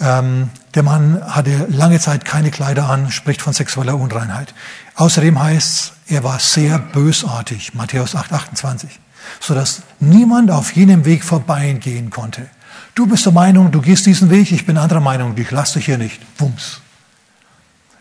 Ähm, 0.02 0.50
der 0.76 0.84
Mann 0.84 1.22
hatte 1.26 1.68
lange 1.70 2.00
Zeit 2.02 2.26
keine 2.26 2.52
Kleider 2.52 2.90
an, 2.90 3.10
spricht 3.10 3.42
von 3.42 3.54
sexueller 3.54 3.96
Unreinheit. 3.96 4.54
Außerdem 4.96 5.42
heißt 5.42 5.94
es, 6.08 6.14
er 6.14 6.26
war 6.26 6.40
sehr 6.40 6.78
bösartig, 6.78 7.74
Matthäus 7.74 8.16
8, 8.16 8.34
28, 8.34 9.00
sodass 9.40 9.84
niemand 10.02 10.52
auf 10.52 10.76
jenem 10.76 11.06
Weg 11.06 11.24
vorbeigehen 11.24 12.10
konnte. 12.10 12.48
Du 12.96 13.08
bist 13.08 13.26
der 13.26 13.32
Meinung, 13.32 13.72
du 13.72 13.80
gehst 13.80 14.06
diesen 14.06 14.30
Weg, 14.30 14.52
ich 14.52 14.66
bin 14.66 14.78
anderer 14.78 15.00
Meinung, 15.00 15.38
ich 15.38 15.52
lasse 15.52 15.80
dich 15.80 15.86
hier 15.86 15.98
nicht. 15.98 16.20
Wumms. 16.38 16.82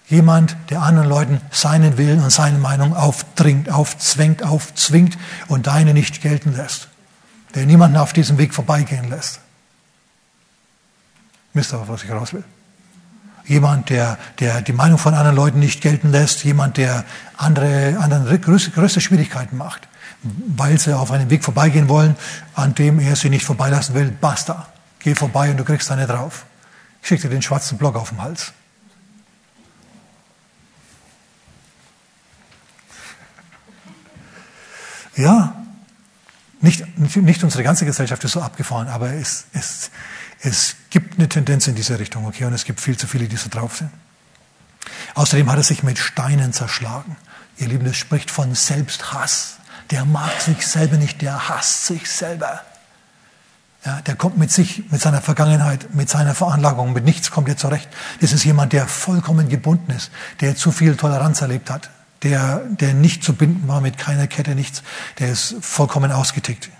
Jemand, 0.08 0.56
der 0.70 0.82
anderen 0.82 1.08
Leuten 1.08 1.40
seinen 1.50 1.98
Willen 1.98 2.22
und 2.22 2.30
seine 2.30 2.58
Meinung 2.58 2.96
aufdringt, 2.96 3.70
aufzwängt, 3.70 4.42
aufzwingt 4.42 5.18
und 5.48 5.66
deine 5.66 5.92
nicht 5.92 6.22
gelten 6.22 6.56
lässt. 6.56 6.88
Der 7.54 7.66
niemanden 7.66 7.98
auf 7.98 8.14
diesem 8.14 8.38
Weg 8.38 8.54
vorbeigehen 8.54 9.10
lässt. 9.10 9.40
Wisst 11.52 11.74
ihr, 11.74 11.88
was 11.88 12.04
ich 12.04 12.10
raus 12.10 12.32
will? 12.32 12.44
Jemand, 13.44 13.90
der, 13.90 14.18
der 14.40 14.62
die 14.62 14.72
Meinung 14.72 14.98
von 14.98 15.14
anderen 15.14 15.36
Leuten 15.36 15.58
nicht 15.58 15.80
gelten 15.80 16.10
lässt, 16.10 16.44
jemand, 16.44 16.76
der 16.76 17.04
andere, 17.36 17.98
anderen 17.98 18.40
größte, 18.40 18.70
größte 18.70 19.00
Schwierigkeiten 19.00 19.56
macht, 19.56 19.88
weil 20.22 20.78
sie 20.78 20.94
auf 20.96 21.10
einen 21.10 21.30
Weg 21.30 21.44
vorbeigehen 21.44 21.88
wollen, 21.88 22.16
an 22.54 22.74
dem 22.74 22.98
er 22.98 23.16
sie 23.16 23.30
nicht 23.30 23.44
vorbeilassen 23.44 23.94
will. 23.94 24.10
Basta. 24.10 24.68
Geh 25.00 25.14
vorbei 25.14 25.50
und 25.50 25.58
du 25.58 25.64
kriegst 25.64 25.90
eine 25.90 26.06
drauf. 26.06 26.44
Ich 27.02 27.08
schicke 27.08 27.22
dir 27.22 27.30
den 27.30 27.42
schwarzen 27.42 27.78
Block 27.78 27.96
auf 27.96 28.10
den 28.10 28.22
Hals. 28.22 28.52
Ja, 35.18 35.52
nicht, 36.60 36.84
nicht 37.16 37.44
unsere 37.44 37.62
ganze 37.64 37.84
Gesellschaft 37.84 38.22
ist 38.24 38.32
so 38.32 38.40
abgefahren, 38.40 38.88
aber 38.88 39.12
es, 39.12 39.46
es, 39.52 39.90
es 40.40 40.76
gibt 40.90 41.18
eine 41.18 41.28
Tendenz 41.28 41.66
in 41.66 41.74
diese 41.74 41.98
Richtung, 41.98 42.24
okay, 42.26 42.44
und 42.44 42.54
es 42.54 42.64
gibt 42.64 42.80
viel 42.80 42.96
zu 42.96 43.06
viele, 43.06 43.26
die 43.26 43.36
so 43.36 43.48
drauf 43.50 43.76
sind. 43.76 43.90
Außerdem 45.14 45.50
hat 45.50 45.58
er 45.58 45.64
sich 45.64 45.82
mit 45.82 45.98
Steinen 45.98 46.52
zerschlagen. 46.52 47.16
Ihr 47.58 47.66
Lieben, 47.66 47.84
das 47.84 47.96
spricht 47.96 48.30
von 48.30 48.54
Selbsthass. 48.54 49.56
Der 49.90 50.04
mag 50.04 50.40
sich 50.40 50.66
selber 50.66 50.96
nicht, 50.96 51.20
der 51.20 51.48
hasst 51.48 51.86
sich 51.86 52.08
selber. 52.08 52.62
Ja, 53.84 54.00
der 54.02 54.14
kommt 54.14 54.38
mit 54.38 54.52
sich, 54.52 54.90
mit 54.90 55.00
seiner 55.00 55.20
Vergangenheit, 55.20 55.94
mit 55.94 56.08
seiner 56.08 56.34
Veranlagung, 56.34 56.92
mit 56.92 57.04
nichts 57.04 57.30
kommt 57.30 57.48
er 57.48 57.56
zurecht. 57.56 57.88
Das 58.20 58.32
ist 58.32 58.44
jemand, 58.44 58.72
der 58.72 58.86
vollkommen 58.86 59.48
gebunden 59.48 59.90
ist, 59.92 60.10
der 60.40 60.56
zu 60.56 60.70
viel 60.72 60.96
Toleranz 60.96 61.40
erlebt 61.40 61.70
hat, 61.70 61.90
der, 62.22 62.58
der 62.66 62.94
nicht 62.94 63.22
zu 63.22 63.34
binden 63.34 63.68
war 63.68 63.80
mit 63.80 63.98
keiner 63.98 64.26
Kette, 64.26 64.54
nichts. 64.54 64.82
Der 65.18 65.30
ist 65.30 65.56
vollkommen 65.60 66.12
ausgetickt 66.12 66.70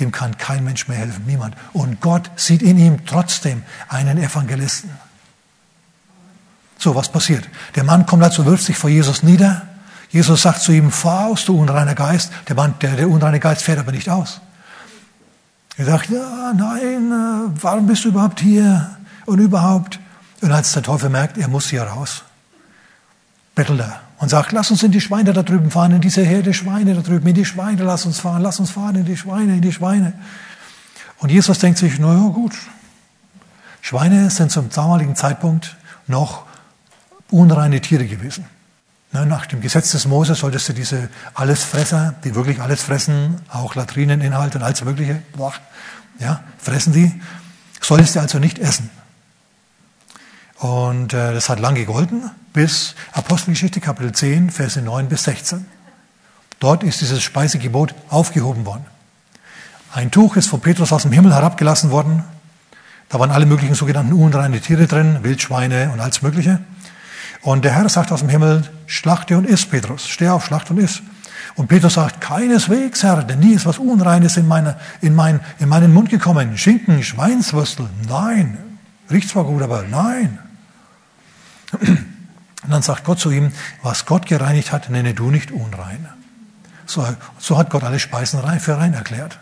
dem 0.00 0.12
kann 0.12 0.36
kein 0.38 0.64
Mensch 0.64 0.88
mehr 0.88 0.98
helfen, 0.98 1.24
niemand. 1.26 1.56
Und 1.72 2.00
Gott 2.00 2.30
sieht 2.36 2.62
in 2.62 2.78
ihm 2.78 3.06
trotzdem 3.06 3.62
einen 3.88 4.18
Evangelisten. 4.18 4.90
So, 6.78 6.94
was 6.94 7.10
passiert? 7.10 7.48
Der 7.76 7.84
Mann 7.84 8.06
kommt 8.06 8.22
dazu, 8.22 8.44
wirft 8.44 8.64
sich 8.64 8.76
vor 8.76 8.90
Jesus 8.90 9.22
nieder. 9.22 9.62
Jesus 10.10 10.42
sagt 10.42 10.60
zu 10.60 10.72
ihm, 10.72 10.90
fahr 10.90 11.28
aus, 11.28 11.44
du 11.44 11.58
unreiner 11.58 11.94
Geist. 11.94 12.32
Der, 12.48 12.56
Mann, 12.56 12.74
der, 12.80 12.96
der 12.96 13.08
unreine 13.08 13.40
Geist 13.40 13.62
fährt 13.62 13.78
aber 13.78 13.92
nicht 13.92 14.10
aus. 14.10 14.40
Er 15.76 15.86
sagt, 15.86 16.10
ja, 16.10 16.52
nein, 16.54 17.10
äh, 17.10 17.62
warum 17.62 17.86
bist 17.86 18.04
du 18.04 18.08
überhaupt 18.08 18.40
hier? 18.40 18.96
Und 19.26 19.38
überhaupt. 19.38 19.98
Und 20.40 20.52
als 20.52 20.72
der 20.72 20.82
Teufel 20.82 21.08
merkt, 21.08 21.38
er 21.38 21.48
muss 21.48 21.68
hier 21.68 21.82
raus, 21.82 22.22
bettelt 23.54 23.80
er 23.80 24.00
und 24.18 24.28
sagt, 24.28 24.52
lass 24.52 24.70
uns 24.70 24.82
in 24.82 24.92
die 24.92 25.00
Schweine 25.00 25.32
da 25.32 25.42
drüben 25.42 25.70
fahren, 25.70 25.92
in 25.92 26.00
diese 26.00 26.22
Herde 26.22 26.54
Schweine 26.54 26.94
da 26.94 27.00
drüben, 27.00 27.26
in 27.26 27.34
die 27.34 27.44
Schweine, 27.44 27.82
lass 27.82 28.06
uns 28.06 28.20
fahren, 28.20 28.42
lass 28.42 28.60
uns 28.60 28.70
fahren, 28.70 28.96
in 28.96 29.04
die 29.04 29.16
Schweine, 29.16 29.54
in 29.54 29.62
die 29.62 29.72
Schweine. 29.72 30.14
Und 31.18 31.30
Jesus 31.30 31.58
denkt 31.58 31.78
sich, 31.78 31.98
naja, 31.98 32.28
gut. 32.28 32.54
Schweine 33.80 34.30
sind 34.30 34.50
zum 34.50 34.70
damaligen 34.70 35.14
Zeitpunkt 35.14 35.76
noch 36.06 36.46
unreine 37.30 37.80
Tiere 37.80 38.06
gewesen. 38.06 38.46
Nach 39.12 39.46
dem 39.46 39.60
Gesetz 39.60 39.92
des 39.92 40.06
Moses 40.06 40.40
solltest 40.40 40.68
du 40.68 40.72
diese 40.72 41.08
Allesfresser, 41.34 42.14
die 42.24 42.34
wirklich 42.34 42.60
alles 42.60 42.82
fressen, 42.82 43.40
auch 43.48 43.76
Latrineninhalt 43.76 44.56
und 44.56 44.62
alles 44.64 44.84
Mögliche, 44.84 45.22
ja, 46.18 46.42
fressen 46.58 46.92
die, 46.92 47.20
solltest 47.80 48.16
du 48.16 48.20
also 48.20 48.38
nicht 48.40 48.58
essen. 48.58 48.90
Und 50.64 51.12
äh, 51.12 51.34
das 51.34 51.50
hat 51.50 51.60
lange 51.60 51.80
gegolten, 51.80 52.30
bis 52.54 52.94
Apostelgeschichte 53.12 53.80
Kapitel 53.80 54.12
10, 54.12 54.48
Verse 54.48 54.80
9 54.80 55.10
bis 55.10 55.24
16. 55.24 55.66
Dort 56.58 56.82
ist 56.82 57.02
dieses 57.02 57.22
Speisegebot 57.22 57.94
aufgehoben 58.08 58.64
worden. 58.64 58.86
Ein 59.92 60.10
Tuch 60.10 60.36
ist 60.36 60.46
von 60.46 60.62
Petrus 60.62 60.90
aus 60.90 61.02
dem 61.02 61.12
Himmel 61.12 61.34
herabgelassen 61.34 61.90
worden. 61.90 62.24
Da 63.10 63.20
waren 63.20 63.30
alle 63.30 63.44
möglichen 63.44 63.74
sogenannten 63.74 64.14
unreine 64.14 64.58
Tiere 64.58 64.86
drin, 64.86 65.18
Wildschweine 65.20 65.90
und 65.92 66.00
alles 66.00 66.22
Mögliche. 66.22 66.60
Und 67.42 67.66
der 67.66 67.72
Herr 67.72 67.90
sagt 67.90 68.10
aus 68.10 68.20
dem 68.20 68.30
Himmel, 68.30 68.62
schlachte 68.86 69.36
und 69.36 69.44
iss, 69.44 69.66
Petrus. 69.66 70.08
Steh 70.08 70.30
auf, 70.30 70.46
schlacht 70.46 70.70
und 70.70 70.78
iss. 70.78 71.02
Und 71.56 71.68
Petrus 71.68 71.92
sagt, 71.92 72.22
keineswegs, 72.22 73.02
Herr, 73.02 73.22
denn 73.22 73.40
nie 73.40 73.52
ist 73.52 73.66
was 73.66 73.78
Unreines 73.78 74.38
in, 74.38 74.48
meine, 74.48 74.78
in, 75.02 75.14
mein, 75.14 75.40
in 75.58 75.68
meinen 75.68 75.92
Mund 75.92 76.08
gekommen. 76.08 76.56
Schinken, 76.56 77.02
Schweinswürstel, 77.02 77.86
nein. 78.08 78.56
Riecht 79.10 79.28
zwar 79.28 79.44
gut, 79.44 79.60
aber 79.60 79.82
nein. 79.82 80.38
Und 81.74 82.70
dann 82.70 82.82
sagt 82.82 83.04
Gott 83.04 83.18
zu 83.18 83.30
ihm, 83.30 83.52
was 83.82 84.06
Gott 84.06 84.26
gereinigt 84.26 84.72
hat, 84.72 84.88
nenne 84.88 85.14
du 85.14 85.30
nicht 85.30 85.50
unrein. 85.50 86.08
So, 86.86 87.06
so 87.38 87.58
hat 87.58 87.70
Gott 87.70 87.84
alle 87.84 87.98
Speisen 87.98 88.40
rein 88.40 88.60
für 88.60 88.78
rein 88.78 88.94
erklärt. 88.94 89.38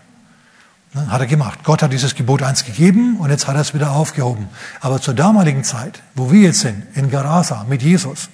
Ne, 0.94 1.10
hat 1.10 1.20
er 1.20 1.26
gemacht. 1.26 1.60
Gott 1.64 1.82
hat 1.82 1.92
dieses 1.92 2.14
Gebot 2.14 2.42
eins 2.42 2.64
gegeben 2.64 3.16
und 3.18 3.30
jetzt 3.30 3.46
hat 3.46 3.54
er 3.54 3.62
es 3.62 3.74
wieder 3.74 3.92
aufgehoben. 3.92 4.48
Aber 4.80 5.00
zur 5.00 5.14
damaligen 5.14 5.64
Zeit, 5.64 6.02
wo 6.14 6.30
wir 6.30 6.40
jetzt 6.40 6.60
sind, 6.60 6.84
in 6.94 7.10
Gerasa 7.10 7.64
mit 7.68 7.82
Jesus, 7.82 8.28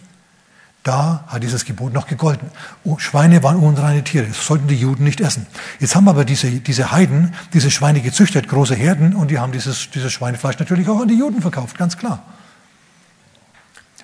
da 0.82 1.24
hat 1.28 1.42
dieses 1.42 1.64
Gebot 1.64 1.92
noch 1.92 2.06
gegolten. 2.06 2.50
Schweine 2.96 3.42
waren 3.42 3.56
unreine 3.56 4.02
Tiere, 4.02 4.26
das 4.26 4.44
sollten 4.44 4.68
die 4.68 4.76
Juden 4.76 5.04
nicht 5.04 5.20
essen. 5.20 5.46
Jetzt 5.78 5.94
haben 5.94 6.08
aber 6.08 6.24
diese, 6.24 6.50
diese 6.50 6.90
Heiden 6.90 7.34
diese 7.52 7.70
Schweine 7.70 8.00
gezüchtet, 8.00 8.48
große 8.48 8.74
Herden, 8.74 9.14
und 9.14 9.30
die 9.30 9.38
haben 9.38 9.52
dieses, 9.52 9.90
dieses 9.90 10.12
Schweinefleisch 10.12 10.58
natürlich 10.58 10.88
auch 10.88 11.00
an 11.00 11.08
die 11.08 11.18
Juden 11.18 11.42
verkauft, 11.42 11.76
ganz 11.76 11.98
klar. 11.98 12.22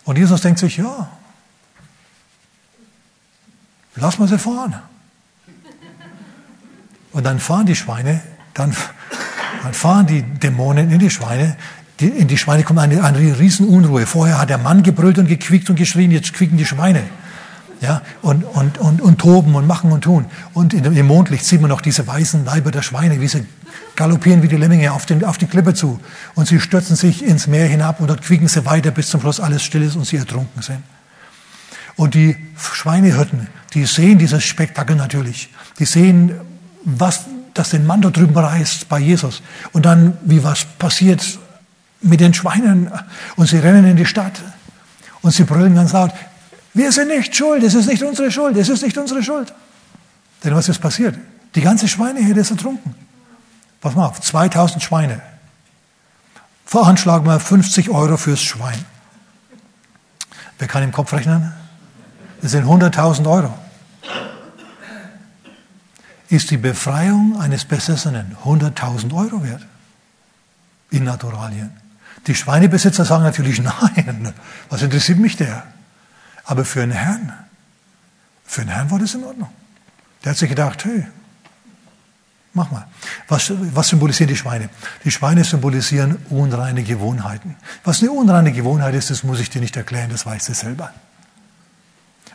Und 0.05 0.19
Jesus 0.19 0.41
denkt 0.43 0.59
sich, 0.59 0.77
ja, 0.77 1.09
lass 3.97 4.19
mal 4.19 4.29
sie 4.29 4.39
fahren. 4.39 4.75
Und 7.13 7.25
dann 7.25 7.39
fahren 7.39 7.67
die 7.67 7.77
Schweine, 7.77 8.21
dann, 8.55 8.75
dann 9.63 9.73
fahren 9.73 10.07
die 10.07 10.23
Dämonen 10.23 10.91
in 10.91 10.99
die 10.99 11.11
Schweine. 11.11 11.57
Die, 12.01 12.09
in 12.09 12.27
die 12.27 12.37
Schweine 12.37 12.65
kommt 12.65 12.81
eine, 12.81 13.05
eine 13.05 13.39
Riesenunruhe. 13.39 14.05
Vorher 14.07 14.39
hat 14.39 14.51
der 14.51 14.59
Mann 14.59 14.83
gebrüllt 14.83 15.19
und 15.19 15.29
gequiekt 15.29 15.71
und 15.71 15.77
geschrien, 15.77 16.11
jetzt 16.11 16.33
quieken 16.33 16.59
die 16.59 16.67
Schweine. 16.67 17.05
Ja, 17.85 18.01
und, 18.22 18.45
und, 18.45 18.78
und, 18.78 19.03
und 19.03 19.18
toben 19.18 19.55
und 19.55 19.66
machen 19.66 19.93
und 19.93 20.05
tun. 20.05 20.24
Und 20.55 20.72
im 20.72 21.07
Mondlicht 21.07 21.45
sieht 21.45 21.61
man 21.61 21.68
noch 21.68 21.82
diese 21.82 22.07
weißen 22.07 22.47
Leiber 22.47 22.70
der 22.70 22.80
Schweine, 22.80 23.20
wie 23.20 23.28
sie 23.28 23.45
galoppieren 23.95 24.43
wie 24.43 24.49
die 24.49 24.57
Lemminge 24.57 24.91
auf, 24.91 25.05
den, 25.05 25.22
auf 25.22 25.37
die 25.37 25.45
Klippe 25.45 25.74
zu. 25.74 26.01
Und 26.35 26.49
sie 26.49 26.61
stürzen 26.61 26.97
sich 26.97 27.22
ins 27.22 27.47
Meer 27.47 27.66
hinab 27.66 28.01
und 28.01 28.09
dort 28.09 28.22
quieken 28.22 28.49
sie 28.49 28.64
weiter, 28.64 28.91
bis 28.91 29.11
zum 29.11 29.20
Schluss 29.20 29.39
alles 29.39 29.62
still 29.62 29.82
ist 29.82 29.97
und 29.97 30.07
sie 30.07 30.16
ertrunken 30.16 30.62
sind. 30.62 30.82
Und 31.97 32.14
die 32.14 32.39
Schweinehirten, 32.57 33.49
die 33.74 33.85
sehen 33.85 34.16
dieses 34.16 34.43
Spektakel 34.45 34.97
natürlich. 34.97 35.51
Die 35.78 35.85
sehen, 35.85 36.32
was 36.85 37.26
das 37.53 37.68
den 37.68 37.87
Mann 37.87 38.01
da 38.01 38.09
drüben 38.09 38.35
reißt 38.35 38.89
bei 38.89 38.99
Jesus. 38.99 39.43
Und 39.72 39.85
dann, 39.85 40.16
wie 40.24 40.43
was 40.43 40.64
passiert 40.64 41.39
mit 42.01 42.20
den 42.20 42.32
Schweinen. 42.32 42.91
Und 43.37 43.47
sie 43.47 43.59
rennen 43.59 43.85
in 43.85 43.97
die 43.97 44.07
Stadt. 44.07 44.41
Und 45.20 45.32
sie 45.32 45.45
brüllen 45.45 45.74
ganz 45.74 45.93
laut, 45.93 46.12
wir 46.75 46.91
sind 46.91 47.09
nicht 47.09 47.35
schuld, 47.35 47.62
es 47.62 47.75
ist 47.75 47.87
nicht 47.87 48.03
unsere 48.03 48.31
Schuld, 48.31 48.57
es 48.57 48.68
ist 48.68 48.83
nicht 48.83 48.99
unsere 48.99 49.22
Schuld. 49.22 49.55
Denn 50.43 50.55
was 50.55 50.68
ist 50.68 50.81
passiert? 50.81 51.16
Die 51.55 51.61
ganze 51.61 51.87
Schweineherde 51.87 52.41
ist 52.41 52.51
ertrunken. 52.51 52.95
Pass 53.81 53.95
mal 53.95 54.07
auf, 54.07 54.20
2000 54.20 54.83
Schweine. 54.83 55.22
Veranschlagen 56.66 57.27
wir 57.27 57.39
50 57.39 57.91
Euro 57.91 58.16
fürs 58.16 58.43
Schwein. 58.43 58.85
Wer 60.59 60.66
kann 60.66 60.83
im 60.83 60.91
Kopf 60.91 61.12
rechnen? 61.12 61.53
Das 62.43 62.51
sind 62.51 62.64
100.000 62.64 63.31
Euro. 63.31 63.55
Ist 66.29 66.51
die 66.51 66.57
Befreiung 66.57 67.41
eines 67.41 67.64
Besessenen 67.64 68.37
100.000 68.45 69.14
Euro 69.14 69.45
wert? 69.45 69.64
In 70.91 71.05
Naturalien. 71.05 71.70
Die 72.27 72.35
Schweinebesitzer 72.35 73.05
sagen 73.05 73.22
natürlich, 73.22 73.62
nein, 73.62 74.35
was 74.70 74.83
interessiert 74.83 75.18
mich 75.18 75.37
der? 75.37 75.62
Aber 76.45 76.65
für 76.65 76.83
einen 76.83 76.93
Herrn, 76.93 77.33
für 78.45 78.63
einen 78.63 78.71
Herrn 78.71 78.91
war 78.91 78.99
das 78.99 79.15
in 79.15 79.25
Ordnung. 79.25 79.51
Der 80.23 80.31
hat 80.31 80.39
sich 80.39 80.49
gedacht, 80.49 80.85
hey, 80.85 81.07
mach 82.53 82.71
mal. 82.71 82.87
Was, 83.29 83.53
was 83.75 83.89
symbolisieren 83.89 84.29
die 84.29 84.37
Schweine? 84.37 84.69
Die 85.05 85.11
Schweine 85.11 85.45
symbolisieren 85.45 86.17
unreine 86.31 86.83
Gewohnheiten. 86.83 87.57
Was 87.83 88.01
eine 88.01 88.11
unreine 88.11 88.53
Gewohnheit 88.53 88.95
ist, 88.95 89.11
das 89.11 89.25
muss 89.25 89.41
ich 89.41 89.51
dir 89.51 89.61
nicht 89.61 89.77
erklären, 89.77 90.11
das 90.11 90.27
weißt 90.27 90.49
du 90.49 90.55
selber. 90.55 90.93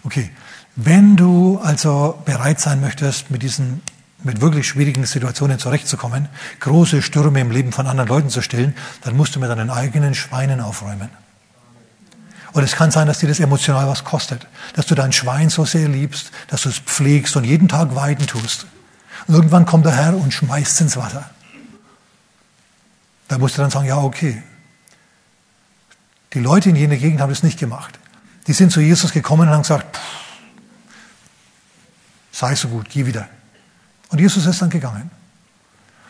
Okay, 0.04 0.32
wenn 0.76 1.16
du 1.16 1.60
also 1.60 2.22
bereit 2.26 2.60
sein 2.60 2.80
möchtest, 2.80 3.32
mit 3.32 3.44
diesen 3.44 3.82
mit 4.24 4.42
wirklich 4.42 4.68
schwierigen 4.68 5.06
Situationen 5.06 5.60
zurechtzukommen, 5.60 6.28
große 6.60 7.02
Stürme 7.02 7.40
im 7.40 7.52
Leben 7.52 7.72
von 7.72 7.88
anderen 7.88 8.10
Leuten 8.10 8.30
zu 8.30 8.42
stillen, 8.42 8.76
dann 9.02 9.16
musst 9.16 9.36
du 9.36 9.40
mit 9.40 9.50
deinen 9.50 9.70
eigenen 9.70 10.14
Schweinen 10.14 10.60
aufräumen. 10.60 11.10
Und 12.52 12.64
es 12.64 12.74
kann 12.74 12.92
sein, 12.92 13.08
dass 13.08 13.20
dir 13.20 13.28
das 13.28 13.40
emotional 13.40 13.88
was 13.88 14.04
kostet, 14.04 14.48
dass 14.74 14.88
du 14.88 14.96
dein 14.96 15.12
Schwein 15.12 15.50
so 15.50 15.66
sehr 15.66 15.88
liebst, 15.88 16.32
dass 16.48 16.64
du 16.64 16.70
es 16.70 16.80
pflegst 16.80 17.36
und 17.36 17.44
jeden 17.44 17.68
Tag 17.68 17.96
weiden 17.96 18.26
tust. 18.26 18.66
Und 19.28 19.36
irgendwann 19.36 19.66
kommt 19.66 19.86
der 19.86 19.96
Herr 19.96 20.16
und 20.16 20.34
schmeißt 20.34 20.74
es 20.74 20.82
ins 20.82 20.98
Wasser. 20.98 21.30
Da 23.28 23.38
musst 23.38 23.58
du 23.58 23.62
dann 23.62 23.70
sagen, 23.70 23.86
ja, 23.86 23.98
okay. 23.98 24.42
Die 26.34 26.40
Leute 26.40 26.70
in 26.70 26.76
jener 26.76 26.98
Gegend 26.98 27.22
haben 27.22 27.30
das 27.30 27.44
nicht 27.44 27.60
gemacht. 27.60 28.00
Die 28.48 28.54
sind 28.54 28.72
zu 28.72 28.82
Jesus 28.82 29.12
gekommen 29.12 29.48
und 29.48 29.54
haben 29.54 29.62
gesagt, 29.62 30.00
sei 32.32 32.56
so 32.56 32.70
gut, 32.70 32.90
geh 32.90 33.06
wieder. 33.06 33.28
Und 34.10 34.20
Jesus 34.20 34.46
ist 34.48 34.62
dann 34.62 34.70
gegangen. 34.72 35.12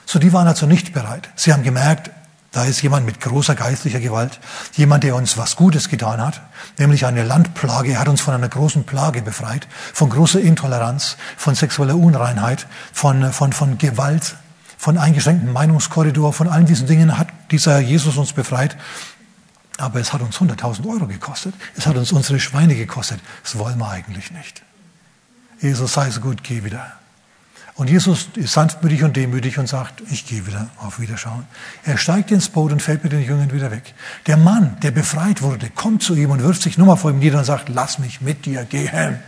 So, 0.05 0.19
die 0.19 0.31
waren 0.31 0.47
also 0.47 0.65
nicht 0.65 0.93
bereit. 0.93 1.29
Sie 1.35 1.51
haben 1.51 1.63
gemerkt, 1.63 2.11
da 2.51 2.63
ist 2.63 2.81
jemand 2.81 3.05
mit 3.05 3.21
großer 3.21 3.53
geistlicher 3.53 3.99
Gewalt, 3.99 4.39
jemand, 4.75 5.03
der 5.03 5.15
uns 5.15 5.37
was 5.37 5.55
Gutes 5.55 5.87
getan 5.87 6.19
hat, 6.19 6.41
nämlich 6.79 7.05
eine 7.05 7.23
Landplage. 7.23 7.91
Er 7.91 7.99
hat 7.99 8.07
uns 8.07 8.21
von 8.21 8.33
einer 8.33 8.49
großen 8.49 8.85
Plage 8.85 9.21
befreit, 9.21 9.67
von 9.93 10.09
großer 10.09 10.39
Intoleranz, 10.39 11.17
von 11.37 11.53
sexueller 11.53 11.95
Unreinheit, 11.95 12.65
von, 12.91 13.31
von, 13.33 13.53
von 13.53 13.77
Gewalt, 13.77 14.35
von 14.77 14.97
eingeschränktem 14.97 15.53
Meinungskorridor, 15.53 16.33
von 16.33 16.47
allen 16.47 16.65
diesen 16.65 16.87
Dingen 16.87 17.17
hat 17.19 17.27
dieser 17.51 17.79
Jesus 17.79 18.17
uns 18.17 18.33
befreit. 18.33 18.77
Aber 19.77 19.99
es 19.99 20.11
hat 20.11 20.21
uns 20.21 20.37
100.000 20.37 20.89
Euro 20.89 21.05
gekostet. 21.05 21.53
Es 21.77 21.85
hat 21.85 21.95
uns 21.95 22.11
unsere 22.11 22.39
Schweine 22.39 22.75
gekostet. 22.75 23.21
Das 23.43 23.57
wollen 23.57 23.77
wir 23.77 23.89
eigentlich 23.89 24.31
nicht. 24.31 24.61
Jesus 25.61 25.93
sei 25.93 26.09
so 26.09 26.19
gut, 26.19 26.43
geh 26.43 26.63
wieder. 26.63 26.98
Und 27.79 27.89
Jesus 27.89 28.27
ist 28.35 28.51
sanftmütig 28.51 29.03
und 29.05 29.15
demütig 29.15 29.57
und 29.57 29.69
sagt, 29.69 30.03
ich 30.11 30.27
gehe 30.27 30.45
wieder 30.45 30.67
auf 30.79 30.99
Wiederschauen. 30.99 31.45
Er 31.85 31.97
steigt 31.97 32.29
ins 32.29 32.49
Boot 32.49 32.73
und 32.73 32.81
fällt 32.81 33.05
mit 33.05 33.13
den 33.13 33.23
Jüngern 33.23 33.53
wieder 33.53 33.71
weg. 33.71 33.93
Der 34.27 34.35
Mann, 34.35 34.75
der 34.81 34.91
befreit 34.91 35.41
wurde, 35.41 35.69
kommt 35.69 36.03
zu 36.03 36.13
ihm 36.13 36.29
und 36.29 36.43
wirft 36.43 36.61
sich 36.61 36.77
nochmal 36.77 36.97
vor 36.97 37.11
ihm 37.11 37.19
nieder 37.19 37.39
und 37.39 37.45
sagt, 37.45 37.69
lass 37.69 37.97
mich 37.97 38.19
mit 38.19 38.45
dir 38.45 38.65
gehen. 38.65 39.19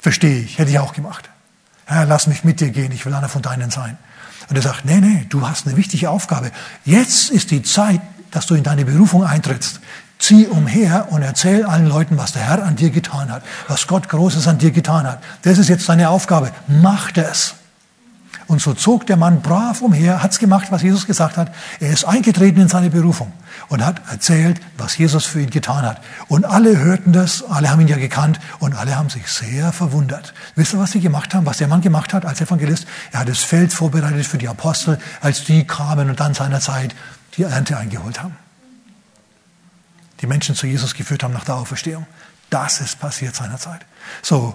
Verstehe 0.00 0.40
ich, 0.40 0.56
hätte 0.56 0.70
ich 0.70 0.78
auch 0.78 0.94
gemacht. 0.94 1.28
Herr, 1.84 2.06
lass 2.06 2.26
mich 2.26 2.44
mit 2.44 2.62
dir 2.62 2.70
gehen, 2.70 2.92
ich 2.92 3.04
will 3.04 3.12
einer 3.12 3.28
von 3.28 3.42
deinen 3.42 3.70
sein. 3.70 3.98
Und 4.48 4.56
er 4.56 4.62
sagt, 4.62 4.86
nee, 4.86 5.02
nee, 5.02 5.26
du 5.28 5.46
hast 5.46 5.66
eine 5.66 5.76
wichtige 5.76 6.08
Aufgabe. 6.08 6.52
Jetzt 6.86 7.28
ist 7.28 7.50
die 7.50 7.62
Zeit, 7.62 8.00
dass 8.30 8.46
du 8.46 8.54
in 8.54 8.62
deine 8.62 8.86
Berufung 8.86 9.22
eintrittst. 9.22 9.80
Zieh 10.18 10.46
umher 10.46 11.08
und 11.10 11.20
erzähl 11.20 11.66
allen 11.66 11.88
Leuten, 11.88 12.16
was 12.16 12.32
der 12.32 12.40
Herr 12.40 12.64
an 12.64 12.76
dir 12.76 12.88
getan 12.88 13.30
hat, 13.30 13.42
was 13.68 13.86
Gott 13.86 14.08
Großes 14.08 14.48
an 14.48 14.56
dir 14.56 14.70
getan 14.70 15.06
hat. 15.06 15.22
Das 15.42 15.58
ist 15.58 15.68
jetzt 15.68 15.86
deine 15.90 16.08
Aufgabe. 16.08 16.52
Mach 16.68 17.12
das. 17.12 17.56
Und 18.48 18.60
so 18.60 18.74
zog 18.74 19.06
der 19.06 19.16
Mann 19.16 19.42
brav 19.42 19.82
umher, 19.82 20.22
hat's 20.22 20.38
gemacht, 20.38 20.68
was 20.70 20.82
Jesus 20.82 21.06
gesagt 21.06 21.36
hat. 21.36 21.52
Er 21.80 21.90
ist 21.90 22.04
eingetreten 22.04 22.60
in 22.60 22.68
seine 22.68 22.90
Berufung 22.90 23.32
und 23.68 23.84
hat 23.84 24.00
erzählt, 24.08 24.60
was 24.78 24.96
Jesus 24.96 25.26
für 25.26 25.40
ihn 25.40 25.50
getan 25.50 25.84
hat. 25.84 26.00
Und 26.28 26.44
alle 26.44 26.78
hörten 26.78 27.12
das, 27.12 27.42
alle 27.42 27.70
haben 27.70 27.80
ihn 27.80 27.88
ja 27.88 27.96
gekannt 27.96 28.38
und 28.60 28.76
alle 28.76 28.96
haben 28.96 29.10
sich 29.10 29.26
sehr 29.26 29.72
verwundert. 29.72 30.32
Wisst 30.54 30.74
ihr, 30.74 30.78
was 30.78 30.92
sie 30.92 31.00
gemacht 31.00 31.34
haben, 31.34 31.44
was 31.44 31.58
der 31.58 31.66
Mann 31.66 31.80
gemacht 31.80 32.14
hat 32.14 32.24
als 32.24 32.40
Evangelist? 32.40 32.86
Er 33.10 33.20
hat 33.20 33.28
das 33.28 33.40
Feld 33.40 33.72
vorbereitet 33.72 34.26
für 34.26 34.38
die 34.38 34.48
Apostel, 34.48 34.98
als 35.20 35.42
die 35.42 35.66
kamen 35.66 36.08
und 36.08 36.20
dann 36.20 36.32
seinerzeit 36.32 36.94
die 37.36 37.42
Ernte 37.42 37.76
eingeholt 37.76 38.22
haben. 38.22 38.36
Die 40.20 40.26
Menschen 40.28 40.54
zu 40.54 40.66
Jesus 40.68 40.94
geführt 40.94 41.24
haben 41.24 41.34
nach 41.34 41.44
der 41.44 41.56
Auferstehung. 41.56 42.06
Das 42.48 42.80
ist 42.80 43.00
passiert 43.00 43.34
seinerzeit. 43.34 43.80
So, 44.22 44.54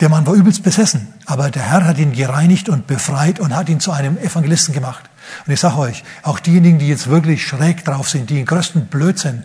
der 0.00 0.08
Mann 0.08 0.26
war 0.26 0.34
übelst 0.34 0.62
besessen, 0.62 1.12
aber 1.26 1.50
der 1.50 1.62
Herr 1.62 1.84
hat 1.84 1.98
ihn 1.98 2.12
gereinigt 2.12 2.68
und 2.68 2.86
befreit 2.86 3.40
und 3.40 3.54
hat 3.54 3.68
ihn 3.68 3.80
zu 3.80 3.90
einem 3.90 4.16
Evangelisten 4.16 4.72
gemacht. 4.72 5.10
Und 5.46 5.52
ich 5.52 5.60
sage 5.60 5.78
euch, 5.78 6.04
auch 6.22 6.38
diejenigen, 6.38 6.78
die 6.78 6.88
jetzt 6.88 7.08
wirklich 7.08 7.46
schräg 7.46 7.84
drauf 7.84 8.08
sind, 8.08 8.30
die 8.30 8.36
den 8.36 8.46
größten 8.46 8.86
Blödsinn 8.86 9.42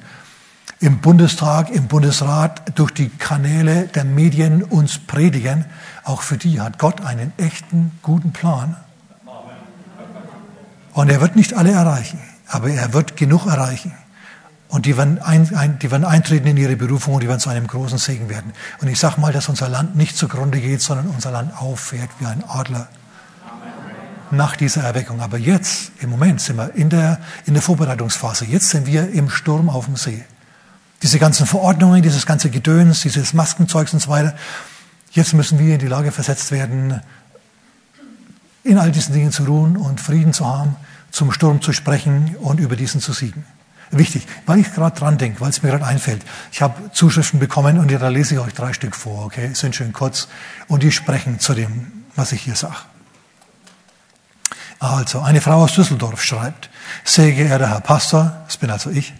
im 0.79 0.99
Bundestag, 0.99 1.71
im 1.71 1.87
Bundesrat, 1.87 2.77
durch 2.77 2.91
die 2.91 3.09
Kanäle 3.09 3.87
der 3.87 4.03
Medien 4.03 4.63
uns 4.63 4.99
predigen, 4.99 5.65
auch 6.03 6.21
für 6.21 6.37
die 6.37 6.61
hat 6.61 6.77
Gott 6.77 7.01
einen 7.01 7.33
echten, 7.37 7.91
guten 8.01 8.31
Plan. 8.31 8.75
Und 10.93 11.09
er 11.09 11.21
wird 11.21 11.35
nicht 11.35 11.55
alle 11.55 11.71
erreichen, 11.71 12.19
aber 12.47 12.69
er 12.69 12.93
wird 12.93 13.17
genug 13.17 13.47
erreichen. 13.47 13.93
Und 14.73 14.87
die 14.87 14.97
werden, 14.97 15.21
ein, 15.21 15.55
ein, 15.55 15.77
die 15.77 15.91
werden 15.91 16.03
eintreten 16.03 16.47
in 16.47 16.57
ihre 16.57 16.75
Berufung 16.75 17.13
und 17.13 17.21
die 17.21 17.27
werden 17.27 17.39
zu 17.39 17.51
einem 17.51 17.67
großen 17.67 17.99
Segen 17.99 18.27
werden. 18.27 18.53
Und 18.81 18.87
ich 18.87 18.99
sage 18.99 19.21
mal, 19.21 19.31
dass 19.31 19.47
unser 19.47 19.69
Land 19.69 19.95
nicht 19.95 20.17
zugrunde 20.17 20.59
geht, 20.59 20.81
sondern 20.81 21.09
unser 21.09 21.29
Land 21.29 21.55
auffährt 21.55 22.09
wie 22.17 22.25
ein 22.25 22.43
Adler 22.47 22.87
nach 24.31 24.55
dieser 24.55 24.81
Erweckung. 24.81 25.21
Aber 25.21 25.37
jetzt, 25.37 25.91
im 25.99 26.09
Moment, 26.09 26.41
sind 26.41 26.55
wir 26.55 26.73
in 26.73 26.89
der, 26.89 27.19
in 27.45 27.53
der 27.53 27.61
Vorbereitungsphase. 27.61 28.45
Jetzt 28.45 28.71
sind 28.71 28.87
wir 28.87 29.11
im 29.11 29.29
Sturm 29.29 29.69
auf 29.69 29.85
dem 29.85 29.95
See. 29.95 30.25
Diese 31.03 31.19
ganzen 31.19 31.45
Verordnungen, 31.45 32.01
dieses 32.01 32.25
ganze 32.25 32.49
Gedöns, 32.49 33.01
dieses 33.01 33.35
Maskenzeugs 33.35 33.93
und 33.93 33.99
so 33.99 34.09
weiter. 34.09 34.33
Jetzt 35.11 35.35
müssen 35.35 35.59
wir 35.59 35.75
in 35.75 35.81
die 35.81 35.87
Lage 35.87 36.11
versetzt 36.11 36.51
werden, 36.51 36.99
in 38.63 38.79
all 38.79 38.91
diesen 38.91 39.13
Dingen 39.13 39.31
zu 39.31 39.43
ruhen 39.43 39.77
und 39.77 40.01
Frieden 40.01 40.33
zu 40.33 40.47
haben, 40.47 40.77
zum 41.11 41.31
Sturm 41.31 41.61
zu 41.61 41.73
sprechen 41.73 42.35
und 42.37 42.59
über 42.59 42.75
diesen 42.75 43.01
zu 43.01 43.13
siegen 43.13 43.45
wichtig, 43.97 44.27
weil 44.45 44.59
ich 44.59 44.73
gerade 44.73 44.97
dran 44.97 45.17
denke, 45.17 45.41
weil 45.41 45.49
es 45.49 45.63
mir 45.63 45.69
gerade 45.69 45.85
einfällt. 45.85 46.23
Ich 46.51 46.61
habe 46.61 46.91
Zuschriften 46.91 47.39
bekommen 47.39 47.79
und 47.79 47.91
da 47.91 48.07
lese 48.07 48.35
ich 48.35 48.39
euch 48.39 48.53
drei 48.53 48.73
Stück 48.73 48.95
vor, 48.95 49.25
okay? 49.25 49.53
Sind 49.53 49.75
schön 49.75 49.93
kurz 49.93 50.27
und 50.67 50.83
die 50.83 50.91
sprechen 50.91 51.39
zu 51.39 51.53
dem, 51.53 52.05
was 52.15 52.31
ich 52.31 52.41
hier 52.41 52.55
sage. 52.55 52.75
Also, 54.79 55.21
eine 55.21 55.39
Frau 55.39 55.63
aus 55.63 55.73
Düsseldorf 55.73 56.21
schreibt, 56.21 56.69
sehr 57.05 57.31
geehrter 57.31 57.69
Herr 57.69 57.79
Pastor, 57.79 58.43
das 58.47 58.57
bin 58.57 58.69
also 58.69 58.89
ich, 58.89 59.13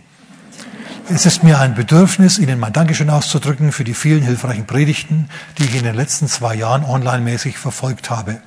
es 1.09 1.25
ist 1.25 1.43
mir 1.43 1.59
ein 1.59 1.75
Bedürfnis, 1.75 2.39
Ihnen 2.39 2.59
mein 2.59 2.71
Dankeschön 2.71 3.09
auszudrücken 3.09 3.73
für 3.73 3.83
die 3.83 3.93
vielen 3.93 4.23
hilfreichen 4.23 4.65
Predigten, 4.65 5.29
die 5.57 5.65
ich 5.65 5.75
in 5.75 5.83
den 5.83 5.95
letzten 5.95 6.29
zwei 6.29 6.55
Jahren 6.55 6.85
online-mäßig 6.85 7.57
verfolgt 7.57 8.09
habe. 8.09 8.41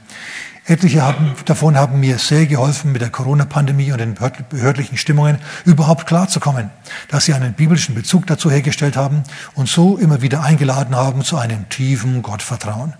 Etliche 0.69 1.03
haben, 1.03 1.33
davon 1.45 1.77
haben 1.77 2.01
mir 2.01 2.19
sehr 2.19 2.47
geholfen, 2.47 2.91
mit 2.91 3.01
der 3.01 3.11
Corona-Pandemie 3.11 3.93
und 3.93 3.99
den 3.99 4.15
behördlichen 4.49 4.99
Stimmungen 4.99 5.39
überhaupt 5.65 6.09
klarzukommen, 6.09 6.71
dass 7.09 7.27
sie 7.27 7.35
einen 7.35 7.53
biblischen 7.53 7.95
Bezug 7.95 8.27
dazu 8.27 8.51
hergestellt 8.51 8.97
haben 8.97 9.23
und 9.55 9.69
so 9.69 9.97
immer 9.97 10.23
wieder 10.23 10.43
eingeladen 10.43 10.97
haben 10.97 11.23
zu 11.23 11.37
einem 11.37 11.69
tiefen 11.69 12.21
Gottvertrauen. 12.21 12.95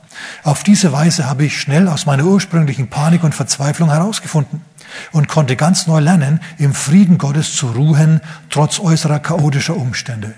Auf 0.45 0.63
diese 0.63 0.93
Weise 0.93 1.27
habe 1.27 1.45
ich 1.45 1.61
schnell 1.61 1.89
aus 1.89 2.07
meiner 2.07 2.25
ursprünglichen 2.25 2.89
Panik 2.89 3.25
und 3.25 3.35
Verzweiflung 3.35 3.91
herausgefunden 3.91 4.63
und 5.11 5.27
konnte 5.27 5.57
ganz 5.57 5.89
neu 5.89 5.99
lernen, 5.99 6.41
im 6.59 6.73
Frieden 6.73 7.19
Gottes 7.19 7.57
zu 7.57 7.73
ruhen, 7.73 8.21
trotz 8.49 8.79
äußerer 8.79 9.19
chaotischer 9.19 9.77
Umstände. 9.77 10.35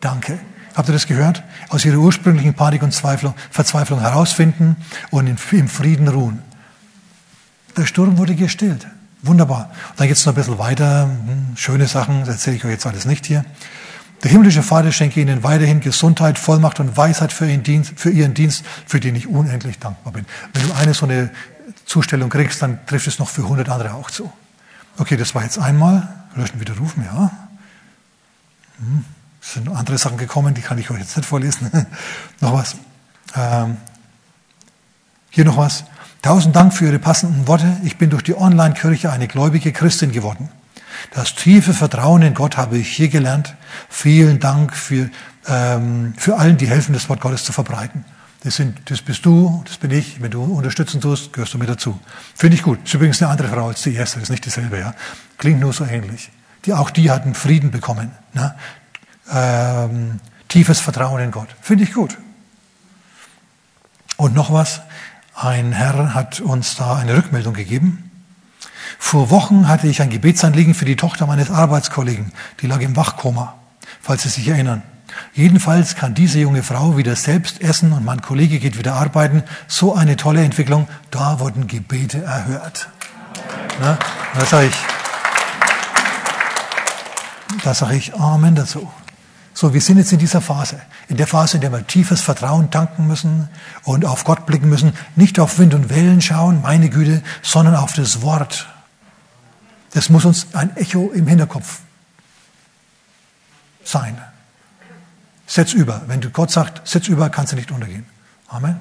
Danke. 0.00 0.38
Habt 0.76 0.88
ihr 0.88 0.92
das 0.92 1.08
gehört? 1.08 1.42
Aus 1.70 1.84
ihrer 1.84 1.98
ursprünglichen 1.98 2.54
Panik 2.54 2.84
und 2.84 2.94
Zweiflung, 2.94 3.34
Verzweiflung 3.50 3.98
herausfinden 3.98 4.76
und 5.10 5.26
im 5.26 5.36
Frieden 5.36 6.06
ruhen. 6.06 6.47
Der 7.76 7.86
Sturm 7.86 8.18
wurde 8.18 8.34
gestillt. 8.34 8.86
Wunderbar. 9.22 9.70
Und 9.90 10.00
dann 10.00 10.08
geht 10.08 10.16
es 10.16 10.24
noch 10.26 10.32
ein 10.32 10.36
bisschen 10.36 10.58
weiter. 10.58 11.04
Hm, 11.04 11.56
schöne 11.56 11.86
Sachen, 11.86 12.20
das 12.20 12.28
erzähle 12.36 12.56
ich 12.56 12.64
euch 12.64 12.72
jetzt 12.72 12.86
alles 12.86 13.04
nicht 13.04 13.26
hier. 13.26 13.44
Der 14.22 14.30
himmlische 14.30 14.62
Vater 14.62 14.90
schenke 14.90 15.20
ihnen 15.20 15.44
weiterhin 15.44 15.80
Gesundheit, 15.80 16.38
Vollmacht 16.38 16.80
und 16.80 16.96
Weisheit 16.96 17.32
für 17.32 17.48
ihren, 17.48 17.62
Dienst, 17.62 17.92
für 17.96 18.10
ihren 18.10 18.34
Dienst, 18.34 18.64
für 18.86 18.98
den 18.98 19.14
ich 19.14 19.28
unendlich 19.28 19.78
dankbar 19.78 20.12
bin. 20.12 20.26
Wenn 20.52 20.66
du 20.66 20.74
eine 20.74 20.94
so 20.94 21.06
eine 21.06 21.30
Zustellung 21.84 22.28
kriegst, 22.28 22.60
dann 22.60 22.84
trifft 22.86 23.06
es 23.06 23.18
noch 23.18 23.28
für 23.28 23.42
100 23.42 23.68
andere 23.68 23.94
auch 23.94 24.10
zu. 24.10 24.32
Okay, 24.98 25.16
das 25.16 25.34
war 25.34 25.44
jetzt 25.44 25.58
einmal. 25.58 26.08
Löschen, 26.34 26.60
widerrufen, 26.60 27.04
ja. 27.04 27.30
Hm. 28.78 29.04
Es 29.40 29.54
sind 29.54 29.68
andere 29.68 29.98
Sachen 29.98 30.18
gekommen, 30.18 30.54
die 30.54 30.60
kann 30.60 30.78
ich 30.78 30.90
euch 30.90 30.98
jetzt 30.98 31.16
nicht 31.16 31.26
vorlesen. 31.26 31.70
noch 32.40 32.52
was. 32.52 32.76
Ähm, 33.36 33.76
hier 35.30 35.44
noch 35.44 35.56
was. 35.56 35.84
Tausend 36.22 36.56
Dank 36.56 36.74
für 36.74 36.86
Ihre 36.86 36.98
passenden 36.98 37.46
Worte. 37.46 37.76
Ich 37.84 37.96
bin 37.96 38.10
durch 38.10 38.24
die 38.24 38.36
Online-Kirche 38.36 39.10
eine 39.12 39.28
gläubige 39.28 39.72
Christin 39.72 40.10
geworden. 40.10 40.48
Das 41.12 41.34
tiefe 41.34 41.72
Vertrauen 41.72 42.22
in 42.22 42.34
Gott 42.34 42.56
habe 42.56 42.76
ich 42.76 42.88
hier 42.88 43.08
gelernt. 43.08 43.54
Vielen 43.88 44.40
Dank 44.40 44.74
für, 44.74 45.10
ähm, 45.46 46.14
für 46.16 46.36
allen, 46.36 46.56
die 46.56 46.66
helfen, 46.66 46.92
das 46.92 47.08
Wort 47.08 47.20
Gottes 47.20 47.44
zu 47.44 47.52
verbreiten. 47.52 48.04
Das, 48.42 48.56
sind, 48.56 48.90
das 48.90 49.00
bist 49.00 49.24
du, 49.26 49.62
das 49.66 49.76
bin 49.76 49.92
ich. 49.92 50.20
Wenn 50.20 50.32
du 50.32 50.42
unterstützen 50.42 51.00
tust, 51.00 51.32
gehörst 51.32 51.54
du 51.54 51.58
mit 51.58 51.68
dazu. 51.68 51.98
Finde 52.34 52.56
ich 52.56 52.62
gut. 52.62 52.80
Ist 52.84 52.94
übrigens 52.94 53.22
eine 53.22 53.30
andere 53.30 53.48
Frau 53.48 53.68
als 53.68 53.82
die 53.82 53.94
erste, 53.94 54.16
das 54.16 54.24
ist 54.24 54.30
nicht 54.30 54.44
dieselbe. 54.44 54.78
Ja? 54.78 54.94
Klingt 55.38 55.60
nur 55.60 55.72
so 55.72 55.84
ähnlich. 55.84 56.30
Die, 56.64 56.72
auch 56.72 56.90
die 56.90 57.12
hatten 57.12 57.34
Frieden 57.34 57.70
bekommen. 57.70 58.10
Ne? 58.32 58.54
Ähm, 59.32 60.20
tiefes 60.48 60.80
Vertrauen 60.80 61.20
in 61.20 61.30
Gott. 61.30 61.48
Finde 61.60 61.84
ich 61.84 61.92
gut. 61.92 62.18
Und 64.16 64.34
noch 64.34 64.52
was. 64.52 64.80
Ein 65.40 65.70
Herr 65.70 66.14
hat 66.14 66.40
uns 66.40 66.74
da 66.74 66.96
eine 66.96 67.16
Rückmeldung 67.16 67.54
gegeben. 67.54 68.10
Vor 68.98 69.30
Wochen 69.30 69.68
hatte 69.68 69.86
ich 69.86 70.02
ein 70.02 70.10
Gebetsanliegen 70.10 70.74
für 70.74 70.84
die 70.84 70.96
Tochter 70.96 71.28
meines 71.28 71.48
Arbeitskollegen. 71.48 72.32
Die 72.60 72.66
lag 72.66 72.80
im 72.80 72.96
Wachkoma, 72.96 73.54
falls 74.02 74.24
Sie 74.24 74.30
sich 74.30 74.48
erinnern. 74.48 74.82
Jedenfalls 75.34 75.94
kann 75.94 76.14
diese 76.14 76.40
junge 76.40 76.64
Frau 76.64 76.96
wieder 76.96 77.14
selbst 77.14 77.60
essen 77.60 77.92
und 77.92 78.04
mein 78.04 78.20
Kollege 78.20 78.58
geht 78.58 78.78
wieder 78.78 78.94
arbeiten. 78.94 79.44
So 79.68 79.94
eine 79.94 80.16
tolle 80.16 80.42
Entwicklung. 80.42 80.88
Da 81.12 81.38
wurden 81.38 81.68
Gebete 81.68 82.20
erhört. 82.20 82.88
Na, 83.80 83.96
da 84.34 84.44
sage 84.44 84.66
ich, 84.66 84.76
da 87.62 87.74
sage 87.74 87.94
ich 87.94 88.12
Amen 88.16 88.56
dazu. 88.56 88.90
So, 89.60 89.74
wir 89.74 89.80
sind 89.80 89.98
jetzt 89.98 90.12
in 90.12 90.20
dieser 90.20 90.40
Phase. 90.40 90.80
In 91.08 91.16
der 91.16 91.26
Phase, 91.26 91.56
in 91.56 91.62
der 91.62 91.72
wir 91.72 91.84
tiefes 91.84 92.20
Vertrauen 92.20 92.70
tanken 92.70 93.08
müssen 93.08 93.48
und 93.82 94.04
auf 94.04 94.22
Gott 94.22 94.46
blicken 94.46 94.68
müssen. 94.68 94.92
Nicht 95.16 95.40
auf 95.40 95.58
Wind 95.58 95.74
und 95.74 95.90
Wellen 95.90 96.20
schauen, 96.20 96.62
meine 96.62 96.88
Güte, 96.88 97.24
sondern 97.42 97.74
auf 97.74 97.92
das 97.92 98.22
Wort. 98.22 98.68
Das 99.94 100.10
muss 100.10 100.24
uns 100.24 100.54
ein 100.54 100.76
Echo 100.76 101.10
im 101.10 101.26
Hinterkopf 101.26 101.80
sein. 103.82 104.16
Setz 105.48 105.72
über. 105.72 106.02
Wenn 106.06 106.20
du 106.20 106.30
Gott 106.30 106.52
sagt, 106.52 106.86
setz 106.86 107.08
über, 107.08 107.28
kannst 107.28 107.50
du 107.50 107.56
nicht 107.56 107.72
untergehen. 107.72 108.06
Amen. 108.46 108.76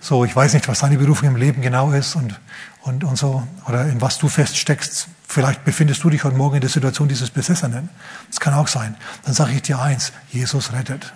So, 0.00 0.24
ich 0.24 0.36
weiß 0.36 0.54
nicht, 0.54 0.68
was 0.68 0.78
deine 0.78 0.98
Berufung 0.98 1.26
im 1.26 1.36
Leben 1.36 1.62
genau 1.62 1.90
ist 1.90 2.14
und, 2.14 2.38
und, 2.82 3.04
und 3.04 3.16
so, 3.16 3.46
oder 3.66 3.86
in 3.86 4.00
was 4.00 4.18
du 4.18 4.28
feststeckst. 4.28 5.08
Vielleicht 5.26 5.64
befindest 5.64 6.02
du 6.02 6.10
dich 6.10 6.24
heute 6.24 6.36
Morgen 6.36 6.56
in 6.56 6.60
der 6.60 6.70
Situation 6.70 7.08
dieses 7.08 7.30
Besessenen. 7.30 7.88
Das 8.28 8.40
kann 8.40 8.54
auch 8.54 8.68
sein. 8.68 8.96
Dann 9.24 9.34
sage 9.34 9.52
ich 9.52 9.62
dir 9.62 9.80
eins, 9.80 10.12
Jesus 10.30 10.72
rettet. 10.72 11.12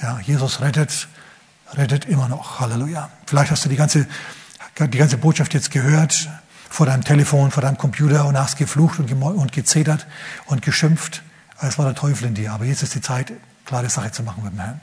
Ja, 0.00 0.20
Jesus 0.20 0.60
rettet, 0.60 1.08
rettet 1.74 2.04
immer 2.04 2.28
noch. 2.28 2.60
Halleluja. 2.60 3.10
Vielleicht 3.26 3.50
hast 3.50 3.64
du 3.64 3.68
die 3.68 3.76
ganze, 3.76 4.06
die 4.78 4.98
ganze 4.98 5.16
Botschaft 5.16 5.54
jetzt 5.54 5.70
gehört 5.70 6.28
vor 6.68 6.86
deinem 6.86 7.04
Telefon, 7.04 7.50
vor 7.50 7.62
deinem 7.62 7.78
Computer 7.78 8.24
und 8.26 8.38
hast 8.38 8.56
geflucht 8.56 8.98
und, 8.98 9.12
und 9.12 9.52
gezetert 9.52 10.06
und 10.46 10.62
geschimpft. 10.62 11.22
Es 11.60 11.78
war 11.78 11.84
der 11.84 11.94
Teufel 11.94 12.28
in 12.28 12.34
dir. 12.34 12.52
Aber 12.52 12.64
jetzt 12.64 12.82
ist 12.82 12.94
die 12.94 13.00
Zeit, 13.00 13.32
klare 13.64 13.88
Sache 13.88 14.10
zu 14.10 14.22
machen 14.22 14.42
mit 14.42 14.52
dem 14.52 14.60
Herrn. 14.60 14.80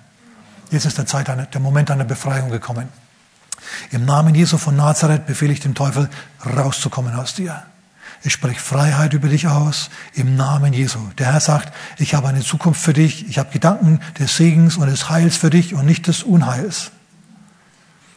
Jetzt 0.71 0.85
ist 0.85 0.97
der, 0.97 1.05
Zeit, 1.05 1.27
der 1.27 1.61
Moment 1.61 1.89
einer 1.89 2.05
Befreiung 2.05 2.49
gekommen. 2.49 2.89
Im 3.91 4.05
Namen 4.05 4.35
Jesu 4.35 4.57
von 4.57 4.75
Nazareth 4.75 5.25
befehle 5.25 5.53
ich 5.53 5.59
dem 5.59 5.75
Teufel, 5.75 6.09
rauszukommen 6.45 7.15
aus 7.15 7.35
dir. 7.35 7.63
Ich 8.21 8.33
spreche 8.33 8.59
Freiheit 8.59 9.13
über 9.13 9.29
dich 9.29 9.47
aus 9.47 9.89
im 10.13 10.35
Namen 10.35 10.73
Jesu. 10.73 10.99
Der 11.17 11.31
Herr 11.31 11.39
sagt, 11.39 11.73
ich 11.97 12.13
habe 12.13 12.27
eine 12.27 12.41
Zukunft 12.41 12.81
für 12.81 12.93
dich. 12.93 13.27
Ich 13.29 13.37
habe 13.39 13.51
Gedanken 13.51 14.01
des 14.19 14.35
Segens 14.35 14.75
und 14.75 14.87
des 14.87 15.09
Heils 15.09 15.37
für 15.37 15.49
dich 15.49 15.73
und 15.73 15.85
nicht 15.85 16.07
des 16.07 16.23
Unheils. 16.23 16.91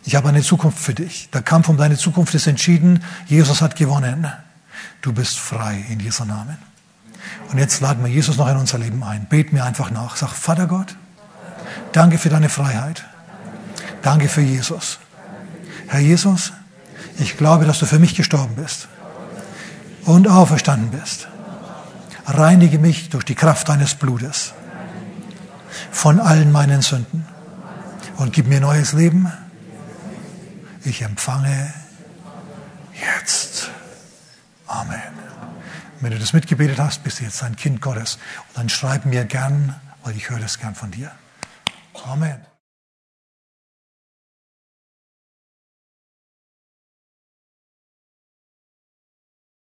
Ich 0.05 0.17
habe 0.17 0.29
eine 0.29 0.43
Zukunft 0.43 0.79
für 0.79 0.95
dich. 0.95 1.31
Der 1.31 1.43
Kampf 1.43 1.69
um 1.69 1.77
deine 1.77 1.97
Zukunft 1.97 2.35
ist 2.35 2.49
entschieden. 2.49 3.05
Jesus 3.27 3.63
hat 3.63 3.77
gewonnen. 3.77 4.27
Du 5.01 5.13
bist 5.13 5.39
frei 5.39 5.85
in 5.89 6.01
Jesu 6.01 6.25
Namen. 6.25 6.59
Und 7.53 7.59
jetzt 7.59 7.81
laden 7.81 8.05
wir 8.05 8.11
Jesus 8.11 8.37
noch 8.37 8.49
in 8.49 8.57
unser 8.57 8.79
Leben 8.79 9.05
ein. 9.05 9.27
Bet 9.27 9.53
mir 9.53 9.65
einfach 9.65 9.93
nach. 9.93 10.17
Sag, 10.17 10.31
Vater 10.31 10.67
Gott, 10.67 10.97
danke 11.93 12.19
für 12.19 12.29
deine 12.29 12.49
Freiheit. 12.49 13.05
Danke 14.03 14.29
für 14.29 14.41
Jesus. 14.41 14.99
Herr 15.93 16.01
Jesus, 16.01 16.55
ich 17.19 17.37
glaube, 17.37 17.67
dass 17.67 17.79
du 17.79 17.85
für 17.85 17.99
mich 17.99 18.15
gestorben 18.15 18.55
bist 18.55 18.89
und 20.07 20.27
auferstanden 20.27 20.89
bist. 20.89 21.29
Reinige 22.25 22.79
mich 22.79 23.11
durch 23.11 23.25
die 23.25 23.35
Kraft 23.35 23.69
deines 23.69 23.95
Blutes 23.95 24.55
von 25.91 26.19
allen 26.19 26.51
meinen 26.51 26.81
Sünden 26.81 27.27
und 28.17 28.33
gib 28.33 28.47
mir 28.47 28.59
neues 28.59 28.95
Leben. 28.95 29.31
Ich 30.83 31.03
empfange 31.03 31.75
jetzt. 32.95 33.69
Amen. 34.67 34.99
Wenn 36.01 36.13
du 36.13 36.19
das 36.19 36.33
mitgebetet 36.33 36.79
hast, 36.79 37.05
bist 37.05 37.21
du 37.21 37.25
jetzt 37.25 37.43
ein 37.43 37.55
Kind 37.55 37.83
Gottes. 37.83 38.19
Und 38.49 38.57
dann 38.57 38.69
schreib 38.71 39.05
mir 39.05 39.27
gern, 39.27 39.75
weil 40.05 40.17
ich 40.17 40.31
höre 40.31 40.41
das 40.41 40.59
gern 40.59 40.75
von 40.75 40.91
dir. 40.91 41.13
Amen. 42.07 42.52